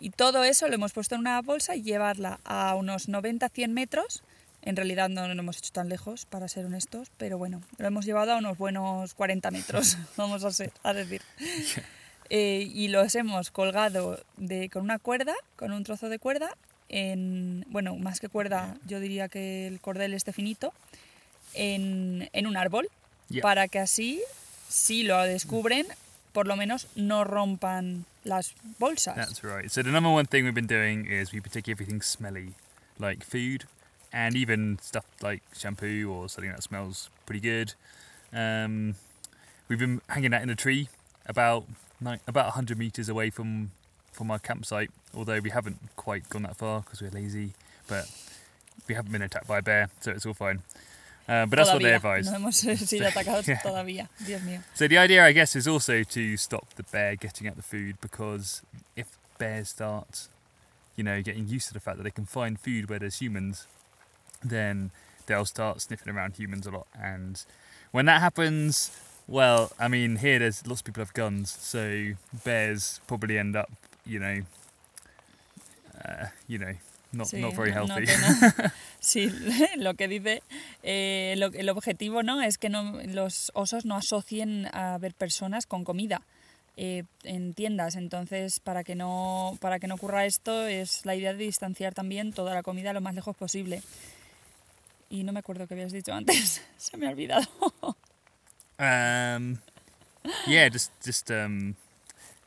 Y 0.00 0.10
todo 0.10 0.44
eso 0.44 0.68
lo 0.68 0.74
hemos 0.74 0.92
puesto 0.92 1.14
en 1.14 1.22
una 1.22 1.40
bolsa 1.40 1.76
y 1.76 1.82
llevarla 1.82 2.40
a 2.44 2.74
unos 2.74 3.08
90-100 3.08 3.68
metros. 3.72 4.22
En 4.66 4.76
realidad 4.76 5.10
no 5.10 5.26
lo 5.28 5.32
hemos 5.38 5.58
hecho 5.58 5.72
tan 5.72 5.88
lejos, 5.90 6.24
para 6.24 6.48
ser 6.48 6.64
honestos, 6.64 7.10
pero 7.18 7.36
bueno, 7.38 7.60
lo 7.76 7.86
hemos 7.86 8.06
llevado 8.06 8.32
a 8.32 8.38
unos 8.38 8.56
buenos 8.56 9.12
40 9.14 9.50
metros, 9.50 9.98
vamos 10.16 10.42
a, 10.42 10.50
ser, 10.50 10.72
a 10.82 10.92
decir. 10.94 11.20
Eh, 12.30 12.68
y 12.72 12.88
los 12.88 13.14
hemos 13.14 13.50
colgado 13.50 14.18
de, 14.38 14.70
con 14.70 14.82
una 14.82 14.98
cuerda, 14.98 15.34
con 15.56 15.72
un 15.72 15.84
trozo 15.84 16.08
de 16.08 16.18
cuerda, 16.18 16.56
en, 16.88 17.64
bueno, 17.68 17.96
más 17.96 18.20
que 18.20 18.28
cuerda, 18.28 18.76
yo 18.86 19.00
diría 19.00 19.28
que 19.28 19.66
el 19.66 19.80
cordel 19.80 20.14
esté 20.14 20.32
finito, 20.32 20.72
en, 21.52 22.28
en 22.32 22.46
un 22.46 22.56
árbol, 22.56 22.88
Yeah. 23.30 23.40
para 23.40 23.68
que 23.68 23.78
así, 23.78 24.22
si 24.68 25.02
lo 25.02 25.18
descubren, 25.22 25.86
por 26.32 26.46
lo 26.46 26.56
menos 26.56 26.88
no 26.94 27.24
rompan 27.24 28.04
las 28.22 28.54
bolsas. 28.78 29.16
That's 29.16 29.42
right. 29.42 29.70
So 29.70 29.82
the 29.82 29.90
number 29.90 30.12
one 30.12 30.26
thing 30.26 30.44
we've 30.44 30.52
been 30.54 30.66
doing 30.66 31.06
is 31.06 31.32
we 31.32 31.40
take 31.40 31.70
everything 31.70 32.02
smelly, 32.02 32.52
like 32.98 33.24
food, 33.24 33.64
and 34.14 34.36
even 34.36 34.78
stuff 34.80 35.04
like 35.20 35.42
shampoo 35.58 36.08
or 36.10 36.28
something 36.28 36.52
that 36.52 36.62
smells 36.62 37.10
pretty 37.26 37.40
good. 37.40 37.74
Um, 38.32 38.94
we've 39.68 39.78
been 39.78 40.00
hanging 40.08 40.32
out 40.32 40.42
in 40.42 40.50
a 40.50 40.54
tree 40.56 40.88
about 41.26 41.64
ni- 42.00 42.20
about 42.28 42.46
100 42.46 42.78
meters 42.78 43.08
away 43.08 43.28
from 43.30 43.72
from 44.12 44.30
our 44.30 44.38
campsite. 44.38 44.90
Although 45.14 45.40
we 45.40 45.50
haven't 45.50 45.78
quite 45.96 46.28
gone 46.30 46.42
that 46.44 46.56
far 46.56 46.80
because 46.82 47.02
we're 47.02 47.10
lazy, 47.10 47.54
but 47.88 48.08
we 48.88 48.94
haven't 48.94 49.10
been 49.12 49.22
attacked 49.22 49.48
by 49.48 49.58
a 49.58 49.62
bear, 49.62 49.90
so 50.00 50.12
it's 50.12 50.24
all 50.24 50.34
fine. 50.34 50.62
Uh, 51.26 51.46
but 51.46 51.56
that's 51.56 51.72
what 51.72 51.82
they 51.82 51.94
advise. 51.94 52.26
No 52.30 52.38
hemos 52.38 52.56
sido 52.86 53.06
atacados 53.10 53.48
Yeah. 53.48 53.60
todavía, 53.62 54.08
Dios 54.24 54.42
mío. 54.42 54.60
So 54.74 54.86
the 54.86 54.98
idea, 54.98 55.24
I 55.24 55.32
guess, 55.32 55.56
is 55.56 55.66
also 55.66 56.02
to 56.04 56.36
stop 56.36 56.74
the 56.76 56.82
bear 56.84 57.16
getting 57.16 57.46
at 57.48 57.56
the 57.56 57.62
food 57.62 57.96
because 58.00 58.60
if 58.94 59.06
bears 59.38 59.70
start, 59.70 60.28
you 60.96 61.02
know, 61.02 61.22
getting 61.22 61.48
used 61.48 61.68
to 61.68 61.74
the 61.74 61.80
fact 61.80 61.96
that 61.96 62.02
they 62.04 62.10
can 62.10 62.26
find 62.26 62.60
food 62.60 62.90
where 62.90 62.98
there's 62.98 63.20
humans, 63.20 63.66
then 64.44 64.90
they'll 65.26 65.46
start 65.46 65.80
sniffing 65.80 66.12
around 66.14 66.36
humans 66.36 66.66
a 66.66 66.70
lot. 66.70 66.86
And 67.00 67.42
when 67.92 68.06
that 68.06 68.20
happens, 68.20 68.90
well, 69.26 69.70
I 69.78 69.88
mean, 69.88 70.16
here 70.16 70.38
there's 70.38 70.66
lots 70.66 70.80
of 70.80 70.84
people 70.86 71.00
have 71.02 71.14
guns, 71.14 71.50
so 71.50 72.12
bears 72.44 73.00
probably 73.06 73.38
end 73.38 73.56
up, 73.56 73.70
you 74.04 74.18
know, 74.18 74.42
uh, 76.04 76.26
you 76.48 76.58
know, 76.58 76.74
not 77.12 77.28
Sí, 77.28 77.40
not 77.40 77.54
very 77.54 77.70
no- 77.70 77.86
healthy. 77.86 78.06
no 78.06 78.06
tiene- 78.06 78.70
sí, 79.00 79.30
lo 79.78 79.94
que 79.94 80.08
dice, 80.08 80.42
eh, 80.82 81.34
lo- 81.38 81.52
el 81.54 81.68
objetivo 81.68 82.22
no 82.22 82.42
es 82.42 82.58
que 82.58 82.68
no, 82.68 83.00
los 83.06 83.50
osos 83.54 83.84
no 83.84 83.96
asocien 83.96 84.68
a 84.72 84.98
ver 84.98 85.14
personas 85.14 85.66
con 85.66 85.84
comida 85.84 86.20
eh, 86.76 87.04
en 87.22 87.54
tiendas. 87.54 87.94
Entonces, 87.94 88.58
para 88.60 88.82
que 88.82 88.94
no 88.96 89.56
para 89.60 89.78
que 89.78 89.86
no 89.86 89.94
ocurra 89.94 90.26
esto, 90.26 90.66
es 90.66 91.06
la 91.06 91.14
idea 91.14 91.32
de 91.32 91.38
distanciar 91.44 91.94
también 91.94 92.32
toda 92.32 92.52
la 92.54 92.62
comida 92.62 92.92
lo 92.92 93.00
más 93.00 93.14
lejos 93.14 93.36
posible. 93.36 93.80
Y 95.14 95.22
no 95.22 95.32
me 95.32 95.38
acuerdo 95.38 95.68
qué 95.68 95.74
habías 95.74 95.92
dicho 95.92 96.12
antes, 96.12 96.60
se 96.76 96.96
me 96.96 97.06
ha 97.06 97.10
olvidado. 97.10 97.46
Um, 98.78 99.58
yeah, 100.46 100.68
just 100.68 100.90
just 101.04 101.30
um, 101.30 101.76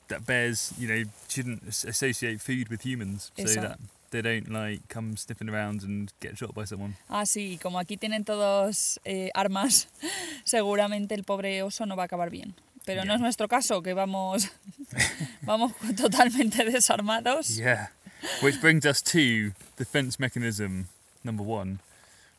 that 0.10 0.26
bears, 0.26 0.74
you 0.78 0.88
know, 0.88 1.10
shouldn't 1.30 1.64
as- 1.66 1.86
associate 1.86 2.42
food 2.42 2.68
with 2.70 2.82
humans, 2.86 3.32
so 3.38 3.44
Eso. 3.44 3.62
that 3.62 3.80
they 4.12 4.22
don't 4.22 4.50
like 4.52 4.82
come 4.90 5.16
sniffing 5.16 5.48
around 5.50 5.84
and 5.84 6.12
get 6.20 6.38
shot 6.38 6.54
by 6.54 6.66
someone. 6.66 6.96
Ah, 7.10 7.24
sí, 7.26 7.58
como 7.62 7.80
aquí 7.80 7.96
tienen 7.98 8.26
todos 8.26 9.00
eh, 9.06 9.30
armas, 9.34 9.88
seguramente 10.44 11.14
el 11.16 11.24
pobre 11.24 11.64
oso 11.64 11.86
no 11.86 11.96
va 11.96 12.04
a 12.04 12.06
acabar 12.08 12.30
bien. 12.30 12.54
Pero 12.86 13.04
no 13.06 13.12
Ya. 13.12 13.16
es 13.16 13.22
nuestro 13.22 13.48
caso, 13.48 13.82
que 13.82 13.94
vamos, 13.94 14.50
vamos 15.42 15.72
totalmente 15.96 16.66
desarmados. 16.66 17.56
Yeah, 17.56 17.92
which 18.42 18.60
brings 18.60 18.86
us 18.86 19.02
to 19.04 19.54
defense 19.78 20.20
mechanism 20.20 20.88
number 21.24 21.46
one, 21.46 21.80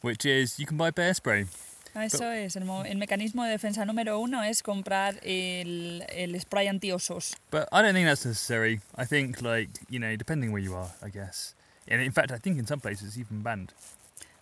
which 0.02 0.24
is 0.24 0.58
you 0.58 0.66
can 0.66 0.76
buy 0.76 0.90
bear 0.90 1.14
spray. 1.14 1.46
Ah, 1.94 2.04
Eso 2.04 2.30
es, 2.30 2.54
el, 2.56 2.62
el 2.86 2.98
mecanismo 2.98 3.44
de 3.44 3.50
defensa 3.50 3.84
número 3.84 4.20
uno 4.20 4.42
es 4.44 4.62
comprar 4.62 5.18
el, 5.22 6.04
el 6.10 6.38
spray 6.40 6.68
antiosos. 6.68 7.34
But 7.50 7.68
I 7.72 7.82
don't 7.82 7.94
think 7.94 8.06
that's 8.06 8.24
necessary. 8.24 8.80
I 8.96 9.04
think, 9.04 9.42
like, 9.42 9.70
you 9.88 9.98
know, 9.98 10.14
depending 10.16 10.52
where 10.52 10.62
you 10.62 10.74
are, 10.76 10.90
I 11.02 11.08
guess. 11.10 11.54
And 11.88 12.02
in 12.02 12.12
fact, 12.12 12.30
I 12.30 12.38
think 12.38 12.58
in 12.58 12.66
some 12.66 12.80
places 12.80 13.08
it's 13.08 13.18
even 13.18 13.42
banned. 13.42 13.72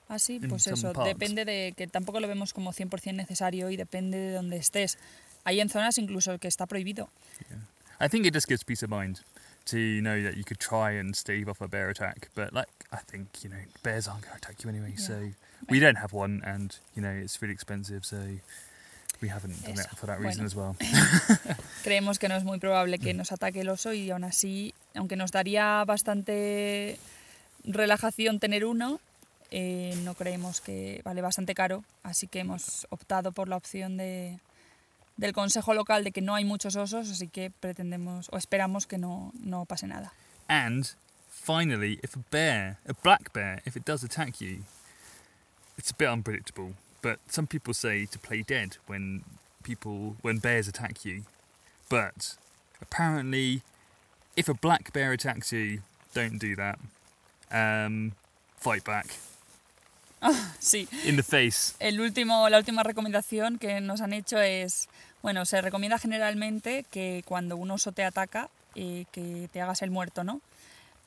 Así, 0.09 0.37
In 0.37 0.49
pues 0.49 0.67
eso, 0.67 0.93
depende 0.93 1.45
de 1.45 1.73
que 1.77 1.87
tampoco 1.87 2.21
lo 2.21 2.29
vemos 2.29 2.53
como 2.53 2.73
100% 2.73 3.15
necesario 3.15 3.71
y 3.71 3.77
depende 3.77 4.19
de 4.19 4.33
dónde 4.35 4.57
estés. 4.57 4.99
Hay 5.45 5.61
en 5.61 5.69
zonas 5.69 5.99
incluso 5.99 6.39
que 6.39 6.49
está 6.49 6.67
prohibido. 6.67 7.09
Yeah. 7.49 7.59
I 8.01 8.09
think 8.09 8.27
it 8.27 8.35
just 8.35 8.49
gives 8.49 8.63
peace 8.63 8.85
of 8.85 8.91
mind 8.91 9.21
to 9.67 9.77
know 10.01 10.23
that 10.23 10.37
you 10.37 10.45
could 10.45 10.61
try 10.61 10.93
and 10.93 11.17
stave 11.17 11.49
off 11.49 11.61
a 11.61 11.67
bear 11.69 11.89
attack. 11.89 12.29
But 12.35 12.53
like, 12.53 12.69
I 12.93 12.99
think 12.99 13.43
you 13.43 13.51
know, 13.51 13.63
bears 13.83 14.07
aren't 14.07 14.23
going 14.23 14.39
to 14.39 14.39
attack 14.39 14.63
you 14.63 14.71
anyway. 14.71 14.95
Yeah. 14.97 15.07
So 15.07 15.33
we 15.69 15.81
don't 15.81 15.97
have 15.99 16.13
one, 16.13 16.43
and 16.45 16.77
you 16.95 17.03
know, 17.03 17.11
it's 17.11 17.41
really 17.43 17.55
expensive. 17.55 18.05
So 18.05 18.17
we 19.23 19.29
haven't 19.29 19.63
done 19.63 19.73
it 19.75 19.79
Eso. 19.87 19.97
for 19.97 20.07
that 20.07 20.19
reason 20.21 20.47
Bueno. 20.47 20.47
as 20.47 20.55
well. 20.55 20.77
Creemos 21.85 22.19
que 22.19 22.29
no 22.29 22.37
es 22.37 22.45
muy 22.45 22.59
probable 22.59 22.99
Mm. 22.99 23.03
que 23.03 23.15
nos 23.15 23.33
ataque 23.33 23.61
el 23.63 23.69
oso 23.69 23.93
y 23.93 24.11
aún 24.11 24.25
así, 24.25 24.75
aunque 24.95 25.17
nos 25.17 25.31
daría 25.33 25.85
bastante 25.87 26.99
relajación 27.65 28.39
tener 28.41 28.65
uno, 28.65 29.01
eh, 29.51 29.95
no 30.05 30.15
creemos 30.15 30.61
que 30.61 31.01
vale 31.05 31.21
bastante 31.23 31.55
caro, 31.55 31.85
así 32.03 32.27
que 32.27 32.41
hemos 32.41 32.87
optado 32.91 33.33
por 33.33 33.49
la 33.49 33.57
opción 33.57 33.97
de, 33.97 34.39
del 35.17 35.33
consejo 35.33 35.73
local 35.75 36.05
de 36.05 36.13
que 36.13 36.21
no 36.21 36.35
hay 36.35 36.45
muchos 36.45 36.77
osos, 36.77 37.11
así 37.11 37.29
que 37.29 37.51
pretendemos 37.51 38.29
o 38.33 38.39
esperamos 38.39 38.87
que 38.87 38.99
no, 38.99 39.33
no 39.41 39.65
pase 39.65 39.87
nada. 39.87 40.13
And 40.49 40.87
finally, 41.31 41.99
if 42.03 42.17
a 42.17 42.21
bear, 42.31 42.77
a 42.89 42.93
black 43.03 43.33
bear, 43.33 43.63
if 43.67 43.77
it 43.77 43.85
does 43.87 44.05
attack 44.05 44.39
you, 44.41 44.65
it's 45.79 45.91
a 45.91 45.95
bit 45.95 46.09
unpredictable. 46.09 46.75
But 47.03 47.19
some 47.29 47.47
people 47.47 47.75
say 47.75 48.07
to 48.07 48.19
play 48.19 48.43
dead 48.43 48.79
when 48.87 49.23
people 49.63 50.17
when 50.23 50.39
bears 50.39 50.69
attack 50.69 51.05
you. 51.05 51.23
But 51.89 52.37
apparently, 52.81 53.63
if 54.37 54.49
a 54.49 54.55
black 54.55 54.93
bear 54.93 55.13
attacks 55.13 55.53
you, 55.53 55.83
don't 56.15 56.39
do 56.39 56.57
that. 56.57 56.79
Um, 57.53 58.13
fight 58.57 58.83
back 58.85 59.07
Oh, 60.23 60.35
Sí, 60.59 60.89
in 61.05 61.17
the 61.17 61.23
face. 61.23 61.75
el 61.79 62.01
último, 62.01 62.49
la 62.49 62.57
última 62.59 62.83
recomendación 62.83 63.59
que 63.59 63.81
nos 63.81 64.01
han 64.01 64.13
hecho 64.15 64.41
es, 64.41 64.89
bueno, 65.23 65.45
se 65.45 65.61
recomienda 65.61 65.99
generalmente 65.99 66.85
que 66.91 67.23
cuando 67.27 67.57
un 67.57 67.71
oso 67.71 67.93
te 67.93 68.03
ataca, 68.03 68.49
eh, 68.75 69.05
que 69.13 69.49
te 69.53 69.61
hagas 69.61 69.83
el 69.83 69.91
muerto, 69.91 70.25
¿no? 70.25 70.41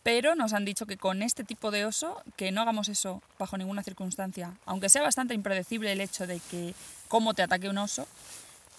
Pero 0.04 0.36
nos 0.36 0.54
han 0.54 0.64
dicho 0.66 0.86
que 0.86 0.98
con 0.98 1.22
este 1.22 1.44
tipo 1.44 1.72
de 1.72 1.86
oso, 1.86 2.24
que 2.38 2.52
no 2.52 2.62
hagamos 2.62 2.88
eso 2.90 3.22
bajo 3.38 3.58
ninguna 3.58 3.84
circunstancia. 3.84 4.54
Aunque 4.66 4.90
sea 4.90 5.02
bastante 5.02 5.34
impredecible 5.34 5.92
el 5.92 6.02
hecho 6.02 6.26
de 6.26 6.40
que 6.52 6.74
cómo 7.10 7.34
te 7.34 7.44
ataque 7.44 7.68
un 7.70 7.78
oso, 7.78 8.08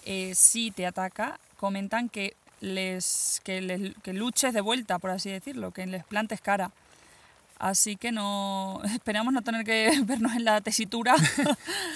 eh, 0.05 0.33
si 0.35 0.71
te 0.71 0.85
ataca, 0.87 1.39
comentan 1.57 2.09
que 2.09 2.35
les 2.59 3.39
que, 3.43 3.61
les- 3.61 3.95
que 4.03 4.13
luches 4.13 4.53
de 4.53 4.61
vuelta, 4.61 4.97
por 4.99 5.11
así 5.11 5.29
decirlo, 5.29 5.71
que 5.71 5.85
les 5.85 6.03
plantes 6.03 6.41
cara. 6.41 6.71
Así 7.59 7.95
que 7.95 8.11
no 8.11 8.81
esperamos 8.91 9.31
no 9.33 9.43
tener 9.43 9.63
que 9.63 9.91
vernos 10.05 10.33
en 10.33 10.43
la 10.45 10.59
tesitura. 10.61 11.15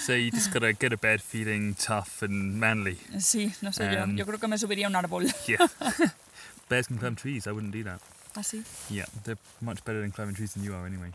So 0.05 0.15
you 0.15 0.29
just 0.31 0.53
gotta 0.53 0.73
get 0.79 0.93
a 0.93 0.97
bed 0.97 1.19
feeling 1.19 1.73
tough 1.73 2.21
and 2.21 2.55
manly. 2.59 2.99
Sí, 3.19 3.51
no 3.61 3.73
sé 3.73 3.91
yo. 3.91 4.03
Um, 4.03 4.15
Yo 4.15 4.27
creo 4.27 4.37
que 4.39 4.47
me 4.47 4.59
subiría 4.59 4.85
a 4.85 4.89
un 4.89 4.95
árbol. 4.95 5.25
Yeah. 5.47 5.67
Bears 6.69 6.87
can 6.87 6.97
climb 6.99 7.15
trees. 7.15 7.47
I 7.47 7.51
wouldn't 7.51 7.73
do 7.73 7.83
that. 7.83 7.99
Así. 8.35 8.63
Yeah, 8.89 9.05
they're 9.23 9.37
much 9.61 9.83
better 9.85 10.01
than 10.01 10.11
climbing 10.11 10.35
trees 10.35 10.53
than 10.53 10.63
you 10.63 10.73
are 10.75 10.85
anyway. 10.85 11.11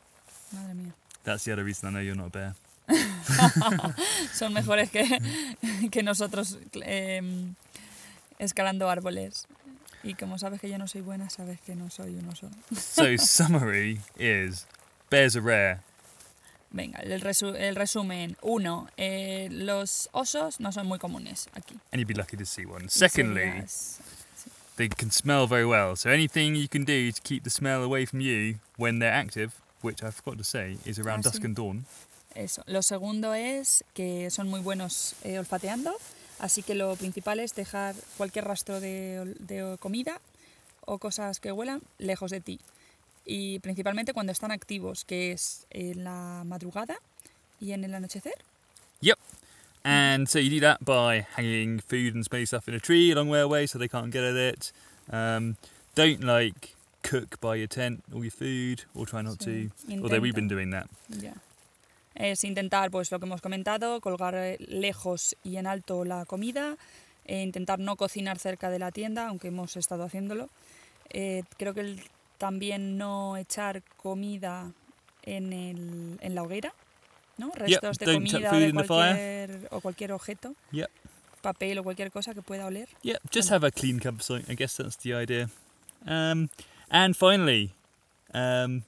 Madre 0.52 0.74
mía. 0.74 0.92
That's 1.24 1.44
the 1.44 1.52
other 1.52 1.64
reason 1.64 1.88
I 1.88 1.92
know 1.92 2.00
you're 2.00 2.14
not 2.16 2.28
a 2.28 2.30
bear. 2.30 2.54
Son 4.32 4.52
mejores 4.52 4.90
que, 4.90 5.04
que 5.90 6.02
nosotros 6.02 6.58
em, 6.82 7.54
escalando 8.38 8.88
árboles. 8.88 9.46
Y 10.02 10.14
como 10.14 10.38
sabes 10.38 10.60
que 10.60 10.70
yo 10.70 10.78
no 10.78 10.86
soy 10.88 11.02
buena, 11.02 11.28
sabes 11.28 11.60
que 11.60 11.74
no 11.76 11.90
soy 11.90 12.16
un 12.16 12.28
oso. 12.28 12.48
So 12.74 13.16
summary 13.18 14.00
is 14.18 14.66
bears 15.10 15.36
are 15.36 15.42
rare. 15.42 15.80
Venga, 16.72 17.00
el, 17.00 17.20
resu- 17.20 17.54
el 17.56 17.74
resumen. 17.76 18.36
Uno, 18.42 18.88
eh, 18.96 19.48
los 19.50 20.08
osos 20.12 20.58
no 20.60 20.72
son 20.72 20.86
muy 20.86 20.98
comunes 20.98 21.48
aquí. 21.54 21.78
and 21.92 22.00
you'd 22.00 22.06
be 22.08 22.14
lucky 22.14 22.36
to 22.36 22.46
see 22.46 22.64
one. 22.64 22.88
Secondly, 22.88 23.64
they 24.80 24.88
can 24.88 25.10
smell 25.10 25.46
very 25.46 25.66
well. 25.66 25.94
So 25.94 26.10
anything 26.10 26.56
you 26.56 26.68
can 26.68 26.84
do 26.84 27.12
to 27.12 27.20
keep 27.22 27.44
the 27.44 27.50
smell 27.50 27.82
away 27.82 28.06
from 28.06 28.20
you 28.20 28.56
when 28.78 28.98
they're 28.98 29.12
active, 29.12 29.52
which 29.82 30.02
I 30.02 30.10
forgot 30.10 30.38
to 30.38 30.44
say, 30.44 30.78
is 30.86 30.98
around 30.98 31.20
Ah, 31.26 31.30
dusk 31.30 31.42
sí. 31.42 31.44
and 31.44 31.54
dawn. 31.56 31.84
Eso. 32.34 32.62
Lo 32.66 32.80
segundo 32.82 33.34
es 33.34 33.84
que 33.94 34.30
son 34.30 34.48
muy 34.48 34.60
buenos 34.60 35.14
eh, 35.24 35.38
olfateando, 35.38 35.92
así 36.38 36.62
que 36.62 36.74
lo 36.74 36.96
principal 36.96 37.40
es 37.40 37.54
dejar 37.54 37.94
cualquier 38.16 38.44
rastro 38.46 38.80
de, 38.80 39.76
comida 39.80 40.20
o 40.86 40.98
cosas 40.98 41.40
que 41.40 41.52
huelan 41.52 41.82
lejos 41.98 42.30
de 42.30 42.40
ti. 42.40 42.58
Y 43.26 43.58
principalmente 43.58 44.14
cuando 44.14 44.32
están 44.32 44.50
activos, 44.50 45.04
que 45.04 45.32
es 45.32 45.66
en 45.70 46.04
la 46.04 46.42
madrugada 46.46 46.96
y 47.60 47.72
en 47.72 47.84
el 47.84 47.94
anochecer. 47.94 48.34
Yep. 49.00 49.18
And 49.84 50.28
so 50.28 50.38
you 50.38 50.50
do 50.50 50.60
that 50.60 50.84
by 50.84 51.26
hanging 51.36 51.78
food 51.80 52.14
and 52.14 52.24
smelly 52.24 52.44
stuff 52.46 52.68
in 52.68 52.74
a 52.74 52.80
tree 52.80 53.10
along 53.12 53.30
railway 53.30 53.66
so 53.66 53.78
they 53.78 53.88
can't 53.88 54.10
get 54.12 54.22
at 54.24 54.36
it. 54.36 54.72
Um, 55.10 55.56
don't 55.94 56.22
like 56.22 56.74
cook 57.02 57.40
by 57.40 57.56
your 57.56 57.66
tent 57.66 58.02
all 58.14 58.22
your 58.22 58.30
food 58.30 58.84
or 58.94 59.06
try 59.06 59.22
not 59.22 59.38
Sí, 59.38 59.70
to. 59.88 60.02
Although 60.02 60.20
we've 60.20 60.34
intenta. 60.34 60.34
been 60.34 60.48
doing 60.48 60.70
that. 60.70 60.86
Ya. 61.08 61.32
Es 62.14 62.44
intentar, 62.44 62.90
pues 62.90 63.10
lo 63.10 63.18
que 63.18 63.24
hemos 63.26 63.40
comentado, 63.40 64.00
colgar 64.02 64.34
eh, 64.34 64.56
lejos 64.68 65.34
y 65.42 65.56
en 65.56 65.66
alto 65.66 66.04
la 66.04 66.26
comida, 66.26 66.76
e 67.24 67.40
intentar 67.42 67.78
no 67.78 67.96
cocinar 67.96 68.38
cerca 68.38 68.68
de 68.68 68.78
la 68.78 68.90
tienda, 68.90 69.28
aunque 69.28 69.48
hemos 69.48 69.76
estado 69.76 70.04
haciéndolo. 70.04 70.50
Eh, 71.10 71.44
creo 71.56 71.72
que 71.72 71.80
el- 71.80 72.02
también 72.36 72.98
no 72.98 73.36
echar 73.38 73.82
comida 73.96 74.70
en, 75.22 75.52
el, 75.52 76.18
en 76.20 76.34
la 76.34 76.42
hoguera, 76.42 76.74
¿no? 77.40 77.50
Restos 77.54 77.98
de 77.98 78.06
don't 78.06 78.26
chuck 78.26 78.42
comida 78.42 78.50
food 78.50 78.60
de 78.60 78.72
cualquier, 78.86 79.68
o 79.72 79.80
cualquier 79.80 80.12
objeto, 80.12 80.54
Yep. 80.72 80.88
papel 81.42 81.78
o 81.78 81.82
cualquier 81.82 82.10
cosa 82.12 82.34
que 82.34 82.42
pueda 82.42 82.66
oler. 82.66 82.88
Yeah, 83.02 83.18
just 83.32 83.50
have 83.50 83.66
a 83.66 83.70
clean 83.70 83.98
campsite. 83.98 84.44
I 84.48 84.54
guess 84.54 84.76
that's 84.76 84.96
the 84.98 85.14
idea. 85.14 85.48
Um, 86.06 86.48
and 86.90 87.16
finally, 87.16 87.72
um, 88.32 88.84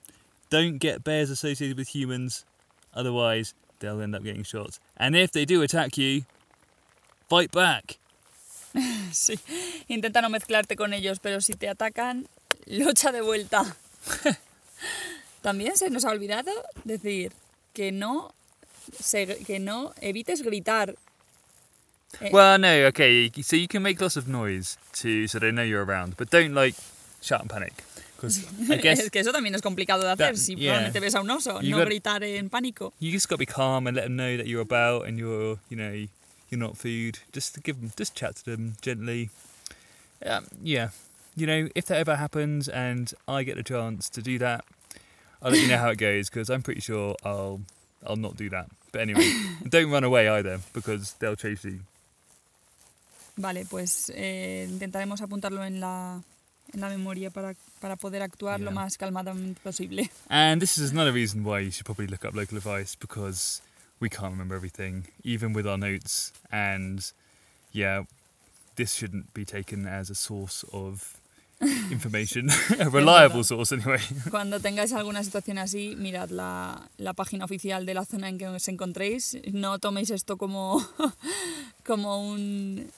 don't 0.50 0.78
get 0.78 1.02
bears 1.02 1.30
associated 1.30 1.76
with 1.76 1.88
humans, 1.94 2.44
otherwise 2.94 3.54
they'll 3.80 4.00
end 4.00 4.14
up 4.14 4.22
getting 4.22 4.44
shot. 4.44 4.78
And 4.96 5.16
if 5.16 5.32
they 5.32 5.44
do 5.44 5.62
attack 5.62 5.96
you, 5.98 6.24
fight 7.28 7.50
back. 7.50 7.98
Sí, 9.12 9.38
intenta 9.88 10.22
no 10.22 10.30
mezclarte 10.30 10.76
con 10.76 10.94
ellos, 10.94 11.18
pero 11.20 11.42
si 11.42 11.52
te 11.52 11.68
atacan, 11.68 12.26
lucha 12.66 13.12
de 13.12 13.20
vuelta. 13.20 13.76
También 15.42 15.76
se 15.76 15.90
nos 15.90 16.04
ha 16.06 16.10
olvidado 16.10 16.50
decir 16.84 17.32
que 17.74 17.92
no, 17.92 18.32
que 19.46 19.58
no 19.58 19.92
evites 20.02 20.42
gritar. 20.42 20.94
Eh, 22.20 22.30
Well, 22.32 22.58
no, 22.58 22.86
okay. 22.88 23.30
So 23.42 23.56
you 23.56 23.68
can 23.68 23.82
make 23.82 24.00
lots 24.00 24.16
of 24.16 24.28
noise 24.28 24.76
to 25.00 25.26
so 25.26 25.38
they 25.38 25.50
know 25.50 25.62
you're 25.62 25.84
around, 25.84 26.16
but 26.16 26.30
don't 26.30 26.54
like 26.54 26.74
shout 27.22 27.40
and 27.40 27.48
panic 27.50 27.84
because 28.16 28.44
I 28.70 28.76
guess 28.82 29.00
es 29.00 29.08
que 29.10 29.20
eso 29.20 29.32
también 29.32 29.54
es 29.54 29.62
complicado 29.62 30.02
de 30.02 30.08
hacer 30.12 30.32
that- 30.34 30.36
si 30.38 30.54
yeah. 30.54 30.72
probablemente 30.92 31.00
ves 31.00 31.14
a 31.14 31.20
un 31.20 31.28
oso, 31.30 31.60
You 31.62 31.70
no 31.72 31.78
got- 31.78 31.88
gritar 31.88 32.22
en 32.22 32.50
pánico. 32.50 32.92
you 33.00 33.10
just 33.12 33.28
got 33.28 33.36
to 33.36 33.38
be 33.38 33.46
calm 33.46 33.86
and 33.86 33.96
let 33.96 34.04
them 34.04 34.16
know 34.16 34.36
that 34.36 34.46
you're 34.46 34.60
about 34.62 35.06
and 35.06 35.18
you're 35.18 35.58
you 35.70 35.76
know 35.76 36.06
you're 36.50 36.58
not 36.60 36.76
food. 36.76 37.20
Just 37.32 37.54
to 37.54 37.60
give 37.60 37.80
them, 37.80 37.92
just 37.96 38.14
chat 38.14 38.36
to 38.36 38.44
them 38.44 38.74
gently. 38.82 39.30
Um, 40.24 40.44
yeah, 40.62 40.90
you 41.34 41.46
know 41.46 41.68
if 41.74 41.86
that 41.86 41.96
ever 41.98 42.16
happens 42.16 42.68
and 42.68 43.12
I 43.26 43.42
get 43.42 43.56
the 43.56 43.62
chance 43.62 44.10
to 44.10 44.20
do 44.22 44.38
that, 44.38 44.64
I'll 45.40 45.50
let 45.50 45.60
you 45.62 45.68
know 45.68 45.78
how 45.78 45.88
it 45.90 45.96
goes 45.98 46.28
because 46.28 46.50
I'm 46.50 46.62
pretty 46.62 46.82
sure 46.82 47.16
I'll 47.24 47.62
I'll 48.06 48.16
not 48.16 48.36
do 48.36 48.48
that. 48.50 48.66
But 48.92 49.02
anyway, 49.02 49.32
don't 49.68 49.90
run 49.90 50.04
away 50.04 50.28
either 50.28 50.60
because 50.72 51.14
they'll 51.18 51.36
chase 51.36 51.64
you. 51.64 51.80
Vale, 53.36 53.64
pues 53.64 54.12
eh, 54.14 54.68
intentaremos 54.68 55.22
apuntarlo 55.22 55.64
en 55.64 55.80
la, 55.80 56.20
en 56.72 56.80
la 56.80 56.88
memoria 56.90 57.30
para, 57.30 57.54
para 57.80 57.96
poder 57.96 58.20
actuar 58.22 58.60
lo 58.60 58.70
más 58.72 58.98
calmadamente 58.98 59.58
posible. 59.62 60.10
And 60.28 60.60
this 60.60 60.76
is 60.76 60.92
another 60.92 61.12
reason 61.12 61.42
why 61.42 61.60
you 61.60 61.70
should 61.70 61.86
probably 61.86 62.06
look 62.06 62.24
up 62.26 62.34
local 62.34 62.58
advice 62.58 62.94
because 62.94 63.62
we 64.00 64.10
can't 64.10 64.32
remember 64.32 64.54
everything, 64.54 65.06
even 65.24 65.54
with 65.54 65.66
our 65.66 65.78
notes. 65.78 66.32
And 66.50 67.10
yeah, 67.72 68.04
this 68.76 68.92
shouldn't 68.94 69.32
be 69.32 69.46
taken 69.46 69.86
as 69.86 70.10
a 70.10 70.14
source 70.14 70.64
of 70.72 71.16
information, 71.90 72.50
a 72.78 72.88
reliable 72.90 73.44
source 73.44 73.72
anyway. 73.72 74.00
Cuando 74.30 74.60
tengáis 74.60 74.92
alguna 74.92 75.22
situación 75.22 75.58
así, 75.58 75.94
mirad 75.96 76.30
la, 76.30 76.88
la 76.98 77.12
página 77.12 77.44
oficial 77.44 77.86
de 77.86 77.94
la 77.94 78.04
zona 78.04 78.28
en 78.28 78.38
que 78.38 78.48
os 78.48 78.68
encontréis. 78.68 79.38
No 79.52 79.78
toméis 79.78 80.10
esto 80.10 80.36
como, 80.36 80.84
como 81.84 82.28
un, 82.28 82.90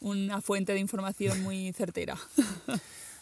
una 0.00 0.40
fuente 0.40 0.72
de 0.72 0.80
información 0.80 1.42
muy 1.42 1.72
certera. 1.72 2.16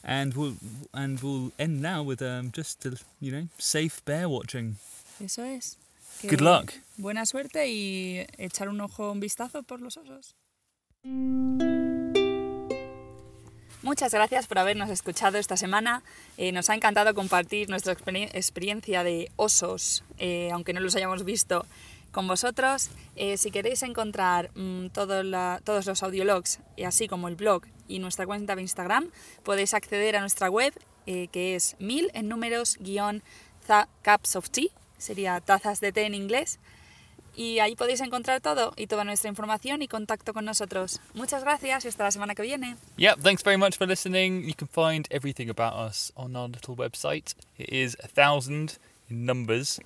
And 0.02 0.34
we'll 0.34 0.56
and 0.92 1.18
we'll 1.22 1.52
end 1.58 1.80
now 1.80 2.02
with 2.02 2.20
um, 2.20 2.52
just 2.54 2.84
a, 2.84 2.90
you 3.20 3.32
know 3.32 3.48
safe 3.58 4.02
bear 4.04 4.28
watching. 4.28 4.76
Eso 5.18 5.42
es. 5.44 5.78
Que 6.20 6.28
Good 6.28 6.40
luck. 6.42 6.72
Buena 6.98 7.24
suerte 7.24 7.68
y 7.68 8.26
echar 8.36 8.68
un 8.68 8.80
ojo, 8.80 9.10
un 9.10 9.20
vistazo 9.20 9.62
por 9.62 9.80
los 9.80 9.96
osos. 9.96 10.36
Muchas 13.84 14.14
gracias 14.14 14.46
por 14.46 14.58
habernos 14.58 14.88
escuchado 14.88 15.36
esta 15.36 15.58
semana. 15.58 16.02
Eh, 16.38 16.52
nos 16.52 16.70
ha 16.70 16.74
encantado 16.74 17.14
compartir 17.14 17.68
nuestra 17.68 17.92
experien- 17.94 18.30
experiencia 18.32 19.04
de 19.04 19.30
osos, 19.36 20.04
eh, 20.16 20.48
aunque 20.54 20.72
no 20.72 20.80
los 20.80 20.96
hayamos 20.96 21.22
visto, 21.24 21.66
con 22.10 22.26
vosotros. 22.26 22.88
Eh, 23.14 23.36
si 23.36 23.50
queréis 23.50 23.82
encontrar 23.82 24.50
mm, 24.54 24.86
todos 24.88 25.22
los 25.26 26.02
audiologs, 26.02 26.60
así 26.82 27.08
como 27.08 27.28
el 27.28 27.36
blog 27.36 27.64
y 27.86 27.98
nuestra 27.98 28.24
cuenta 28.24 28.56
de 28.56 28.62
Instagram, 28.62 29.10
podéis 29.42 29.74
acceder 29.74 30.16
a 30.16 30.20
nuestra 30.20 30.48
web, 30.48 30.72
que 31.04 31.54
es 31.54 31.76
mil 31.78 32.10
en 32.14 32.30
números 32.30 32.78
guion 32.80 33.22
cups 34.02 34.36
of 34.36 34.48
tea, 34.48 34.68
sería 34.96 35.38
tazas 35.42 35.80
de 35.80 35.92
té 35.92 36.06
en 36.06 36.14
inglés. 36.14 36.58
Y 37.36 37.58
ahí 37.58 37.74
podéis 37.76 38.00
encontrar 38.00 38.40
todo 38.40 38.72
y 38.76 38.86
toda 38.86 39.04
nuestra 39.04 39.28
información 39.28 39.82
y 39.82 39.88
contacto 39.88 40.32
con 40.32 40.44
nosotros. 40.44 41.00
Muchas 41.14 41.42
gracias 41.42 41.84
y 41.84 41.88
hasta 41.88 42.04
la 42.04 42.10
semana 42.10 42.34
que 42.34 42.42
viene. 42.42 42.76
Yep, 42.96 43.20
thanks 43.20 43.42
very 43.42 43.56
much 43.56 43.76
for 43.76 43.86
listening. 43.86 44.44
You 44.44 44.54
can 44.54 44.68
find 44.68 45.08
everything 45.10 45.50
about 45.50 45.74
us 45.74 46.12
on 46.16 46.36
our 46.36 46.48
little 46.48 46.76
website. 46.76 47.34
It 47.58 47.70
is 47.70 47.96
a 48.02 48.08
thousand 48.08 48.78
in 49.10 49.26
numbers 49.26 49.80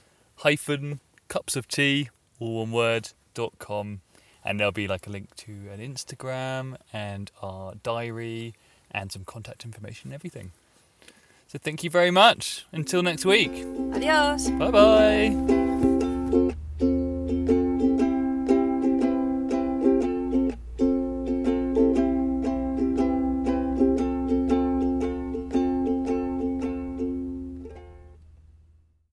hyphen 0.44 1.00
cups 1.28 1.56
of 1.56 1.66
tea, 1.68 2.10
all 2.38 2.60
one 2.60 2.72
word, 2.72 3.10
dot 3.34 3.58
com. 3.58 4.00
And 4.44 4.58
there'll 4.58 4.72
be 4.72 4.86
like 4.86 5.06
a 5.06 5.10
link 5.10 5.34
to 5.36 5.52
an 5.72 5.80
Instagram 5.80 6.76
and 6.92 7.30
our 7.42 7.74
diary 7.82 8.54
and 8.90 9.12
some 9.12 9.24
contact 9.24 9.64
information 9.64 10.10
and 10.10 10.14
everything. 10.14 10.52
So 11.48 11.58
thank 11.58 11.82
you 11.82 11.90
very 11.90 12.10
much. 12.10 12.64
Until 12.72 13.02
next 13.02 13.24
week. 13.24 13.52
Adiós. 13.92 14.48
Bye 14.58 14.70
bye. 14.70 15.67